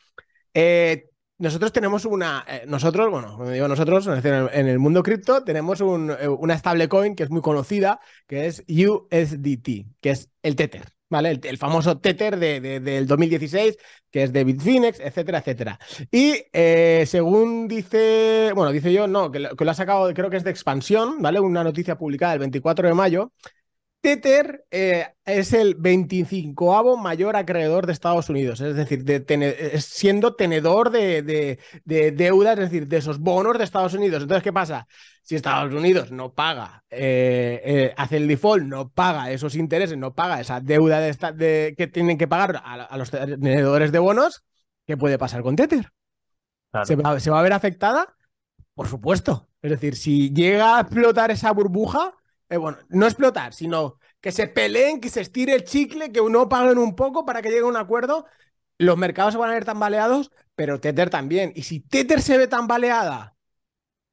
Eh, 0.54 1.10
nosotros 1.38 1.72
tenemos 1.72 2.06
una. 2.06 2.44
Eh, 2.48 2.64
nosotros, 2.68 3.10
bueno, 3.12 3.36
cuando 3.36 3.54
digo 3.54 3.68
nosotros, 3.68 4.08
en 4.08 4.68
el 4.68 4.80
mundo 4.80 5.04
cripto 5.04 5.44
tenemos 5.44 5.80
un, 5.80 6.12
eh, 6.12 6.28
una 6.28 6.58
stablecoin 6.58 7.16
que 7.16 7.24
es 7.24 7.30
muy 7.30 7.42
conocida, 7.42 8.00
que 8.28 8.48
es 8.48 8.64
USDT, 8.68 9.86
que 10.02 10.10
es 10.10 10.30
el 10.42 10.56
Tether, 10.56 10.86
¿vale? 11.10 11.40
El, 11.44 11.58
famoso 11.58 12.00
Tether 12.00 12.38
de, 12.38 12.80
del 12.80 13.08
2016, 13.08 13.78
que 14.12 14.24
es 14.24 14.34
de 14.34 14.44
Bitfinex, 14.44 15.00
etcétera, 15.00 15.40
etcétera. 15.40 15.80
Y 16.12 16.36
eh, 16.54 17.06
según 17.08 17.68
dice. 17.68 18.52
Bueno, 18.56 18.72
dice 18.72 18.94
yo, 18.94 19.08
no, 19.08 19.32
que 19.32 19.50
que 19.58 19.66
lo 19.66 19.72
ha 19.72 19.74
sacado, 19.74 20.14
creo 20.14 20.30
que 20.30 20.38
es 20.38 20.44
de 20.44 20.52
expansión, 20.52 21.22
¿vale? 21.22 21.40
Una 21.40 21.64
noticia 21.64 21.98
publicada 21.98 22.34
el 22.34 22.40
24 22.40 22.88
de 22.88 22.94
mayo. 22.94 23.32
Tether 24.02 24.66
eh, 24.72 25.08
es 25.26 25.52
el 25.52 25.76
25 25.76 26.96
mayor 26.98 27.36
acreedor 27.36 27.86
de 27.86 27.92
Estados 27.92 28.30
Unidos, 28.30 28.62
es 28.62 28.76
decir, 28.76 29.04
siendo 29.80 30.36
tenedor 30.36 30.90
de, 30.90 31.60
deuda, 31.84 32.54
es 32.54 32.60
decir, 32.60 32.88
de 32.88 32.98
esos 32.98 33.20
bonos 33.20 33.58
de 33.58 33.66
Estados 33.66 33.94
Unidos. 33.94 34.24
Entonces, 34.24 34.44
¿qué 34.44 34.54
pasa? 34.54 34.88
Si 35.22 35.36
Estados 35.36 35.74
Unidos 35.74 36.12
no 36.12 36.34
paga, 36.34 36.84
eh, 36.90 37.62
eh, 37.64 37.94
hace 37.98 38.18
el 38.18 38.28
default, 38.28 38.64
no 38.64 38.90
paga 38.90 39.32
esos 39.32 39.56
intereses, 39.56 39.98
no 39.98 40.16
paga 40.16 40.40
esa 40.40 40.62
deuda 40.62 41.02
que 41.12 41.90
tienen 41.92 42.18
que 42.18 42.28
pagar 42.28 42.62
a, 42.64 42.98
los 42.98 43.12
tenedores 43.12 43.92
de 43.92 44.00
bonos, 44.00 44.44
¿qué 44.88 44.96
puede 44.96 45.18
pasar 45.18 45.44
con 45.44 45.58
Tether? 45.58 45.92
¿Se, 46.86 46.96
va, 46.96 47.20
¿Se 47.20 47.32
va 47.32 47.40
a 47.40 47.44
ver 47.44 47.54
afectada? 47.54 48.16
Por 48.76 48.88
supuesto. 48.88 49.50
Es 49.62 49.72
decir, 49.72 49.98
si 49.98 50.34
llega 50.34 50.78
a 50.78 50.82
explotar 50.82 51.32
esa 51.32 51.52
burbuja, 51.52 52.14
eh, 52.50 52.58
bueno, 52.58 52.80
no 52.90 53.06
explotar, 53.06 53.54
sino 53.54 54.00
que 54.22 54.32
se 54.32 54.48
peleen, 54.48 55.00
que 55.00 55.10
se 55.10 55.22
estire 55.22 55.54
el 55.54 55.64
chicle, 55.64 56.12
que 56.12 56.22
uno 56.22 56.50
paguen 56.50 56.78
un 56.78 56.96
poco 56.96 57.26
para 57.26 57.42
que 57.42 57.50
llegue 57.50 57.62
a 57.62 57.66
un 57.66 57.78
acuerdo. 57.78 58.26
Los 58.78 58.98
mercados 58.98 59.34
se 59.34 59.40
van 59.40 59.52
a 59.52 59.54
ver 59.54 59.66
tambaleados, 59.66 60.32
pero 60.56 60.80
Tether 60.80 61.10
también. 61.10 61.52
Y 61.56 61.64
si 61.64 61.80
Tether 61.80 62.22
se 62.22 62.38
ve 62.38 62.48
tambaleada 62.48 63.36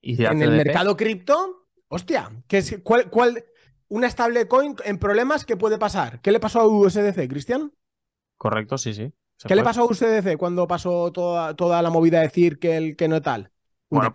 en 0.02 0.42
el 0.42 0.50
mercado 0.50 0.96
cripto, 0.96 1.66
hostia, 1.88 2.30
es, 2.48 2.78
¿cuál, 2.82 3.10
cuál, 3.10 3.44
una 3.88 4.10
stablecoin 4.10 4.76
en 4.84 4.98
problemas, 4.98 5.44
¿qué 5.44 5.56
puede 5.56 5.78
pasar? 5.78 6.20
¿Qué 6.20 6.30
le 6.30 6.40
pasó 6.40 6.60
a 6.60 6.66
USDC, 6.66 7.28
Cristian? 7.28 7.72
Correcto, 8.36 8.76
sí, 8.76 8.92
sí. 8.92 9.12
¿Qué 9.46 9.54
le 9.54 9.62
pasó 9.62 9.82
a 9.82 9.84
USDC 9.86 10.36
cuando 10.36 10.66
pasó 10.66 11.12
toda, 11.12 11.54
toda 11.54 11.82
la 11.82 11.90
movida 11.90 12.18
de 12.18 12.24
decir 12.24 12.58
que, 12.58 12.76
el, 12.76 12.96
que 12.96 13.08
no 13.08 13.20
tal? 13.22 13.50
Bueno, 13.88 14.12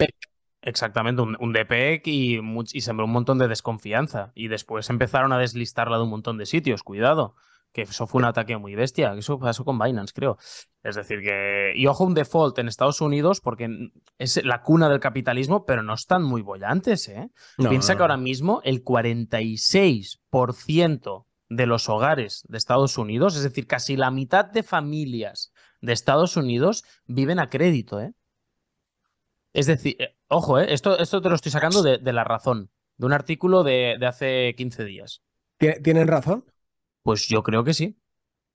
Exactamente, 0.62 1.22
un, 1.22 1.38
un 1.40 1.54
DPEC 1.54 2.08
y, 2.08 2.40
y 2.74 2.82
sembró 2.82 3.06
un 3.06 3.12
montón 3.12 3.40
de 3.40 3.48
desconfianza. 3.48 4.32
Y 4.36 4.48
después 4.48 4.90
empezaron 4.90 5.34
a 5.34 5.40
deslistarla 5.40 5.98
de 5.98 6.04
un 6.04 6.10
montón 6.10 6.38
de 6.38 6.46
sitios. 6.46 6.84
Cuidado, 6.84 7.36
que 7.72 7.84
eso 7.84 8.06
fue 8.06 8.20
un 8.20 8.26
ataque 8.26 8.58
muy 8.58 8.76
bestia. 8.76 9.14
Eso 9.14 9.40
pasó 9.40 9.64
con 9.66 9.80
Binance, 9.80 10.14
creo. 10.14 10.38
Es 10.84 10.96
decir, 10.96 11.22
que. 11.22 11.72
Y 11.76 11.88
ojo, 11.88 12.04
un 12.04 12.14
default 12.14 12.60
en 12.60 12.68
Estados 12.68 13.00
Unidos, 13.02 13.42
porque 13.42 13.90
es 14.18 14.44
la 14.44 14.62
cuna 14.62 14.90
del 14.90 15.00
capitalismo, 15.00 15.66
pero 15.66 15.82
no 15.84 15.94
están 15.94 16.24
muy 16.24 16.42
bollantes, 16.42 17.08
¿eh? 17.10 17.30
Piensa 17.58 17.96
que 17.96 18.02
ahora 18.02 18.18
mismo 18.18 18.62
el 18.64 18.84
46% 18.84 21.26
de 21.50 21.66
los 21.66 21.90
hogares 21.90 22.44
de 22.48 22.58
Estados 22.58 22.98
Unidos, 22.98 23.36
es 23.36 23.44
decir, 23.44 23.68
casi 23.68 23.98
la 23.98 24.12
mitad 24.12 24.46
de 24.46 24.64
familias 24.64 25.52
de 25.82 25.92
Estados 25.94 26.38
Unidos 26.38 26.84
viven 27.06 27.40
a 27.40 27.50
crédito, 27.50 28.00
¿eh? 28.00 28.14
Es 29.54 29.66
decir, 29.66 29.98
eh, 30.00 30.16
ojo, 30.32 30.60
eh, 30.60 30.74
esto, 30.74 30.98
esto 30.98 31.22
te 31.22 31.30
lo 31.30 31.36
estoy 31.36 31.52
sacando 31.52 31.84
de, 31.84 32.00
la 32.14 32.24
razón, 32.24 32.72
de 32.98 33.06
un 33.06 33.14
artículo 33.14 33.64
de, 33.64 33.98
hace 34.08 34.56
15 34.56 34.86
días. 34.86 35.22
¿Tienen 35.60 36.08
razón? 36.08 36.46
Pues 37.04 37.28
yo 37.28 37.44
creo 37.44 37.64
que 37.64 37.74
sí. 37.74 38.00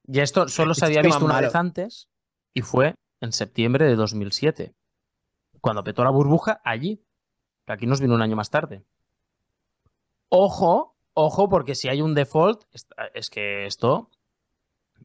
Y 0.08 0.20
esto 0.20 0.48
solo 0.48 0.74
se 0.74 0.86
había 0.86 1.02
visto 1.02 1.24
una 1.24 1.40
vez 1.40 1.54
antes 1.54 2.08
y 2.54 2.62
fue 2.62 2.94
en 3.20 3.32
septiembre 3.32 3.86
de 3.86 3.96
2007, 3.96 4.74
cuando 5.60 5.84
petó 5.84 6.04
la 6.04 6.10
burbuja 6.10 6.60
allí. 6.64 7.04
Aquí 7.66 7.86
nos 7.86 8.00
vino 8.00 8.14
un 8.14 8.22
año 8.22 8.36
más 8.36 8.50
tarde. 8.50 8.84
Ojo, 10.28 10.96
ojo, 11.14 11.48
porque 11.48 11.74
si 11.74 11.88
hay 11.88 12.02
un 12.02 12.14
default, 12.14 12.64
es 13.14 13.30
que 13.30 13.66
esto 13.66 14.10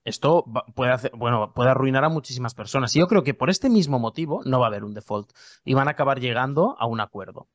esto 0.03 0.45
puede, 0.75 0.91
hacer, 0.91 1.11
bueno, 1.15 1.53
puede 1.53 1.69
arruinar 1.69 2.03
a 2.03 2.09
muchísimas 2.09 2.55
personas. 2.55 2.95
Y 2.95 2.99
yo 2.99 3.07
creo 3.07 3.23
que 3.23 3.33
por 3.33 3.49
este 3.49 3.69
mismo 3.69 3.99
motivo 3.99 4.41
no 4.45 4.59
va 4.59 4.65
a 4.65 4.69
haber 4.69 4.83
un 4.83 4.93
default 4.93 5.31
y 5.63 5.73
van 5.73 5.87
a 5.87 5.91
acabar 5.91 6.19
llegando 6.19 6.75
a 6.79 6.87
un 6.87 6.99
acuerdo. 6.99 7.47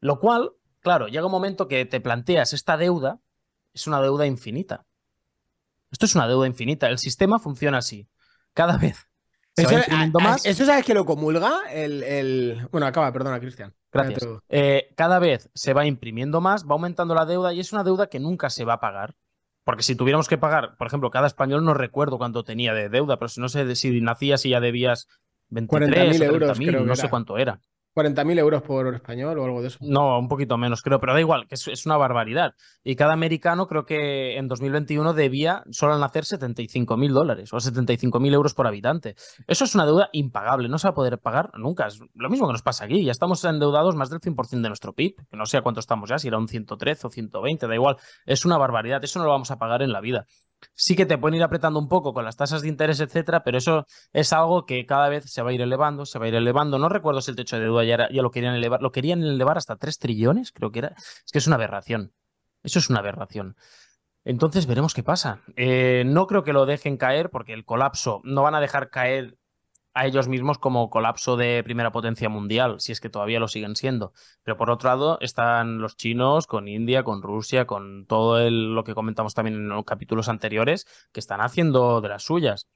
Lo 0.00 0.18
cual, 0.18 0.52
claro, 0.80 1.08
llega 1.08 1.26
un 1.26 1.32
momento 1.32 1.68
que 1.68 1.84
te 1.84 2.00
planteas 2.00 2.52
esta 2.52 2.76
deuda, 2.76 3.20
es 3.72 3.86
una 3.86 4.00
deuda 4.00 4.26
infinita. 4.26 4.86
Esto 5.90 6.06
es 6.06 6.14
una 6.14 6.26
deuda 6.26 6.46
infinita. 6.46 6.88
El 6.88 6.98
sistema 6.98 7.38
funciona 7.38 7.78
así. 7.78 8.08
Cada 8.54 8.78
vez 8.78 9.06
se 9.54 9.62
eso, 9.64 9.74
va 9.90 10.20
más. 10.20 10.46
¿Eso 10.46 10.64
sabes 10.64 10.84
que 10.84 10.94
lo 10.94 11.04
comulga? 11.04 11.60
El, 11.70 12.66
Bueno, 12.70 12.86
acaba, 12.86 13.12
perdona, 13.12 13.38
Cristian. 13.38 13.74
Gracias. 13.92 14.26
Eh, 14.48 14.94
cada 14.96 15.18
vez 15.18 15.50
se 15.54 15.74
va 15.74 15.84
imprimiendo 15.84 16.40
más, 16.40 16.64
va 16.64 16.72
aumentando 16.72 17.14
la 17.14 17.26
deuda 17.26 17.52
y 17.52 17.60
es 17.60 17.72
una 17.74 17.84
deuda 17.84 18.06
que 18.06 18.18
nunca 18.18 18.48
se 18.48 18.64
va 18.64 18.74
a 18.74 18.80
pagar. 18.80 19.14
Porque 19.64 19.82
si 19.82 19.94
tuviéramos 19.94 20.28
que 20.28 20.38
pagar, 20.38 20.76
por 20.76 20.86
ejemplo, 20.86 21.10
cada 21.10 21.26
español 21.26 21.64
no 21.64 21.74
recuerdo 21.74 22.18
cuánto 22.18 22.42
tenía 22.42 22.74
de 22.74 22.88
deuda, 22.88 23.18
pero 23.18 23.28
si 23.28 23.40
no 23.40 23.48
sé 23.48 23.74
si 23.76 24.00
nacías 24.00 24.44
y 24.44 24.50
ya 24.50 24.60
debías 24.60 25.08
23 25.50 26.20
o 26.20 26.24
euros, 26.24 26.58
no 26.58 26.96
sé 26.96 27.08
cuánto 27.08 27.38
era. 27.38 27.60
40.000 27.94 28.38
euros 28.38 28.62
por 28.62 28.94
español 28.94 29.38
o 29.38 29.44
algo 29.44 29.60
de 29.60 29.68
eso. 29.68 29.78
No, 29.80 30.18
un 30.18 30.28
poquito 30.28 30.56
menos, 30.56 30.82
creo, 30.82 30.98
pero 31.00 31.12
da 31.12 31.20
igual, 31.20 31.46
que 31.46 31.54
es, 31.54 31.86
una 31.86 31.96
barbaridad. 31.96 32.54
Y 32.82 32.96
cada 32.96 33.12
americano 33.12 33.66
creo 33.66 33.84
que 33.84 34.38
en 34.38 34.48
2021 34.48 35.12
debía 35.12 35.62
solo 35.70 35.98
nacer 35.98 36.24
75.000 36.24 37.12
dólares 37.12 37.52
o 37.52 37.56
75.000 37.56 38.32
euros 38.32 38.54
por 38.54 38.66
habitante. 38.66 39.14
Eso 39.46 39.64
es 39.64 39.74
una 39.74 39.84
deuda 39.84 40.08
impagable, 40.12 40.68
no 40.68 40.78
se 40.78 40.88
va 40.88 40.92
a 40.92 40.94
poder 40.94 41.18
pagar 41.18 41.50
nunca. 41.58 41.86
Es 41.86 42.00
lo 42.14 42.30
mismo 42.30 42.46
que 42.46 42.52
nos 42.52 42.62
pasa 42.62 42.84
aquí, 42.84 43.04
ya 43.04 43.12
estamos 43.12 43.44
endeudados 43.44 43.94
más 43.94 44.10
del 44.10 44.20
100% 44.20 44.62
de 44.62 44.68
nuestro 44.68 44.94
PIB, 44.94 45.16
que 45.30 45.36
no 45.36 45.46
sé 45.46 45.58
a 45.58 45.62
cuánto 45.62 45.80
estamos 45.80 46.08
ya, 46.08 46.18
si 46.18 46.28
era 46.28 46.38
un 46.38 46.48
113 46.48 47.06
o 47.06 47.10
120, 47.10 47.66
da 47.66 47.74
igual. 47.74 47.96
Es 48.26 48.44
una 48.44 48.56
barbaridad, 48.56 49.04
eso 49.04 49.18
no 49.18 49.26
lo 49.26 49.30
vamos 49.30 49.50
a 49.50 49.58
pagar 49.58 49.82
en 49.82 49.92
la 49.92 50.00
vida 50.00 50.26
sí 50.74 50.96
que 50.96 51.06
te 51.06 51.18
pueden 51.18 51.36
ir 51.36 51.42
apretando 51.42 51.78
un 51.78 51.88
poco 51.88 52.12
con 52.14 52.24
las 52.24 52.36
tasas 52.36 52.62
de 52.62 52.68
interés, 52.68 53.00
etcétera, 53.00 53.42
pero 53.42 53.58
eso 53.58 53.86
es 54.12 54.32
algo 54.32 54.66
que 54.66 54.86
cada 54.86 55.08
vez 55.08 55.30
se 55.30 55.42
va 55.42 55.50
a 55.50 55.52
ir 55.52 55.60
elevando, 55.60 56.06
se 56.06 56.18
va 56.18 56.26
a 56.26 56.28
ir 56.28 56.34
elevando. 56.34 56.78
No 56.78 56.88
recuerdo 56.88 57.20
si 57.20 57.30
el 57.30 57.36
techo 57.36 57.56
de 57.56 57.62
deuda 57.62 57.84
ya, 57.84 58.08
lo 58.10 58.30
querían 58.30 58.54
elevar, 58.54 58.82
lo 58.82 58.92
querían 58.92 59.22
elevar 59.22 59.58
hasta 59.58 59.76
3 59.76 59.98
trillones, 59.98 60.52
creo 60.52 60.70
que 60.70 60.80
era. 60.80 60.94
Es 60.96 61.32
que 61.32 61.38
es 61.38 61.46
una 61.46 61.56
aberración. 61.56 62.12
Eso 62.62 62.78
es 62.78 62.90
una 62.90 63.00
aberración. 63.00 63.56
Entonces 64.24 64.66
veremos 64.66 64.94
qué 64.94 65.02
pasa. 65.02 65.42
Eh, 65.56 66.04
no 66.06 66.26
creo 66.26 66.44
que 66.44 66.52
lo 66.52 66.66
dejen 66.66 66.96
caer 66.96 67.30
porque 67.30 67.52
el 67.52 67.64
colapso 67.64 68.20
no 68.24 68.42
van 68.42 68.54
a 68.54 68.60
dejar 68.60 68.90
caer 68.90 69.36
a 69.94 70.06
ellos 70.06 70.28
mismos 70.28 70.58
como 70.58 70.88
colapso 70.90 71.36
de 71.36 71.62
primera 71.64 71.92
potencia 71.92 72.28
mundial, 72.28 72.80
si 72.80 72.92
es 72.92 73.00
que 73.00 73.10
todavía 73.10 73.40
lo 73.40 73.48
siguen 73.48 73.76
siendo. 73.76 74.12
Pero 74.42 74.56
por 74.56 74.70
otro 74.70 74.88
lado 74.88 75.18
están 75.20 75.78
los 75.78 75.96
chinos 75.96 76.46
con 76.46 76.68
India, 76.68 77.04
con 77.04 77.22
Rusia, 77.22 77.66
con 77.66 78.06
todo 78.06 78.48
lo 78.50 78.84
que 78.84 78.94
comentamos 78.94 79.34
también 79.34 79.56
en 79.56 79.68
los 79.68 79.84
capítulos 79.84 80.28
anteriores, 80.28 80.86
que 81.12 81.20
están 81.20 81.40
haciendo 81.40 82.00
de 82.00 82.08
las 82.08 82.24
suyas. 82.24 82.68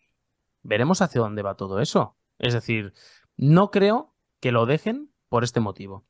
Veremos 0.62 1.00
hacia 1.00 1.20
dónde 1.20 1.42
va 1.42 1.56
todo 1.56 1.80
eso. 1.80 2.16
Es 2.38 2.52
decir, 2.52 2.92
no 3.36 3.70
creo 3.70 4.14
que 4.40 4.52
lo 4.52 4.66
dejen 4.66 5.12
por 5.28 5.44
este 5.44 5.60
motivo. 5.60 6.04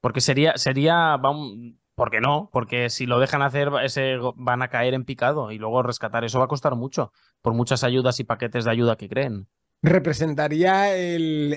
Porque 0.00 0.20
sería, 0.20 0.56
sería, 0.56 1.18
¿por 1.94 2.10
qué 2.10 2.20
no? 2.20 2.50
Porque 2.52 2.90
si 2.90 3.06
lo 3.06 3.18
dejan 3.18 3.42
hacer, 3.42 3.70
ese, 3.82 4.16
van 4.34 4.62
a 4.62 4.68
caer 4.68 4.94
en 4.94 5.04
picado 5.04 5.52
y 5.52 5.58
luego 5.58 5.82
rescatar 5.82 6.24
eso 6.24 6.38
va 6.38 6.46
a 6.46 6.48
costar 6.48 6.74
mucho, 6.76 7.12
por 7.42 7.54
muchas 7.54 7.84
ayudas 7.84 8.20
y 8.20 8.24
paquetes 8.24 8.64
de 8.64 8.70
ayuda 8.70 8.96
que 8.96 9.08
creen 9.08 9.48
representaría 9.82 10.94
el, 10.96 11.56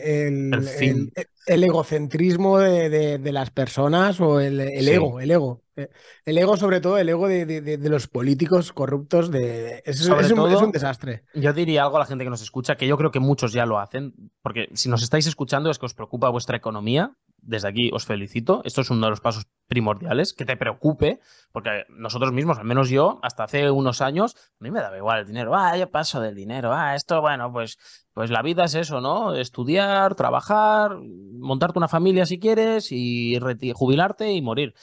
el, 1.45 1.63
egocentrismo 1.63 2.59
de, 2.59 3.31
las 3.31 3.51
personas 3.51 4.19
o 4.21 4.39
el, 4.39 4.59
ego, 4.59 5.19
el 5.19 5.31
ego. 5.31 5.61
Eh, 5.75 5.89
el 6.25 6.37
ego, 6.37 6.55
sobre 6.55 6.79
todo, 6.79 6.97
el 6.97 7.09
ego 7.09 7.27
de, 7.27 7.77
los 7.81 8.07
políticos 8.07 8.71
corruptos. 8.71 9.29
De, 9.31 9.81
es, 9.85 10.07
un, 10.07 10.71
desastre. 10.71 11.23
Yo 11.33 11.51
diría 11.53 11.83
algo 11.83 11.97
a 11.97 12.01
la 12.01 12.05
gente 12.05 12.23
que 12.23 12.29
nos 12.29 12.41
escucha, 12.41 12.75
que 12.75 12.87
yo 12.87 12.97
creo 12.97 13.11
que 13.11 13.19
muchos 13.19 13.51
ya 13.51 13.65
lo 13.65 13.79
hacen, 13.79 14.13
porque 14.41 14.67
si 14.73 14.89
nos 14.89 15.03
estáis 15.03 15.27
escuchando 15.27 15.69
es 15.69 15.79
que 15.79 15.85
os 15.85 15.93
preocupa 15.93 16.29
vuestra 16.29 16.55
economía. 16.55 17.13
Desde 17.45 17.67
aquí 17.67 17.89
os 17.93 18.05
felicito. 18.05 18.61
Esto 18.63 18.81
es 18.81 18.89
uno 18.89 19.05
de 19.05 19.09
los 19.09 19.21
pasos 19.21 19.45
primordiales, 19.67 20.33
que 20.33 20.45
te 20.45 20.55
preocupe, 20.55 21.19
porque 21.51 21.83
nosotros 21.89 22.31
mismos, 22.31 22.57
al 22.57 22.65
menos 22.65 22.89
yo, 22.89 23.19
hasta 23.21 23.43
hace 23.43 23.69
unos 23.69 24.01
años, 24.01 24.35
a 24.35 24.63
mí 24.63 24.71
me 24.71 24.79
daba 24.79 24.97
igual 24.97 25.19
el 25.19 25.27
dinero. 25.27 25.55
Ah, 25.55 25.75
yo 25.77 25.89
paso 25.89 26.21
del 26.21 26.35
dinero. 26.35 26.71
Ah, 26.73 26.95
esto, 26.95 27.21
bueno, 27.21 27.51
pues, 27.51 27.77
pues 28.13 28.29
la 28.29 28.41
vida 28.41 28.65
es 28.65 28.75
eso, 28.75 29.01
¿no? 29.01 29.35
Estudiar, 29.35 30.15
trabajar, 30.15 30.97
montarte 31.39 31.79
una 31.79 31.87
familia 31.87 32.25
si 32.25 32.39
quieres 32.39 32.91
y 32.91 33.37
jubilarte 33.73 34.31
y 34.31 34.41
morir. 34.41 34.73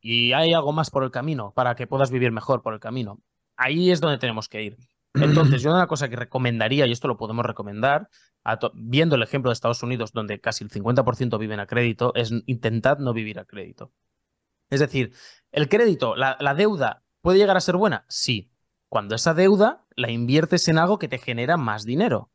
Y 0.00 0.32
hay 0.32 0.52
algo 0.52 0.72
más 0.72 0.90
por 0.90 1.04
el 1.04 1.10
camino 1.10 1.52
para 1.54 1.74
que 1.74 1.86
puedas 1.86 2.10
vivir 2.10 2.32
mejor 2.32 2.62
por 2.62 2.74
el 2.74 2.80
camino. 2.80 3.20
Ahí 3.56 3.90
es 3.90 4.00
donde 4.00 4.18
tenemos 4.18 4.48
que 4.48 4.62
ir. 4.62 4.76
Entonces, 5.14 5.62
yo 5.62 5.70
una 5.70 5.86
cosa 5.86 6.08
que 6.08 6.16
recomendaría, 6.16 6.86
y 6.86 6.92
esto 6.92 7.08
lo 7.08 7.16
podemos 7.16 7.44
recomendar, 7.44 8.08
viendo 8.74 9.16
el 9.16 9.22
ejemplo 9.22 9.50
de 9.50 9.54
Estados 9.54 9.82
Unidos, 9.82 10.12
donde 10.12 10.40
casi 10.40 10.64
el 10.64 10.70
50% 10.70 11.38
viven 11.38 11.60
a 11.60 11.66
crédito, 11.66 12.12
es 12.14 12.32
intentad 12.46 12.98
no 12.98 13.12
vivir 13.12 13.38
a 13.38 13.44
crédito. 13.44 13.92
Es 14.70 14.80
decir, 14.80 15.12
el 15.50 15.68
crédito, 15.68 16.16
la, 16.16 16.54
deuda, 16.54 17.02
¿puede 17.20 17.38
llegar 17.38 17.56
a 17.56 17.60
ser 17.60 17.76
buena? 17.76 18.06
Sí. 18.08 18.50
Cuando 18.88 19.14
esa 19.14 19.34
deuda 19.34 19.84
la 19.96 20.10
inviertes 20.10 20.68
en 20.68 20.78
algo 20.78 20.98
que 20.98 21.08
te 21.08 21.18
genera 21.18 21.56
más 21.56 21.84
dinero. 21.84 22.30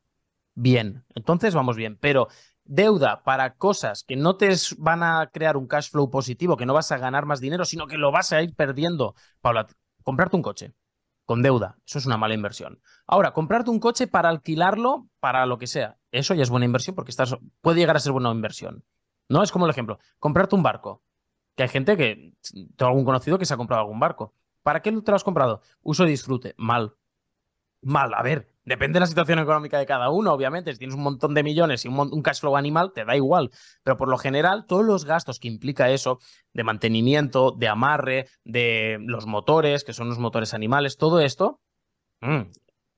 Bien, 0.54 1.04
entonces 1.16 1.54
vamos 1.54 1.76
bien. 1.76 1.98
Pero 2.00 2.28
deuda 2.64 3.24
para 3.24 3.56
cosas 3.56 4.04
que 4.04 4.16
no 4.16 4.38
te 4.38 4.50
van 4.78 5.04
a 5.04 5.30
crear 5.32 5.58
un 5.58 5.68
cash 5.68 5.90
flow 5.90 6.10
positivo, 6.10 6.58
que 6.58 6.66
no 6.66 6.74
vas 6.74 6.92
a 6.92 6.98
ganar 6.98 7.26
más 7.26 7.40
dinero, 7.40 7.66
sino 7.66 7.88
que 7.88 7.98
lo 7.98 8.12
vas 8.12 8.34
a 8.34 8.42
ir 8.42 8.56
perdiendo. 8.56 9.16
Paula, 9.42 9.68
comprarte 10.04 10.36
un 10.36 10.42
coche 10.42 10.74
con 11.28 11.44
deuda, 11.44 11.78
eso 11.86 12.00
es 12.00 12.06
una 12.06 12.16
mala 12.16 12.34
inversión. 12.34 12.80
Ahora, 13.06 13.34
comprarte 13.34 13.70
un 13.70 13.82
coche 13.82 14.08
para 14.08 14.30
alquilarlo 14.30 15.10
para 15.20 15.46
lo 15.46 15.58
que 15.58 15.68
sea, 15.68 15.98
eso 16.10 16.34
ya 16.34 16.42
es 16.42 16.50
buena 16.50 16.66
inversión 16.66 16.96
porque 16.96 17.12
estás, 17.12 17.36
puede 17.60 17.80
llegar 17.80 17.98
a 17.98 18.00
ser 18.00 18.14
buena 18.14 18.32
inversión. 18.32 18.86
No 19.28 19.44
es 19.44 19.52
como 19.52 19.66
el 19.66 19.72
ejemplo, 19.72 20.00
comprarte 20.20 20.56
un 20.56 20.64
barco 20.64 21.04
que 21.58 21.64
hay 21.64 21.70
gente 21.70 21.98
que, 21.98 22.34
tengo 22.78 22.90
algún 22.90 23.04
conocido 23.04 23.38
que 23.38 23.46
se 23.46 23.54
ha 23.54 23.58
comprado 23.58 23.82
algún 23.82 24.00
barco. 24.00 24.34
¿Para 24.64 24.82
qué 24.82 24.90
te 24.92 25.12
lo 25.12 25.16
has 25.16 25.24
comprado? 25.26 25.62
Uso 25.82 26.06
y 26.06 26.10
disfrute. 26.12 26.54
Mal. 26.58 26.96
Mal. 27.82 28.14
A 28.14 28.24
ver, 28.24 28.48
depende 28.68 28.98
de 28.98 29.00
la 29.00 29.08
situación 29.08 29.40
económica 29.40 29.80
de 29.80 29.86
cada 29.86 30.10
uno, 30.10 30.34
obviamente. 30.34 30.74
Si 30.74 30.78
tienes 30.78 30.96
un 30.96 31.02
montón 31.02 31.34
de 31.34 31.42
millones 31.42 31.86
y 31.86 31.88
un, 31.88 32.22
cash 32.22 32.42
flow 32.42 32.58
animal, 32.58 32.92
te 32.94 33.06
da 33.06 33.16
igual. 33.16 33.50
Pero 33.82 33.96
por 33.96 34.10
lo 34.10 34.18
general, 34.18 34.66
todos 34.68 34.86
los 34.86 35.06
gastos 35.06 35.40
que 35.40 35.48
implica 35.48 35.90
eso, 35.90 36.20
de 36.52 36.66
mantenimiento, 36.66 37.52
de 37.52 37.70
amarre, 37.70 38.28
de 38.44 38.98
los 39.00 39.26
motores, 39.26 39.86
que 39.86 39.94
son 39.94 40.10
los 40.10 40.20
motores 40.20 40.54
animales, 40.54 40.98
todo 40.98 41.22
esto, 41.22 41.62
mm. 42.20 42.42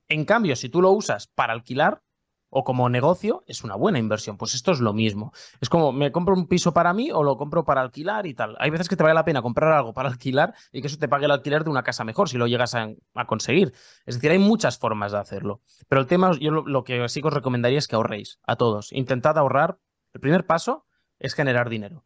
en 0.07 0.25
cambio, 0.25 0.55
si 0.55 0.69
tú 0.69 0.81
lo 0.81 0.89
usas 0.91 1.27
para 1.27 1.53
alquilar, 1.53 2.01
o 2.49 2.63
como 2.63 2.89
negocio 2.89 3.43
es 3.47 3.63
una 3.63 3.75
buena 3.75 3.99
inversión. 3.99 4.37
Pues 4.37 4.55
esto 4.55 4.71
es 4.71 4.79
lo 4.79 4.93
mismo. 4.93 5.31
Es 5.61 5.69
como, 5.69 5.91
¿me 5.91 6.11
compro 6.11 6.35
un 6.35 6.47
piso 6.47 6.73
para 6.73 6.93
mí 6.93 7.11
o 7.11 7.23
lo 7.23 7.37
compro 7.37 7.63
para 7.63 7.81
alquilar 7.81 8.25
y 8.25 8.33
tal? 8.33 8.55
Hay 8.59 8.69
veces 8.69 8.89
que 8.89 8.95
te 8.95 9.03
vale 9.03 9.15
la 9.15 9.25
pena 9.25 9.41
comprar 9.41 9.71
algo 9.71 9.93
para 9.93 10.09
alquilar 10.09 10.53
y 10.71 10.81
que 10.81 10.87
eso 10.87 10.97
te 10.97 11.07
pague 11.07 11.25
el 11.25 11.31
alquiler 11.31 11.63
de 11.63 11.69
una 11.69 11.83
casa 11.83 12.03
mejor 12.03 12.29
si 12.29 12.37
lo 12.37 12.47
llegas 12.47 12.75
a, 12.75 12.89
conseguir. 13.27 13.73
Es 14.05 14.15
decir, 14.15 14.31
hay 14.31 14.39
muchas 14.39 14.77
formas 14.77 15.11
de 15.11 15.19
hacerlo. 15.19 15.61
Pero 15.87 16.01
el 16.01 16.07
tema, 16.07 16.31
yo 16.39 16.51
lo, 16.51 16.83
que 16.83 17.07
sí 17.09 17.21
que 17.21 17.27
os 17.27 17.33
recomendaría 17.33 17.79
es 17.79 17.87
que 17.87 17.95
ahorréis 17.95 18.39
a 18.43 18.55
todos. 18.55 18.91
Intentad 18.91 19.37
ahorrar. 19.37 19.79
El 20.13 20.21
primer 20.21 20.45
paso 20.45 20.85
es 21.19 21.35
generar 21.35 21.69
dinero. 21.69 22.03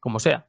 Como 0.00 0.20
sea 0.20 0.48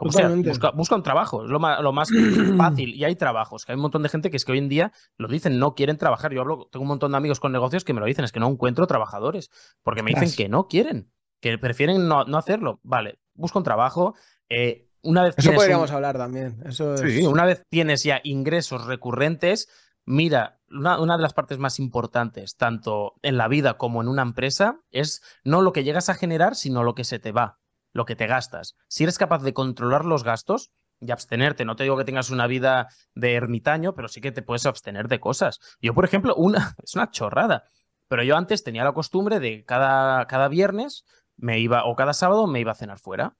busca, 0.00 0.96
un 0.96 1.02
trabajo, 1.02 1.44
es 1.44 1.50
lo 1.50 1.60
más, 1.60 2.08
fácil. 2.56 2.94
Y 2.94 3.04
hay 3.04 3.16
trabajos, 3.16 3.64
que 3.64 3.72
hay 3.72 3.76
un 3.76 3.82
montón 3.82 4.02
de 4.02 4.08
gente 4.08 4.30
que 4.30 4.36
es 4.36 4.44
que 4.44 4.52
hoy 4.52 4.58
en 4.58 4.68
día 4.68 4.92
lo 5.18 5.28
dicen, 5.28 5.58
no 5.58 5.74
quieren 5.74 5.96
trabajar. 5.96 6.32
Yo 6.32 6.40
hablo, 6.40 6.68
tengo 6.70 6.82
un 6.82 6.88
montón 6.88 7.12
de 7.12 7.18
amigos 7.18 7.40
con 7.40 7.52
negocios 7.52 7.84
que 7.84 7.92
me 7.92 8.00
lo 8.00 8.06
dicen, 8.06 8.24
es 8.24 8.32
que 8.32 8.40
no 8.40 8.48
encuentro 8.48 8.86
trabajadores, 8.86 9.50
porque 9.82 10.02
me 10.02 10.10
dicen 10.10 10.32
que 10.36 10.48
no 10.48 10.68
quieren, 10.68 11.10
que 11.40 11.58
prefieren 11.58 12.08
no, 12.08 12.24
hacerlo. 12.36 12.80
Vale, 12.82 13.20
busca 13.34 13.58
un 13.58 13.64
trabajo. 13.64 14.14
Eh, 14.48 14.88
una 15.02 15.22
vez 15.22 15.34
Eso 15.38 15.52
podríamos 15.52 15.90
hablar 15.90 16.16
también. 16.16 16.62
Eso 16.66 16.96
Sí, 16.96 17.26
una 17.26 17.44
vez 17.44 17.62
tienes 17.70 18.02
ya 18.02 18.20
ingresos 18.24 18.86
recurrentes, 18.86 19.68
mira, 20.04 20.60
una, 20.70 21.00
una, 21.00 21.16
de 21.16 21.22
las 21.22 21.34
partes 21.34 21.58
más 21.58 21.78
importantes, 21.78 22.56
tanto 22.56 23.14
en 23.22 23.36
la 23.36 23.48
vida 23.48 23.78
como 23.78 24.02
en 24.02 24.08
una 24.08 24.22
empresa, 24.22 24.80
es 24.90 25.22
no 25.44 25.62
lo 25.62 25.72
que 25.72 25.84
llegas 25.84 26.08
a 26.08 26.14
generar, 26.14 26.54
sino 26.54 26.84
lo 26.84 26.94
que 26.94 27.04
se 27.04 27.18
te 27.18 27.32
va 27.32 27.59
lo 27.92 28.04
que 28.04 28.16
te 28.16 28.26
gastas. 28.26 28.76
Si 28.88 29.04
eres 29.04 29.18
capaz 29.18 29.42
de 29.42 29.52
controlar 29.52 30.04
los 30.04 30.24
gastos 30.24 30.70
y 31.00 31.10
abstenerte, 31.10 31.64
no 31.64 31.76
te 31.76 31.84
digo 31.84 31.96
que 31.96 32.04
tengas 32.04 32.30
una 32.30 32.46
vida 32.46 32.88
de 33.14 33.34
ermitaño, 33.34 33.94
pero 33.94 34.08
sí 34.08 34.20
que 34.20 34.32
te 34.32 34.42
puedes 34.42 34.66
abstener 34.66 35.08
de 35.08 35.20
cosas. 35.20 35.60
Yo, 35.80 35.94
por 35.94 36.04
ejemplo, 36.04 36.34
una, 36.34 36.74
es 36.82 36.94
una 36.94 37.10
chorrada, 37.10 37.64
pero 38.08 38.22
yo 38.22 38.36
antes 38.36 38.62
tenía 38.62 38.84
la 38.84 38.92
costumbre 38.92 39.40
de 39.40 39.64
cada, 39.64 40.26
cada 40.26 40.48
viernes 40.48 41.04
me 41.36 41.58
iba, 41.58 41.84
o 41.84 41.96
cada 41.96 42.12
sábado 42.12 42.46
me 42.46 42.60
iba 42.60 42.72
a 42.72 42.76
cenar 42.76 42.98
fuera. 42.98 43.36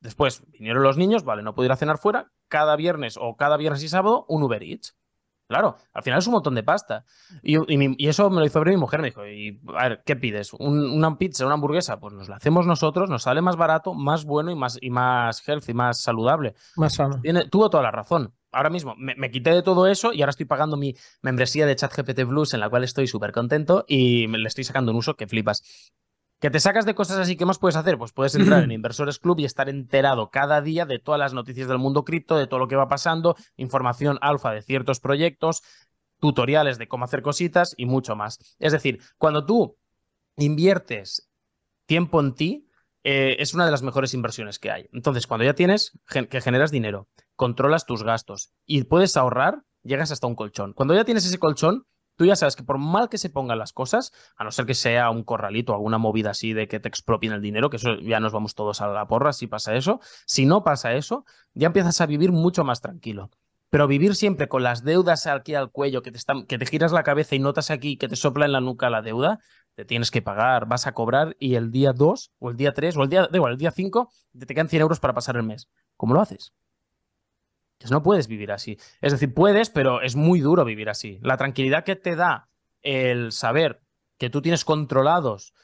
Después 0.00 0.42
vinieron 0.48 0.82
los 0.82 0.96
niños, 0.96 1.24
vale, 1.24 1.42
no 1.42 1.54
puedo 1.54 1.66
ir 1.66 1.72
a 1.72 1.76
cenar 1.76 1.98
fuera, 1.98 2.32
cada 2.48 2.76
viernes 2.76 3.16
o 3.20 3.36
cada 3.36 3.56
viernes 3.56 3.82
y 3.82 3.88
sábado 3.88 4.24
un 4.28 4.42
Uber 4.42 4.62
Eats. 4.62 4.96
Claro, 5.50 5.78
al 5.92 6.04
final 6.04 6.20
es 6.20 6.26
un 6.28 6.34
montón 6.34 6.54
de 6.54 6.62
pasta. 6.62 7.04
Y, 7.42 7.56
eso 8.06 8.30
me 8.30 8.38
lo 8.38 8.46
hizo 8.46 8.60
ver 8.60 8.68
mi 8.68 8.76
mujer. 8.76 9.00
Me 9.00 9.08
dijo, 9.08 9.26
y, 9.26 9.60
a 9.76 9.88
ver, 9.88 10.02
¿qué 10.06 10.14
pides? 10.14 10.52
¿Una 10.52 11.18
pizza, 11.18 11.44
una 11.44 11.54
hamburguesa? 11.54 11.98
Pues 11.98 12.14
nos 12.14 12.28
la 12.28 12.36
hacemos 12.36 12.68
nosotros, 12.68 13.10
nos 13.10 13.24
sale 13.24 13.42
más 13.42 13.56
barato, 13.56 13.92
más 13.92 14.24
bueno 14.24 14.52
y 14.52 14.54
más, 14.54 14.78
y 14.80 14.90
más 14.90 15.42
healthy, 15.48 15.74
más 15.74 16.02
saludable. 16.02 16.54
Más 16.76 16.94
sano. 16.94 17.20
tuvo 17.50 17.68
toda 17.68 17.82
la 17.82 17.90
razón. 17.90 18.32
Ahora 18.52 18.70
mismo 18.70 18.94
me, 18.96 19.30
quité 19.32 19.50
de 19.50 19.62
todo 19.62 19.88
eso 19.88 20.12
y 20.12 20.22
ahora 20.22 20.30
estoy 20.30 20.46
pagando 20.46 20.76
mi 20.76 20.94
membresía 21.20 21.66
de 21.66 21.74
ChatGPT 21.74 22.26
Plus, 22.28 22.54
en 22.54 22.60
la 22.60 22.70
cual 22.70 22.84
estoy 22.84 23.08
súper 23.08 23.32
contento 23.32 23.84
y 23.88 24.28
le 24.28 24.46
estoy 24.46 24.62
sacando 24.62 24.92
un 24.92 24.98
uso 24.98 25.16
que 25.16 25.26
flipas. 25.26 25.92
¿Que 26.40 26.50
te 26.50 26.58
sacas 26.58 26.86
de 26.86 26.94
cosas 26.94 27.18
así? 27.18 27.36
¿Qué 27.36 27.44
más 27.44 27.58
puedes 27.58 27.76
hacer? 27.76 27.98
Pues 27.98 28.12
puedes 28.12 28.34
entrar 28.34 28.62
en 28.64 28.70
Inversores 28.72 29.18
Club 29.18 29.38
y 29.40 29.44
estar 29.44 29.68
enterado 29.68 30.30
cada 30.30 30.62
día 30.62 30.86
de 30.86 30.98
todas 30.98 31.18
las 31.18 31.34
noticias 31.34 31.68
del 31.68 31.78
mundo 31.78 32.04
cripto, 32.04 32.38
de 32.38 32.46
todo 32.46 32.58
lo 32.58 32.66
que 32.66 32.76
va 32.76 32.88
pasando, 32.88 33.36
información 33.56 34.18
alfa 34.22 34.50
de 34.50 34.62
ciertos 34.62 35.00
proyectos, 35.00 35.62
tutoriales 36.18 36.78
de 36.78 36.88
cómo 36.88 37.04
hacer 37.04 37.20
cositas 37.20 37.74
y 37.76 37.84
mucho 37.84 38.16
más. 38.16 38.38
Es 38.58 38.72
decir, 38.72 39.00
cuando 39.18 39.44
tú 39.44 39.76
inviertes 40.36 41.30
tiempo 41.84 42.20
en 42.20 42.34
ti, 42.34 42.70
eh, 43.04 43.36
es 43.38 43.52
una 43.52 43.66
de 43.66 43.70
las 43.70 43.82
mejores 43.82 44.14
inversiones 44.14 44.58
que 44.58 44.70
hay. 44.70 44.88
Entonces, 44.92 45.26
cuando 45.26 45.44
ya 45.44 45.54
tienes 45.54 45.92
que 46.08 46.40
generas 46.40 46.70
dinero, 46.70 47.08
controlas 47.36 47.84
tus 47.84 48.02
gastos 48.02 48.52
y 48.64 48.84
puedes 48.84 49.16
ahorrar, 49.18 49.62
llegas 49.82 50.10
hasta 50.10 50.26
un 50.26 50.36
colchón. 50.36 50.72
Cuando 50.72 50.94
ya 50.94 51.04
tienes 51.04 51.26
ese 51.26 51.38
colchón, 51.38 51.84
tú 52.20 52.26
ya 52.26 52.36
sabes 52.36 52.54
que 52.54 52.62
por 52.62 52.76
mal 52.76 53.08
que 53.08 53.16
se 53.16 53.30
pongan 53.30 53.58
las 53.58 53.72
cosas, 53.72 54.12
a 54.36 54.44
no 54.44 54.50
ser 54.50 54.66
que 54.66 54.74
sea 54.74 55.08
un 55.08 55.24
corralito, 55.24 55.72
alguna 55.72 55.96
movida 55.96 56.32
así 56.32 56.52
de 56.52 56.68
que 56.68 56.78
te 56.78 56.86
expropien 56.86 57.32
el 57.32 57.40
dinero, 57.40 57.70
que 57.70 57.78
eso 57.78 57.94
ya 57.98 58.20
nos 58.20 58.34
vamos 58.34 58.54
todos 58.54 58.82
a 58.82 58.88
la 58.88 59.08
porra 59.08 59.32
si 59.32 59.46
pasa 59.46 59.74
eso, 59.74 60.00
si 60.26 60.44
no 60.44 60.62
pasa 60.62 60.92
eso, 60.92 61.24
ya 61.54 61.68
empiezas 61.68 61.98
a 62.02 62.04
vivir 62.04 62.30
mucho 62.30 62.62
más 62.62 62.82
tranquilo. 62.82 63.30
Pero 63.70 63.86
vivir 63.86 64.14
siempre 64.14 64.48
con 64.48 64.62
las 64.62 64.84
deudas 64.84 65.26
aquí 65.26 65.54
al 65.54 65.70
cuello, 65.70 66.02
que 66.02 66.12
te, 66.12 66.18
están, 66.18 66.44
que 66.44 66.58
te 66.58 66.66
giras 66.66 66.92
la 66.92 67.04
cabeza 67.04 67.36
y 67.36 67.38
notas 67.38 67.70
aquí 67.70 67.96
que 67.96 68.06
te 68.06 68.16
sopla 68.16 68.44
en 68.44 68.52
la 68.52 68.60
nuca 68.60 68.90
la 68.90 69.00
deuda, 69.00 69.38
te 69.74 69.86
tienes 69.86 70.10
que 70.10 70.20
pagar, 70.20 70.66
vas 70.66 70.86
a 70.86 70.92
cobrar 70.92 71.36
y 71.40 71.54
el 71.54 71.70
día 71.70 71.94
2 71.94 72.32
o 72.38 72.50
el 72.50 72.58
día 72.58 72.74
3 72.74 72.98
o 72.98 73.02
el 73.02 73.08
día, 73.08 73.30
igual, 73.32 73.52
el 73.52 73.58
día 73.58 73.70
5 73.70 74.10
te 74.38 74.54
quedan 74.54 74.68
100 74.68 74.82
euros 74.82 75.00
para 75.00 75.14
pasar 75.14 75.38
el 75.38 75.42
mes. 75.42 75.70
¿Cómo 75.96 76.12
lo 76.12 76.20
haces? 76.20 76.52
No 77.88 78.02
puedes 78.02 78.28
vivir 78.28 78.52
así. 78.52 78.78
Es 79.00 79.12
decir, 79.12 79.32
puedes, 79.32 79.70
pero 79.70 80.02
es 80.02 80.16
muy 80.16 80.40
duro 80.40 80.64
vivir 80.64 80.90
así. 80.90 81.18
La 81.22 81.36
tranquilidad 81.36 81.84
que 81.84 81.96
te 81.96 82.16
da 82.16 82.48
el 82.82 83.32
saber 83.32 83.82
que 84.18 84.28
tú 84.30 84.42
tienes 84.42 84.64
controlados 84.64 85.54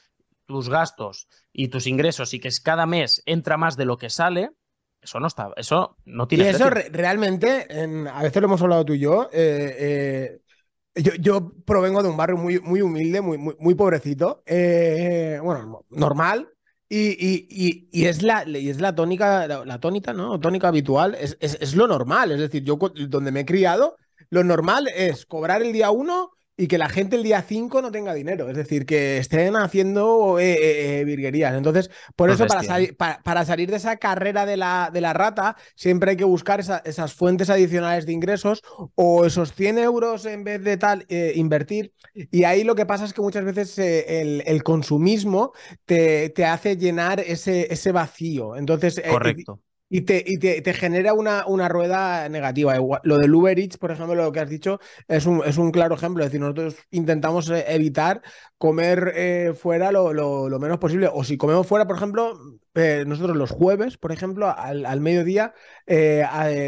tus 0.47 0.69
gastos 0.69 1.27
y 1.53 1.67
tus 1.67 1.85
ingresos 1.85 2.33
y 2.33 2.39
que 2.39 2.49
cada 2.63 2.85
mes 2.85 3.21
entra 3.25 3.57
más 3.57 3.77
de 3.77 3.85
lo 3.85 3.97
que 3.97 4.09
sale, 4.09 4.51
eso 5.01 5.19
no 5.19 5.27
está, 5.27 5.51
eso 5.57 5.97
no 6.05 6.27
tiene. 6.27 6.45
Y 6.45 6.47
eso 6.47 6.69
realmente, 6.69 7.67
a 8.11 8.23
veces 8.23 8.41
lo 8.41 8.47
hemos 8.47 8.61
hablado 8.61 8.85
tú 8.85 8.93
y 8.93 8.99
yo, 8.99 9.29
eh, 9.31 10.39
eh, 10.95 11.19
Yo, 11.19 11.51
provengo 11.65 12.01
de 12.01 12.09
un 12.09 12.17
barrio 12.17 12.37
muy, 12.37 12.59
muy 12.59 12.81
humilde, 12.81 13.21
muy, 13.21 13.37
muy, 13.37 13.75
pobrecito. 13.75 14.41
Eh, 14.45 15.39
bueno, 15.43 15.85
normal. 15.89 16.49
Y, 16.89 18.05
es 18.05 18.21
la, 18.23 18.47
y 18.47 18.69
es 18.69 18.79
la 18.79 18.95
tónica, 18.95 19.47
la, 19.65 19.79
tónica, 19.79 20.13
¿no? 20.13 20.39
Tónica 20.39 20.69
habitual. 20.69 21.15
Es, 21.15 21.37
es, 21.39 21.75
lo 21.75 21.87
normal. 21.87 22.31
Es 22.31 22.39
decir, 22.39 22.63
yo 22.63 22.77
donde 23.09 23.31
me 23.31 23.41
he 23.41 23.45
criado, 23.45 23.97
lo 24.29 24.43
normal 24.43 24.87
es 24.95 25.25
cobrar 25.25 25.61
el 25.61 25.73
día 25.73 25.91
uno 25.91 26.36
y 26.57 26.67
que 26.67 26.79
la 26.79 26.89
gente 26.89 27.15
el 27.15 27.23
día 27.23 27.43
5 27.43 27.83
no 27.83 27.91
tenga 27.91 28.15
dinero, 28.15 28.49
es 28.49 28.57
decir, 28.57 28.87
que 28.87 29.19
estén 29.19 29.55
haciendo 29.55 30.39
eh, 30.39 30.53
eh, 30.53 30.99
eh, 30.99 31.05
virguerías. 31.05 31.53
Entonces, 31.53 31.91
por 32.15 32.31
eso, 32.31 32.47
para, 32.47 32.63
salir, 32.63 32.97
para, 32.97 33.45
salir 33.45 33.69
de 33.69 33.77
esa 33.77 33.97
carrera 33.97 34.47
de 34.47 34.57
la, 34.57 34.89
de 34.91 34.99
la 34.99 35.13
rata, 35.13 35.55
siempre 35.75 36.11
hay 36.11 36.17
que 36.17 36.23
buscar 36.23 36.59
esas 36.59 37.13
fuentes 37.13 37.51
adicionales 37.51 38.07
de 38.07 38.13
ingresos 38.13 38.63
o 38.95 39.25
esos 39.25 39.53
100 39.53 39.77
euros 39.77 40.25
en 40.25 40.43
vez 40.43 40.63
de 40.63 40.77
tal, 40.77 41.05
invertir. 41.35 41.93
Y 42.13 42.43
ahí 42.45 42.63
lo 42.63 42.73
que 42.73 42.87
pasa 42.87 43.05
es 43.05 43.13
que 43.13 43.21
muchas 43.21 43.45
veces 43.45 43.77
el, 43.77 44.63
consumismo 44.63 45.53
te, 45.85 46.29
te, 46.29 46.45
hace 46.45 46.75
llenar 46.75 47.19
ese, 47.19 47.71
ese 47.71 47.91
vacío. 47.91 48.55
Entonces, 48.55 48.99
Correcto. 49.07 49.61
Y 49.89 50.01
te, 50.01 50.21
y 50.25 50.37
te, 50.37 50.73
genera 50.73 51.13
una, 51.13 51.45
una, 51.47 51.69
rueda 51.69 52.27
negativa. 52.27 52.75
lo 53.03 53.17
del 53.17 53.33
Uber 53.33 53.57
Eats, 53.57 53.77
por 53.77 53.91
ejemplo, 53.91 54.15
lo 54.15 54.31
que 54.33 54.41
has 54.41 54.49
dicho, 54.49 54.79
es 55.07 55.25
un, 55.25 55.41
es 55.45 55.57
un 55.57 55.71
claro 55.71 55.95
ejemplo. 55.95 56.23
Es 56.23 56.29
decir, 56.29 56.41
nosotros 56.41 56.75
intentamos 56.91 57.49
eh, 57.49 57.63
evitar 57.69 58.21
comer 58.57 59.13
eh, 59.15 59.53
fuera 59.55 59.91
lo, 59.91 60.13
lo, 60.13 60.59
menos 60.59 60.79
posible. 60.79 61.09
O 61.11 61.23
si 61.23 61.37
comemos 61.37 61.67
fuera, 61.67 61.85
por 61.85 61.95
ejemplo, 61.95 62.39
eh, 62.73 63.03
nosotros 63.05 63.37
los 63.37 63.51
jueves, 63.51 63.97
por 63.97 64.11
ejemplo, 64.11 64.53
al, 64.55 64.85
al 64.85 65.01
mediodía, 65.01 65.53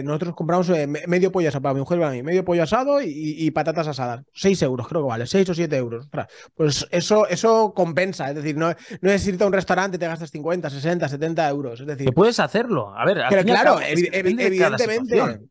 nosotros 0.04 0.36
compramos 0.36 0.72
medio 1.08 1.32
pollo 1.32 1.50
asado 1.50 1.64
para 1.64 1.74
mi 1.74 1.80
mujer 1.80 1.98
y 1.98 2.02
para 2.02 2.14
mí, 2.14 2.24
medio 2.24 2.46
pollo 2.46 2.64
asado 2.64 3.02
y, 3.02 3.50
patatas 3.52 3.88
asadas. 3.88 4.24
6 4.34 4.62
euros, 4.62 4.88
creo 4.88 5.02
que 5.02 5.08
vale, 5.08 5.28
6 5.28 5.50
o 5.50 5.54
7 5.54 5.76
euros. 5.78 6.08
Pues 6.56 6.88
eso, 6.92 7.28
eso 7.28 7.74
compensa. 7.74 8.30
Es 8.30 8.36
decir, 8.36 8.56
no, 8.56 8.74
no 9.02 9.12
es 9.12 9.28
irte 9.28 9.44
a 9.44 9.48
un 9.48 9.54
restaurante 9.54 9.98
y 9.98 10.00
te 10.00 10.08
gastas 10.08 10.32
50, 10.32 10.70
60, 10.70 11.10
70 11.10 11.50
euros. 11.50 11.80
Es 11.82 11.88
decir, 11.88 12.06
que 12.08 12.14
puedes 12.14 12.40
hacerlo. 12.40 12.94
A 12.96 13.06
ver, 13.06 13.24
pero 13.30 13.44
claro, 13.44 13.80
evidentemente. 13.82 15.50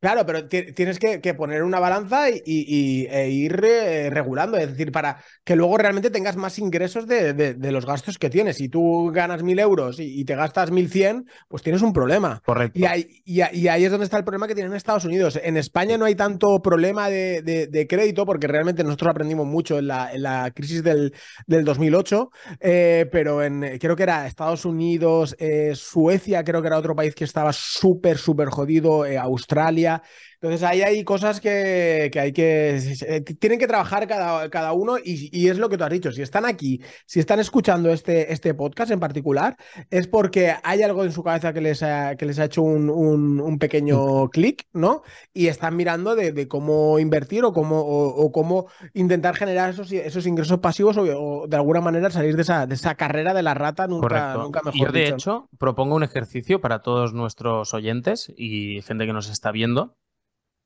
Claro, 0.00 0.24
pero 0.24 0.46
tienes 0.46 1.00
que, 1.00 1.34
poner 1.34 1.64
una 1.64 1.80
balanza 1.80 2.30
y, 2.30 3.06
e 3.10 3.30
ir 3.30 3.60
eh, 3.64 4.10
regulando, 4.10 4.56
es 4.56 4.68
decir, 4.68 4.92
para 4.92 5.18
que 5.44 5.56
luego 5.56 5.76
realmente 5.76 6.10
tengas 6.10 6.36
más 6.36 6.60
ingresos 6.60 7.08
de, 7.08 7.56
los 7.72 7.84
gastos 7.84 8.16
que 8.16 8.30
tienes. 8.30 8.58
Si 8.58 8.68
tú 8.68 9.10
ganas 9.12 9.42
mil 9.42 9.58
euros 9.58 9.98
y, 9.98 10.24
te 10.24 10.36
gastas 10.36 10.70
mil 10.70 10.88
cien, 10.88 11.26
pues 11.48 11.64
tienes 11.64 11.82
un 11.82 11.92
problema. 11.92 12.40
Correcto. 12.46 12.78
Y 12.78 12.84
ahí, 12.84 13.08
y, 13.24 13.40
ahí, 13.40 13.84
es 13.84 13.90
donde 13.90 14.04
está 14.04 14.18
el 14.18 14.24
problema 14.24 14.46
que 14.46 14.54
tienen 14.54 14.70
en 14.70 14.76
Estados 14.76 15.04
Unidos. 15.04 15.38
En 15.42 15.56
España 15.56 15.98
no 15.98 16.04
hay 16.04 16.14
tanto 16.14 16.60
problema 16.62 17.10
de, 17.10 17.86
crédito 17.88 18.24
porque 18.24 18.46
realmente 18.46 18.84
nosotros 18.84 19.10
aprendimos 19.10 19.46
mucho 19.46 19.78
en 19.78 19.88
la, 19.88 20.12
en 20.12 20.22
la 20.22 20.52
crisis 20.54 20.84
del, 20.84 21.12
del 21.46 21.64
2008, 21.64 22.30
eh, 22.60 23.06
pero 23.10 23.42
en, 23.42 23.78
creo 23.78 23.96
que 23.96 24.02
era 24.04 24.26
Estados 24.26 24.64
Unidos, 24.64 25.34
eh, 25.40 25.72
Suecia, 25.74 26.44
creo 26.44 26.60
que 26.60 26.68
era 26.68 26.78
otro 26.78 26.94
país 26.94 27.16
que 27.16 27.24
estaba 27.24 27.52
súper, 27.52 28.18
súper 28.18 28.48
jodido, 28.48 29.04
Australia. 29.20 29.87
India. 29.88 30.02
Entonces 30.40 30.62
ahí 30.62 30.82
hay 30.82 31.02
cosas 31.02 31.40
que, 31.40 32.10
hay 32.14 32.32
que... 32.32 33.24
Tienen 33.40 33.58
que 33.58 33.66
trabajar 33.66 34.06
cada, 34.06 34.48
cada 34.50 34.72
uno 34.72 34.96
y, 35.02 35.48
es 35.48 35.58
lo 35.58 35.68
que 35.68 35.76
tú 35.76 35.84
has 35.84 35.90
dicho. 35.90 36.12
Si 36.12 36.22
están 36.22 36.44
aquí, 36.44 36.80
si 37.06 37.18
están 37.18 37.40
escuchando 37.40 37.90
este, 37.90 38.32
este 38.32 38.54
podcast 38.54 38.92
en 38.92 39.00
particular, 39.00 39.56
es 39.90 40.06
porque 40.06 40.54
hay 40.62 40.82
algo 40.82 41.04
en 41.04 41.10
su 41.10 41.24
cabeza 41.24 41.52
que 41.52 41.60
les 41.60 41.82
ha, 41.82 42.14
que 42.14 42.24
les 42.24 42.38
ha 42.38 42.44
hecho 42.44 42.62
un, 42.62 43.58
pequeño 43.58 44.28
clic, 44.28 44.66
¿no? 44.72 45.02
Y 45.32 45.48
están 45.48 45.74
mirando 45.74 46.14
de, 46.14 46.46
cómo 46.46 47.00
invertir 47.00 47.44
o 47.44 47.52
cómo, 47.52 47.80
o, 47.80 48.30
cómo 48.30 48.68
intentar 48.94 49.34
generar 49.34 49.70
esos, 49.70 49.90
esos 49.90 50.26
ingresos 50.26 50.60
pasivos 50.60 50.96
o, 50.98 51.46
de 51.48 51.56
alguna 51.56 51.80
manera 51.80 52.10
salir 52.10 52.36
de 52.36 52.42
esa, 52.42 52.66
de 52.66 52.74
esa 52.74 52.94
carrera 52.94 53.34
de 53.34 53.42
la 53.42 53.54
rata 53.54 53.88
nunca, 53.88 54.34
nunca 54.34 54.62
mejor 54.62 54.88
Yo, 54.88 54.92
de 54.92 55.08
hecho, 55.08 55.48
propongo 55.58 55.96
un 55.96 56.04
ejercicio 56.04 56.60
para 56.60 56.80
todos 56.80 57.12
nuestros 57.12 57.74
oyentes 57.74 58.32
y 58.36 58.82
gente 58.82 59.06
que 59.06 59.12
nos 59.12 59.28
está 59.28 59.50
viendo 59.50 59.96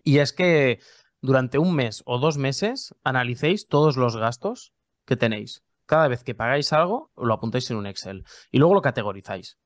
y 0.02 0.18
es 0.18 0.32
que 0.32 0.80
durante 1.20 1.58
un 1.58 1.74
mes 1.74 2.02
o 2.04 2.18
dos 2.18 2.36
meses 2.36 2.94
analicéis 3.04 3.68
todos 3.68 3.96
los 3.96 4.16
gastos 4.16 4.72
que 5.04 5.16
tenéis. 5.16 5.62
Cada 5.86 6.08
vez 6.08 6.24
que 6.24 6.34
pagáis 6.34 6.72
algo, 6.72 7.10
lo 7.16 7.34
apuntáis 7.34 7.70
en 7.70 7.76
un 7.76 7.86
Excel 7.86 8.24
y 8.50 8.58
luego 8.58 8.74
lo 8.74 8.82
categorizáis. 8.82 9.58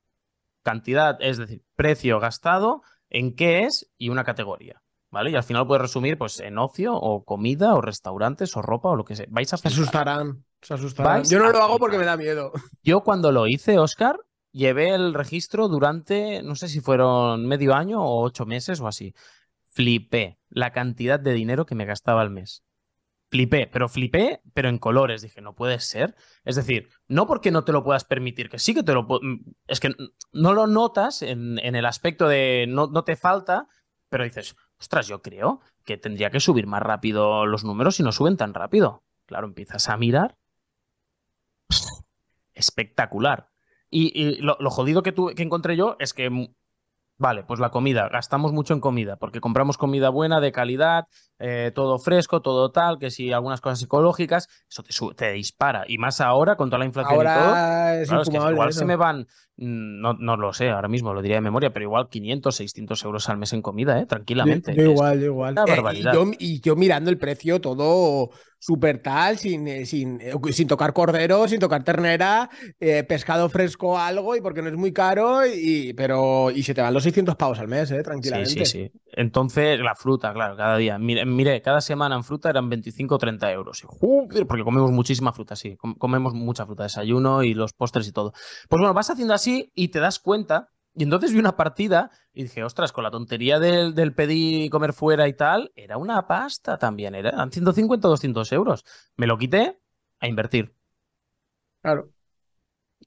Cantidad, 0.63 1.17
es 1.19 1.37
decir, 1.37 1.63
precio 1.75 2.19
gastado, 2.19 2.81
en 3.09 3.35
qué 3.35 3.63
es 3.63 3.89
y 3.97 4.09
una 4.09 4.23
categoría. 4.23 4.81
¿Vale? 5.09 5.31
Y 5.31 5.35
al 5.35 5.43
final 5.43 5.65
puedes 5.65 5.81
resumir 5.81 6.17
pues 6.17 6.41
en 6.41 6.57
ocio 6.57 6.93
o 6.93 7.23
comida 7.23 7.75
o 7.75 7.81
restaurantes 7.81 8.57
o 8.57 8.61
ropa 8.61 8.89
o 8.89 8.95
lo 8.97 9.05
que 9.05 9.15
sea. 9.15 9.25
Vais 9.29 9.51
a 9.53 9.57
Se 9.57 9.69
asustarán, 9.69 10.43
se 10.61 10.73
asustarán. 10.73 11.23
Yo 11.23 11.39
no 11.39 11.49
lo 11.49 11.63
hago 11.63 11.79
porque 11.79 11.97
me 11.97 12.03
da 12.03 12.17
miedo. 12.17 12.51
Yo 12.83 12.99
cuando 13.01 13.31
lo 13.31 13.47
hice, 13.47 13.79
Oscar, 13.79 14.19
llevé 14.51 14.89
el 14.89 15.13
registro 15.13 15.69
durante, 15.69 16.43
no 16.43 16.55
sé 16.55 16.67
si 16.67 16.81
fueron 16.81 17.47
medio 17.47 17.73
año 17.73 18.03
o 18.03 18.21
ocho 18.21 18.45
meses 18.45 18.81
o 18.81 18.87
así 18.87 19.13
flipé 19.77 20.39
la 20.49 20.71
cantidad 20.71 21.19
de 21.19 21.33
dinero 21.33 21.67
que 21.67 21.75
me 21.75 21.85
gastaba 21.85 22.21
al 22.21 22.31
mes. 22.31 22.63
Flipé, 23.29 23.67
pero 23.67 23.87
flipé, 23.87 24.41
pero 24.55 24.69
en 24.69 24.79
colores. 24.79 25.21
Dije, 25.21 25.39
no 25.39 25.53
puede 25.53 25.79
ser. 25.79 26.15
Es 26.45 26.55
decir, 26.55 26.89
no 27.07 27.27
porque 27.27 27.51
no 27.51 27.63
te 27.63 27.73
lo 27.73 27.83
puedas 27.83 28.03
permitir, 28.03 28.49
que 28.49 28.57
sí 28.57 28.73
que 28.73 28.81
te 28.81 28.93
lo 28.93 29.03
mm, 29.03 29.53
Es 29.67 29.79
que 29.79 29.93
no 30.31 30.53
lo 30.53 30.65
notas 30.65 31.21
en, 31.21 31.59
el 31.59 31.85
aspecto 31.85 32.27
de 32.27 32.65
no, 32.67 32.87
no 32.87 33.03
te 33.03 33.15
falta, 33.15 33.67
pero 34.09 34.23
dices, 34.23 34.55
ostras, 34.79 35.07
yo 35.07 35.21
creo 35.21 35.61
que 35.85 35.97
tendría 35.97 36.31
que 36.31 36.39
subir 36.39 36.65
más 36.65 36.81
rápido 36.81 37.45
los 37.45 37.63
números 37.63 37.99
y 37.99 38.03
no 38.03 38.11
suben 38.11 38.35
tan 38.35 38.55
rápido. 38.55 39.03
Claro, 39.27 39.45
empiezas 39.45 39.89
a 39.89 39.97
mirar. 39.97 40.37
Espectacular. 42.55 43.51
Y, 43.91 44.41
lo, 44.41 44.57
jodido 44.71 45.03
que, 45.03 45.13
que 45.13 45.43
encontré 45.43 45.77
yo 45.77 45.97
es 45.99 46.13
que 46.13 46.55
Vale, 47.19 47.43
pues 47.43 47.59
la 47.59 47.71
comida, 47.71 48.09
gastamos 48.09 48.53
mucho 48.53 48.75
en 48.75 48.79
comida, 48.79 49.15
porque 49.15 49.41
compramos 49.41 49.77
comida 49.77 50.09
buena, 50.09 50.39
de 50.39 50.51
calidad, 50.51 51.05
eh, 51.39 51.71
todo 51.73 51.97
fresco, 51.97 52.41
todo 52.41 52.71
tal, 52.71 52.99
que 52.99 53.09
si 53.09 53.33
algunas 53.33 53.59
cosas 53.59 53.81
ecológicas, 53.81 54.47
eso 54.69 54.83
te, 54.83 55.15
te 55.15 55.31
dispara. 55.31 55.83
Y 55.87 55.97
más 55.97 56.21
ahora, 56.21 56.55
con 56.55 56.69
toda 56.69 56.79
la 56.79 56.85
inflación 56.85 57.21
y 57.21 57.23
todo. 57.23 57.55
Es 58.01 58.51
igual 58.51 58.71
se 58.71 58.85
me 58.85 58.95
van, 58.95 59.25
no, 59.57 60.13
no, 60.13 60.37
lo 60.37 60.53
sé, 60.53 60.69
ahora 60.69 60.87
mismo 60.87 61.13
lo 61.13 61.21
diría 61.21 61.37
de 61.37 61.41
memoria, 61.41 61.71
pero 61.71 61.83
igual 61.83 62.09
500, 62.09 62.55
600 62.55 63.03
euros 63.03 63.27
al 63.29 63.37
mes 63.37 63.53
en 63.53 63.63
comida, 63.63 63.99
¿eh? 63.99 64.05
tranquilamente. 64.05 64.75
Yo, 64.75 64.91
igual, 64.91 65.23
igual. 65.23 65.55
Eh, 65.67 66.35
y, 66.39 66.61
yo, 66.61 66.75
mirando 66.75 67.09
el 67.09 67.17
precio 67.17 67.59
todo 67.59 68.29
súper 68.59 68.99
tal, 69.01 69.37
sin, 69.37 69.67
eh, 69.67 69.85
sin, 69.85 70.19
sin, 70.51 70.67
tocar 70.67 70.93
cordero, 70.93 71.47
sin 71.47 71.59
tocar 71.59 71.83
ternera, 71.83 72.49
pescado 73.07 73.49
fresco 73.49 73.97
algo, 73.97 74.35
y 74.35 74.41
porque 74.41 74.61
no 74.61 74.69
es 74.69 74.75
muy 74.75 74.93
caro, 74.93 75.45
y, 75.45 75.93
pero, 75.93 76.51
y 76.51 76.61
se 76.61 76.75
te 76.75 76.81
van 76.81 76.93
los 76.93 77.03
600 77.03 77.35
pavos 77.35 77.59
al 77.59 77.67
mes, 77.67 77.93
tranquilamente. 78.03 78.65
Sí, 78.65 78.65
sí, 78.65 78.91
sí. 78.91 78.91
Entonces, 79.17 79.79
la 79.79 79.95
fruta, 79.95 80.31
claro, 80.31 80.55
cada 80.55 80.77
día. 80.77 80.99
Mire, 80.99 81.25
mire 81.25 81.59
cada 81.63 81.81
semana 81.81 82.15
en 82.15 82.23
fruta 82.23 82.51
eran 82.51 82.69
25 82.69 83.15
o 83.15 83.17
30 83.17 83.51
euros. 83.51 83.83
porque 84.47 84.63
comemos 84.63 84.91
muchísima 84.91 85.33
fruta, 85.33 85.55
sí. 85.55 85.75
Comemos 85.97 86.35
mucha 86.35 86.67
fruta, 86.67 86.83
desayuno 86.83 87.41
y 87.41 87.55
los 87.55 87.73
postres 87.73 88.07
y 88.07 88.11
todo. 88.11 88.31
Pues 88.69 88.79
bueno, 88.79 88.93
vas 88.93 89.09
haciendo 89.09 89.33
así 89.33 89.46
y 89.47 89.87
te 89.89 89.99
das 89.99 90.19
cuenta. 90.19 90.69
Y 90.93 91.03
entonces 91.03 91.31
vi 91.31 91.39
una 91.39 91.55
partida 91.55 92.09
y 92.33 92.43
dije, 92.43 92.63
ostras, 92.63 92.91
con 92.91 93.03
la 93.03 93.11
tontería 93.11 93.59
del, 93.59 93.93
del 93.93 94.15
pedir 94.15 94.69
comer 94.71 94.93
fuera 94.93 95.27
y 95.27 95.33
tal, 95.33 95.71
era 95.75 95.97
una 95.97 96.25
pasta 96.27 96.77
también. 96.77 97.13
Eran 97.13 97.51
150 97.51 98.07
o 98.07 98.11
200 98.11 98.51
euros. 98.51 98.83
Me 99.15 99.27
lo 99.27 99.37
quité 99.37 99.79
a 100.19 100.27
invertir. 100.27 100.75
Claro. 101.81 102.11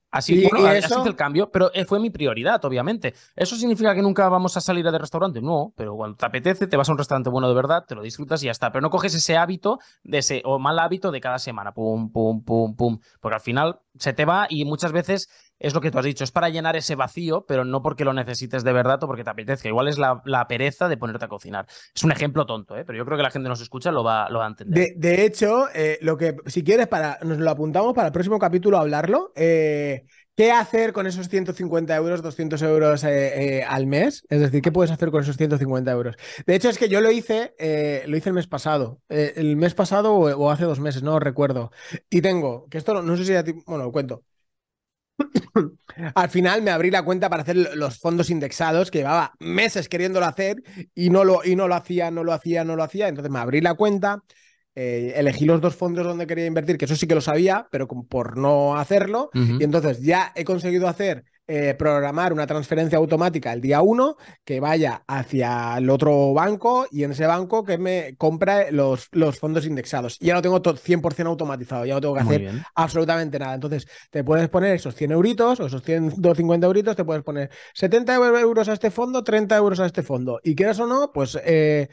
Así, 0.09 0.45
bueno, 0.49 0.75
hice 0.75 0.93
el 1.05 1.15
cambio, 1.15 1.51
pero 1.51 1.71
eh, 1.73 1.85
fue 1.85 1.97
mi 1.97 2.09
prioridad, 2.09 2.63
obviamente. 2.65 3.13
¿Eso 3.33 3.55
significa 3.55 3.95
que 3.95 4.01
nunca 4.01 4.27
vamos 4.27 4.57
a 4.57 4.61
salir 4.61 4.83
de 4.83 4.97
restaurante? 4.97 5.41
No, 5.41 5.73
pero 5.77 5.95
cuando 5.95 6.17
te 6.17 6.25
apetece, 6.25 6.67
te 6.67 6.75
vas 6.75 6.89
a 6.89 6.91
un 6.91 6.97
restaurante 6.97 7.29
bueno 7.29 7.47
de 7.47 7.53
verdad, 7.53 7.85
te 7.87 7.95
lo 7.95 8.01
disfrutas 8.01 8.43
y 8.43 8.47
ya 8.47 8.51
está. 8.51 8.73
Pero 8.73 8.81
no 8.81 8.89
coges 8.89 9.15
ese 9.15 9.37
hábito 9.37 9.79
de 10.03 10.17
ese, 10.17 10.41
o 10.43 10.59
mal 10.59 10.79
hábito 10.79 11.11
de 11.11 11.21
cada 11.21 11.39
semana, 11.39 11.73
pum, 11.73 12.11
pum, 12.11 12.43
pum, 12.43 12.75
pum. 12.75 12.99
Porque 13.21 13.35
al 13.35 13.41
final 13.41 13.79
se 13.97 14.11
te 14.11 14.25
va 14.25 14.47
y 14.49 14.65
muchas 14.65 14.91
veces 14.91 15.29
es 15.61 15.75
lo 15.75 15.81
que 15.81 15.91
tú 15.91 15.99
has 15.99 16.05
dicho, 16.05 16.23
es 16.23 16.31
para 16.31 16.49
llenar 16.49 16.75
ese 16.75 16.95
vacío, 16.95 17.45
pero 17.47 17.63
no 17.63 17.83
porque 17.83 18.03
lo 18.03 18.13
necesites 18.13 18.63
de 18.63 18.73
verdad 18.73 19.01
o 19.03 19.07
porque 19.07 19.23
te 19.23 19.29
apetezca. 19.29 19.69
Igual 19.69 19.87
es 19.87 19.97
la, 19.99 20.47
pereza 20.47 20.89
de 20.89 20.97
ponerte 20.97 21.25
a 21.25 21.27
cocinar. 21.27 21.67
Es 21.93 22.03
un 22.03 22.11
ejemplo 22.11 22.45
tonto, 22.47 22.75
¿eh? 22.75 22.83
pero 22.83 22.97
yo 22.97 23.05
creo 23.05 23.15
que 23.15 23.23
la 23.23 23.29
gente 23.29 23.47
nos 23.47 23.61
escucha 23.61 23.91
lo 23.91 24.03
va, 24.03 24.27
lo 24.29 24.39
va 24.39 24.45
a 24.45 24.49
entender. 24.49 24.93
De, 24.95 25.23
hecho, 25.23 25.67
eh, 25.73 25.99
lo 26.01 26.17
que, 26.17 26.35
si 26.47 26.63
quieres, 26.63 26.87
para, 26.87 27.19
nos 27.21 27.37
lo 27.37 27.49
apuntamos 27.49 27.93
para 27.93 28.07
el 28.07 28.13
próximo 28.13 28.39
capítulo 28.39 28.77
a 28.77 28.81
hablarlo. 28.81 29.31
Eh, 29.35 30.03
¿Qué 30.35 30.51
hacer 30.51 30.93
con 30.93 31.05
esos 31.05 31.29
150 31.29 31.95
euros, 31.95 32.23
200 32.23 32.59
euros 32.63 33.03
al 33.03 33.85
mes? 33.85 34.23
Es 34.29 34.39
decir, 34.39 34.61
¿qué 34.61 34.71
puedes 34.71 34.89
hacer 34.89 35.11
con 35.11 35.21
esos 35.21 35.37
150 35.37 35.91
euros? 35.91 36.15
De 36.47 36.55
hecho, 36.55 36.69
es 36.69 36.79
que 36.79 36.89
yo 36.89 37.01
lo 37.01 37.11
hice, 37.11 37.53
lo 38.07 38.17
hice 38.17 38.29
el 38.29 38.33
mes 38.33 38.47
pasado. 38.47 39.01
el 39.09 39.55
mes 39.57 39.75
pasado 39.75 40.15
o, 40.15 40.49
hace 40.49 40.63
dos 40.63 40.79
meses, 40.79 41.03
no 41.03 41.19
recuerdo. 41.19 41.71
Y 42.09 42.21
tengo, 42.21 42.65
que 42.69 42.79
esto 42.79 42.93
no, 42.93 43.03
no 43.03 43.17
sé 43.17 43.25
si 43.25 43.35
a 43.35 43.43
ti, 43.43 43.53
bueno, 43.67 43.83
lo 43.83 43.91
cuento. 43.91 44.23
Al 46.15 46.29
final 46.29 46.61
me 46.61 46.71
abrí 46.71 46.89
la 46.89 47.03
cuenta 47.03 47.29
para 47.29 47.43
hacer 47.43 47.57
los 47.75 47.99
fondos 47.99 48.29
indexados, 48.29 48.89
que 48.89 48.99
llevaba 48.99 49.33
meses 49.39 49.89
queriéndolo 49.89 50.25
hacer 50.25 50.63
y 50.95 51.09
no 51.09 51.23
lo, 51.23 51.43
y 51.43 51.55
no 51.55 51.67
lo 51.67 51.75
hacía, 51.75 52.11
no 52.11 52.23
lo 52.23 52.33
hacía, 52.33 52.63
no 52.63 52.75
lo 52.75 52.83
hacía. 52.83 53.07
Entonces 53.07 53.31
me 53.31 53.39
abrí 53.39 53.61
la 53.61 53.73
cuenta 53.73 54.23
eh, 54.73 55.13
elegí 55.17 55.45
los 55.45 55.59
dos 55.59 55.75
fondos 55.75 56.05
donde 56.05 56.27
quería 56.27 56.45
invertir, 56.45 56.77
que 56.77 56.85
eso 56.85 56.95
sí 56.95 57.07
que 57.07 57.15
lo 57.15 57.21
sabía, 57.21 57.67
pero 57.71 57.87
por 57.87 58.37
no 58.37 58.77
hacerlo. 58.77 59.29
Y 59.33 59.63
entonces 59.63 60.01
ya 60.01 60.31
he 60.35 60.45
conseguido 60.45 60.87
hacer 60.87 61.25
eh, 61.53 61.73
programar 61.73 62.31
una 62.31 62.47
transferencia 62.47 62.97
automática 62.97 63.51
el 63.51 63.59
día 63.59 63.81
1 63.81 64.15
que 64.45 64.61
vaya 64.61 65.03
hacia 65.05 65.77
el 65.79 65.89
otro 65.89 66.33
banco 66.33 66.87
y 66.89 67.03
en 67.03 67.11
ese 67.11 67.25
banco 67.25 67.65
que 67.65 67.77
me 67.77 68.15
compra 68.17 68.71
los, 68.71 69.09
los 69.11 69.37
fondos 69.37 69.65
indexados. 69.65 70.17
Ya 70.19 70.33
lo 70.33 70.41
tengo 70.41 70.61
todo 70.61 70.75
100% 70.75 71.25
automatizado, 71.25 71.85
ya 71.85 71.95
no 71.95 71.99
tengo 71.99 72.13
que 72.13 72.21
hacer 72.21 72.51
absolutamente 72.73 73.37
nada. 73.37 73.53
Entonces, 73.53 73.85
te 74.11 74.23
puedes 74.23 74.47
poner 74.47 74.75
esos 74.75 74.95
100 74.95 75.11
euritos 75.11 75.59
o 75.59 75.65
esos 75.65 75.83
150 75.83 76.65
euritos, 76.65 76.95
te 76.95 77.03
puedes 77.03 77.21
poner 77.21 77.49
70 77.73 78.15
euros 78.39 78.69
a 78.69 78.73
este 78.73 78.89
fondo, 78.89 79.21
30 79.21 79.57
euros 79.57 79.81
a 79.81 79.85
este 79.87 80.03
fondo. 80.03 80.39
Y 80.43 80.55
quieras 80.55 80.79
o 80.79 80.87
no, 80.87 81.11
pues... 81.13 81.37
Eh, 81.43 81.89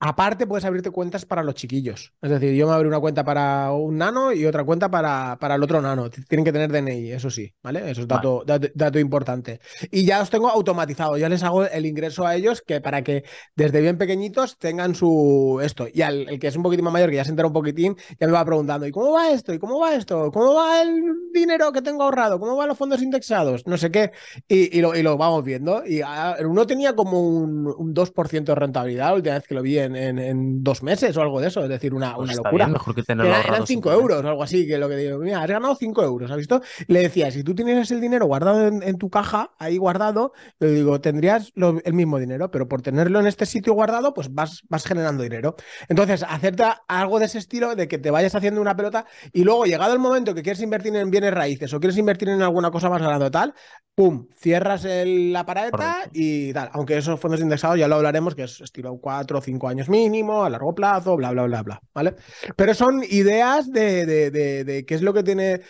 Aparte, 0.00 0.46
puedes 0.46 0.64
abrirte 0.64 0.90
cuentas 0.90 1.24
para 1.24 1.42
los 1.42 1.54
chiquillos. 1.54 2.12
Es 2.20 2.30
decir, 2.30 2.54
yo 2.54 2.66
me 2.66 2.74
abro 2.74 2.88
una 2.88 3.00
cuenta 3.00 3.24
para 3.24 3.72
un 3.72 3.98
nano 3.98 4.32
y 4.32 4.44
otra 4.44 4.64
cuenta 4.64 4.90
para, 4.90 5.38
para 5.40 5.54
el 5.54 5.62
otro 5.62 5.80
nano. 5.80 6.10
Tienen 6.10 6.44
que 6.44 6.52
tener 6.52 6.70
DNI, 6.70 7.12
eso 7.12 7.30
sí, 7.30 7.54
¿vale? 7.62 7.90
Eso 7.90 8.02
es 8.02 8.08
dato, 8.08 8.44
dato, 8.44 8.98
importante. 8.98 9.60
Y 9.90 10.04
ya 10.04 10.20
os 10.20 10.30
tengo 10.30 10.48
automatizado, 10.48 11.16
ya 11.16 11.28
les 11.28 11.42
hago 11.42 11.64
el 11.64 11.86
ingreso 11.86 12.26
a 12.26 12.34
ellos 12.34 12.62
que 12.62 12.80
para 12.80 13.02
que 13.02 13.24
desde 13.54 13.80
bien 13.80 13.98
pequeñitos 13.98 14.58
tengan 14.58 14.94
su 14.94 15.60
esto. 15.62 15.86
Y 15.92 16.02
al 16.02 16.28
el 16.28 16.38
que 16.38 16.48
es 16.48 16.56
un 16.56 16.62
poquitín 16.62 16.84
más 16.84 16.92
mayor, 16.92 17.10
que 17.10 17.16
ya 17.16 17.24
se 17.24 17.30
entera 17.30 17.46
un 17.46 17.52
poquitín, 17.52 17.96
ya 18.18 18.26
me 18.26 18.32
va 18.32 18.44
preguntando, 18.44 18.86
¿y 18.86 18.90
cómo 18.90 19.12
va 19.12 19.30
esto? 19.30 19.52
¿Y 19.52 19.58
cómo 19.58 19.78
va 19.78 19.94
esto? 19.94 20.30
¿Cómo 20.32 20.54
va 20.54 20.82
el 20.82 21.02
dinero 21.32 21.72
que 21.72 21.82
tengo 21.82 22.02
ahorrado? 22.02 22.38
¿Cómo 22.38 22.56
van 22.56 22.68
los 22.68 22.78
fondos 22.78 23.02
indexados? 23.02 23.66
No 23.66 23.76
sé 23.76 23.90
qué. 23.90 24.12
Y, 24.48 24.76
y, 24.76 24.80
lo, 24.80 24.94
y 24.94 25.02
lo, 25.02 25.16
vamos 25.16 25.44
viendo. 25.44 25.84
Y 25.86 26.00
ah, 26.02 26.36
uno 26.44 26.66
tenía 26.66 26.94
como 26.94 27.20
un, 27.20 27.66
un 27.66 27.94
2% 27.94 28.44
de 28.44 28.54
rentabilidad 28.54 29.08
la 29.08 29.14
última 29.14 29.34
vez 29.36 29.46
que 29.46 29.54
lo 29.54 29.62
vi 29.62 29.78
en, 29.94 30.62
dos 30.62 30.82
meses 30.82 31.16
o 31.16 31.22
algo 31.22 31.40
de 31.40 31.48
eso, 31.48 31.62
es 31.62 31.68
decir, 31.68 31.94
una, 31.94 32.14
pues 32.14 32.36
locura. 32.36 32.66
mejor 32.66 32.94
que 32.94 33.02
tenerlo 33.02 33.34
eran 33.34 33.66
5 33.66 33.92
euros 33.92 34.24
o 34.24 34.28
algo 34.28 34.42
así, 34.42 34.66
que 34.66 34.78
lo 34.78 34.88
que 34.88 34.96
digo, 34.96 35.18
mira, 35.18 35.42
has 35.42 35.48
ganado 35.48 35.74
5 35.76 36.02
euros, 36.02 36.30
¿has 36.30 36.36
visto? 36.36 36.60
Le 36.86 37.00
decía, 37.00 37.30
si 37.30 37.44
tú 37.44 37.54
tienes 37.54 37.90
el 37.90 38.00
dinero 38.00 38.26
guardado 38.26 38.66
en, 38.66 38.98
tu 38.98 39.10
caja, 39.10 39.50
ahí 39.58 39.76
guardado, 39.76 40.32
le 40.58 40.70
digo, 40.70 41.00
tendrías 41.00 41.52
el 41.84 41.92
mismo 41.92 42.18
dinero, 42.18 42.50
pero 42.50 42.68
por 42.68 42.82
tenerlo 42.82 43.20
en 43.20 43.26
este 43.26 43.46
sitio 43.46 43.74
guardado, 43.74 44.14
pues 44.14 44.32
vas, 44.32 44.62
vas 44.68 44.84
generando 44.84 45.22
dinero. 45.22 45.56
Entonces, 45.88 46.24
hacerte 46.26 46.64
algo 46.88 47.18
de 47.18 47.26
ese 47.26 47.38
estilo, 47.38 47.74
de 47.74 47.88
que 47.88 47.98
te 47.98 48.10
vayas 48.10 48.34
haciendo 48.34 48.60
una 48.60 48.76
pelota 48.76 49.06
y 49.32 49.44
luego, 49.44 49.64
llegado 49.64 49.92
el 49.92 49.98
momento 49.98 50.34
que 50.34 50.42
quieres 50.42 50.62
invertir 50.62 50.94
en 50.96 51.10
bienes 51.10 51.34
raíces 51.34 51.72
o 51.74 51.80
quieres 51.80 51.98
invertir 51.98 52.28
en 52.28 52.42
alguna 52.42 52.70
cosa 52.70 52.88
más 52.88 53.02
grande 53.02 53.26
o 53.26 53.30
tal, 53.30 53.54
pum, 53.94 54.28
cierras 54.34 54.84
la 54.84 55.44
pareta 55.46 56.08
y 56.12 56.52
tal. 56.52 56.70
Aunque 56.72 56.96
esos 56.98 57.18
fondos 57.18 57.40
indexados 57.40 57.78
ya 57.78 57.88
lo 57.88 57.96
hablaremos, 57.96 58.34
que 58.34 58.44
es 58.44 58.60
estilo 58.60 58.98
4 58.98 59.38
o 59.38 59.40
5 59.40 59.65
años 59.68 59.88
mínimo, 59.88 60.44
a 60.44 60.50
largo 60.50 60.74
plazo, 60.74 61.16
bla, 61.16 61.30
bla, 61.32 61.44
bla, 61.44 61.62
bla, 61.62 61.80
¿vale? 61.94 62.14
Pero 62.56 62.74
son 62.74 63.02
ideas 63.08 63.70
de, 63.72 64.06
de, 64.06 64.30
de, 64.30 64.64
de 64.64 64.84
qué 64.86 64.94
es 64.94 65.02
lo 65.02 65.12
que 65.14 65.22
tiene 65.22 65.60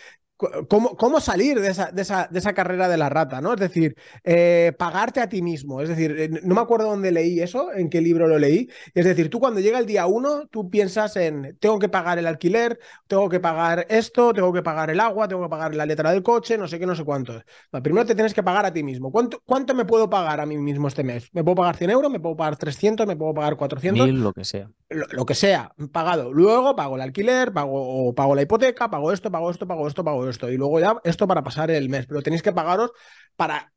Cómo, 0.67 0.95
cómo, 0.95 1.19
salir 1.19 1.59
de 1.59 1.69
esa, 1.69 1.91
de, 1.91 2.03
esa, 2.03 2.27
de 2.29 2.37
esa, 2.37 2.53
carrera 2.53 2.87
de 2.87 2.97
la 2.97 3.09
rata, 3.09 3.41
¿no? 3.41 3.53
Es 3.53 3.59
decir, 3.59 3.95
eh, 4.23 4.71
pagarte 4.77 5.19
a 5.19 5.29
ti 5.29 5.41
mismo. 5.41 5.81
Es 5.81 5.89
decir, 5.89 6.15
eh, 6.15 6.29
no 6.43 6.53
me 6.53 6.61
acuerdo 6.61 6.85
dónde 6.85 7.11
leí 7.11 7.39
eso, 7.39 7.73
en 7.73 7.89
qué 7.89 8.01
libro 8.01 8.27
lo 8.27 8.37
leí. 8.37 8.69
Es 8.93 9.05
decir, 9.05 9.31
tú 9.31 9.39
cuando 9.39 9.61
llega 9.61 9.79
el 9.79 9.87
día 9.87 10.05
uno, 10.05 10.45
tú 10.47 10.69
piensas 10.69 11.15
en, 11.15 11.57
tengo 11.59 11.79
que 11.79 11.89
pagar 11.89 12.19
el 12.19 12.27
alquiler, 12.27 12.79
tengo 13.07 13.29
que 13.29 13.39
pagar 13.39 13.87
esto, 13.89 14.31
tengo 14.31 14.53
que 14.53 14.61
pagar 14.61 14.91
el 14.91 14.99
agua, 14.99 15.27
tengo 15.27 15.41
que 15.41 15.49
pagar 15.49 15.73
la 15.73 15.87
letra 15.87 16.11
del 16.11 16.21
coche, 16.21 16.55
no 16.55 16.67
sé 16.67 16.77
qué, 16.77 16.85
no 16.85 16.95
sé 16.95 17.03
cuánto. 17.03 17.41
primero 17.81 18.05
te 18.05 18.13
tienes 18.13 18.35
que 18.35 18.43
pagar 18.43 18.67
a 18.67 18.71
ti 18.71 18.83
mismo. 18.83 19.11
¿Cuánto, 19.11 19.41
¿Cuánto 19.43 19.73
me 19.73 19.85
puedo 19.85 20.07
pagar 20.07 20.39
a 20.39 20.45
mí 20.45 20.57
mismo 20.59 20.87
este 20.87 21.03
mes? 21.03 21.29
¿Me 21.33 21.43
puedo 21.43 21.55
pagar 21.55 21.77
100 21.77 21.89
euros? 21.89 22.11
¿Me 22.11 22.19
puedo 22.19 22.37
pagar 22.37 22.57
300? 22.57 23.07
¿Me 23.07 23.15
puedo 23.15 23.33
pagar 23.33 23.57
400? 23.57 24.05
Mil, 24.05 24.21
lo 24.21 24.33
que 24.33 24.45
sea. 24.45 24.69
Lo, 24.89 25.07
lo 25.09 25.25
que 25.25 25.33
sea, 25.33 25.73
pagado. 25.91 26.31
Luego 26.31 26.75
pago 26.75 26.95
el 26.95 27.01
alquiler, 27.01 27.51
pago, 27.51 28.07
o 28.07 28.13
pago 28.13 28.35
la 28.35 28.43
hipoteca, 28.43 28.89
pago 28.89 29.11
esto, 29.11 29.31
pago 29.31 29.49
esto, 29.49 29.65
pago 29.65 29.87
esto, 29.87 30.03
pago 30.03 30.21
esto. 30.21 30.26
Y 30.49 30.57
luego 30.57 30.79
ya 30.79 30.95
esto 31.03 31.27
para 31.27 31.43
pasar 31.43 31.71
el 31.71 31.89
mes, 31.89 32.05
pero 32.07 32.21
tenéis 32.21 32.43
que 32.43 32.51
pagaros 32.51 32.91
para 33.35 33.73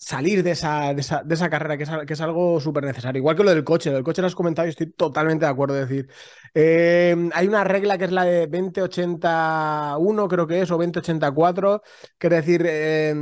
salir 0.00 0.42
de 0.42 0.52
esa, 0.52 0.94
de 0.94 1.02
esa, 1.02 1.22
de 1.22 1.34
esa 1.34 1.50
carrera, 1.50 1.76
que 1.76 1.82
es, 2.14 2.20
algo 2.22 2.58
súper 2.58 2.84
necesario. 2.84 3.18
Igual 3.20 3.36
que 3.36 3.44
lo 3.44 3.50
del 3.50 3.64
coche, 3.64 3.90
lo 3.90 3.96
del 3.96 4.04
coche 4.04 4.22
lo 4.22 4.28
has 4.28 4.34
comentado 4.34 4.66
y 4.66 4.70
estoy 4.70 4.90
totalmente 4.92 5.44
de 5.44 5.50
acuerdo. 5.50 5.78
Es 5.78 5.88
decir, 5.88 6.08
eh, 6.54 7.14
hay 7.34 7.46
una 7.46 7.64
regla 7.64 7.98
que 7.98 8.06
es 8.06 8.10
la 8.10 8.24
de 8.24 8.46
2081, 8.46 10.28
creo 10.28 10.46
que 10.46 10.62
es, 10.62 10.70
o 10.70 10.78
2084, 10.78 11.82
que 12.18 12.26
es 12.28 12.32
decir, 12.32 12.64
eh, 12.66 13.14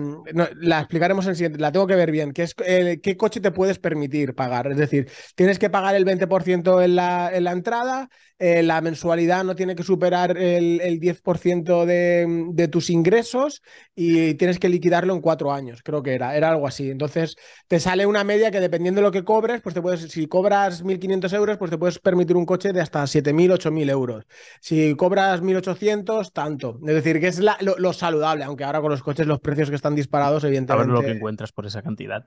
la 0.60 0.78
explicaremos 0.78 1.24
en 1.24 1.30
el 1.30 1.36
siguiente, 1.36 1.58
la 1.58 1.72
tengo 1.72 1.88
que 1.88 1.96
ver 1.96 2.12
bien, 2.12 2.32
que 2.32 2.44
es 2.44 2.54
eh, 2.64 3.00
qué 3.02 3.16
coche 3.16 3.40
te 3.40 3.50
puedes 3.50 3.80
permitir 3.80 4.36
pagar. 4.36 4.68
Es 4.70 4.78
decir, 4.78 5.10
tienes 5.34 5.58
que 5.58 5.70
pagar 5.70 5.96
el 5.96 6.04
20% 6.04 6.80
en 6.84 6.94
la, 6.94 7.30
en 7.34 7.42
la 7.42 7.52
entrada, 7.52 8.08
la 8.38 8.80
mensualidad 8.80 9.44
no 9.44 9.56
tiene 9.56 9.74
que 9.74 9.82
superar 9.82 10.36
el, 10.36 10.80
el 10.80 11.00
10% 11.00 11.84
de, 11.84 12.46
de 12.52 12.68
tus 12.68 12.90
ingresos 12.90 13.62
y 13.94 14.34
tienes 14.34 14.58
que 14.58 14.68
liquidarlo 14.68 15.14
en 15.14 15.20
cuatro 15.20 15.52
años, 15.52 15.82
creo 15.82 16.02
que 16.02 16.14
era, 16.14 16.36
era 16.36 16.50
algo 16.50 16.66
así. 16.66 16.90
Entonces, 16.90 17.36
te 17.66 17.80
sale 17.80 18.06
una 18.06 18.24
media 18.24 18.50
que 18.50 18.60
dependiendo 18.60 19.00
de 19.00 19.06
lo 19.06 19.12
que 19.12 19.24
cobres, 19.24 19.60
pues 19.60 19.74
te 19.74 19.82
puedes, 19.82 20.02
si 20.02 20.26
cobras 20.26 20.84
1.500 20.84 21.32
euros, 21.34 21.58
pues 21.58 21.70
te 21.70 21.78
puedes 21.78 21.98
permitir 21.98 22.36
un 22.36 22.46
coche 22.46 22.72
de 22.72 22.80
hasta 22.80 23.02
7.000, 23.02 23.58
8.000 23.58 23.90
euros. 23.90 24.24
Si 24.60 24.94
cobras 24.94 25.42
1.800, 25.42 26.32
tanto. 26.32 26.78
Es 26.86 26.94
decir, 26.94 27.20
que 27.20 27.28
es 27.28 27.40
lo, 27.40 27.92
saludable, 27.92 28.44
aunque 28.44 28.64
ahora 28.64 28.80
con 28.80 28.90
los 28.90 29.02
coches 29.02 29.26
los 29.26 29.40
precios 29.40 29.70
que 29.70 29.76
están 29.76 29.94
disparados, 29.94 30.44
evidentemente. 30.44 30.90
A 30.90 30.94
ver 30.94 31.02
lo 31.02 31.06
que 31.06 31.16
encuentras 31.16 31.52
por 31.52 31.66
esa 31.66 31.82
cantidad. 31.82 32.24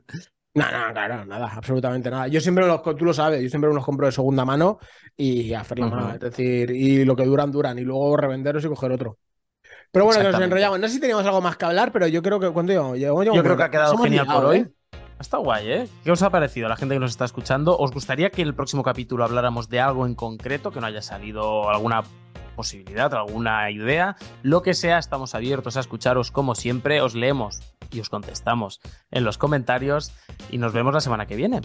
No, 0.53 0.65
no, 0.65 0.93
claro, 0.93 1.25
nada, 1.25 1.49
absolutamente 1.55 2.11
nada. 2.11 2.27
Yo 2.27 2.41
siempre 2.41 2.65
los, 2.67 2.81
tú 2.83 3.05
lo 3.05 3.13
sabes, 3.13 3.41
yo 3.41 3.49
siempre 3.49 3.73
los 3.73 3.85
compro 3.85 4.07
de 4.07 4.11
segunda 4.11 4.43
mano 4.43 4.79
y 5.15 5.53
hacerla 5.53 5.87
más. 5.87 6.15
Es 6.15 6.19
decir, 6.19 6.71
y 6.71 7.05
lo 7.05 7.15
que 7.15 7.23
duran, 7.23 7.51
duran. 7.51 7.79
Y 7.79 7.83
luego 7.83 8.17
revenderlos 8.17 8.65
y 8.65 8.67
coger 8.67 8.91
otro. 8.91 9.17
Pero 9.91 10.05
bueno, 10.05 10.23
nos 10.29 10.41
enrollamos. 10.41 10.79
No 10.79 10.87
sé 10.87 10.95
si 10.95 10.99
teníamos 10.99 11.25
algo 11.25 11.41
más 11.41 11.55
que 11.55 11.65
hablar, 11.65 11.91
pero 11.91 12.07
yo 12.07 12.21
creo 12.21 12.39
que. 12.39 12.49
¿Cuánto 12.49 12.95
Yo 12.95 13.43
creo 13.43 13.57
que 13.57 13.63
ha 13.63 13.69
quedado 13.69 13.97
genial 13.97 14.25
por 14.25 14.45
hoy. 14.45 14.57
¿eh? 14.57 14.71
Ha 15.19 15.21
estado 15.21 15.43
guay, 15.43 15.71
¿eh? 15.71 15.87
¿Qué 16.03 16.11
os 16.11 16.21
ha 16.23 16.29
parecido 16.31 16.65
a 16.65 16.69
la 16.69 16.75
gente 16.75 16.95
que 16.95 16.99
nos 16.99 17.11
está 17.11 17.25
escuchando? 17.25 17.77
¿Os 17.77 17.91
gustaría 17.91 18.29
que 18.31 18.41
en 18.41 18.47
el 18.47 18.55
próximo 18.55 18.83
capítulo 18.83 19.23
habláramos 19.23 19.69
de 19.69 19.79
algo 19.79 20.05
en 20.05 20.15
concreto, 20.15 20.71
que 20.71 20.81
no 20.81 20.87
haya 20.87 21.01
salido 21.01 21.69
alguna 21.69 22.01
posibilidad, 22.55 23.13
alguna 23.13 23.69
idea? 23.69 24.15
Lo 24.41 24.63
que 24.63 24.73
sea, 24.73 24.97
estamos 24.97 25.35
abiertos 25.35 25.77
a 25.77 25.81
escucharos 25.81 26.31
como 26.31 26.55
siempre. 26.55 27.01
Os 27.01 27.13
leemos 27.13 27.61
y 27.91 27.99
os 27.99 28.09
contestamos 28.09 28.79
en 29.11 29.23
los 29.23 29.37
comentarios 29.37 30.11
y 30.49 30.57
nos 30.57 30.73
vemos 30.73 30.93
la 30.93 31.01
semana 31.01 31.25
que 31.25 31.35
viene. 31.35 31.61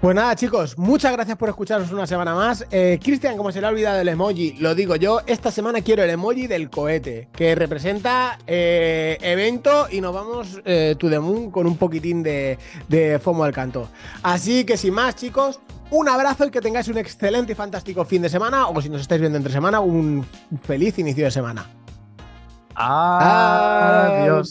Pues 0.00 0.14
nada, 0.14 0.36
chicos, 0.36 0.78
muchas 0.78 1.10
gracias 1.12 1.36
por 1.36 1.48
escucharnos 1.48 1.90
una 1.90 2.06
semana 2.06 2.32
más. 2.32 2.64
Eh, 2.70 3.00
Cristian, 3.02 3.36
como 3.36 3.50
se 3.50 3.60
le 3.60 3.66
ha 3.66 3.70
olvidado 3.70 4.00
el 4.00 4.06
emoji, 4.06 4.52
lo 4.60 4.76
digo 4.76 4.94
yo, 4.94 5.22
esta 5.26 5.50
semana 5.50 5.80
quiero 5.80 6.04
el 6.04 6.10
emoji 6.10 6.46
del 6.46 6.70
cohete, 6.70 7.28
que 7.32 7.56
representa 7.56 8.38
eh, 8.46 9.18
evento 9.20 9.88
y 9.90 10.00
nos 10.00 10.14
vamos 10.14 10.60
eh, 10.64 10.94
to 10.96 11.10
the 11.10 11.18
moon 11.18 11.50
con 11.50 11.66
un 11.66 11.76
poquitín 11.76 12.22
de, 12.22 12.60
de 12.86 13.18
FOMO 13.18 13.42
al 13.42 13.52
canto. 13.52 13.88
Así 14.22 14.62
que 14.64 14.76
sin 14.76 14.94
más, 14.94 15.16
chicos, 15.16 15.58
un 15.90 16.08
abrazo 16.08 16.44
y 16.44 16.52
que 16.52 16.60
tengáis 16.60 16.86
un 16.86 16.98
excelente 16.98 17.52
y 17.52 17.56
fantástico 17.56 18.04
fin 18.04 18.22
de 18.22 18.28
semana, 18.28 18.68
o 18.68 18.80
si 18.80 18.88
nos 18.88 19.00
estáis 19.00 19.20
viendo 19.20 19.36
entre 19.36 19.52
semana, 19.52 19.80
un 19.80 20.24
feliz 20.62 20.96
inicio 21.00 21.24
de 21.24 21.32
semana. 21.32 21.66
Adiós. 22.76 24.48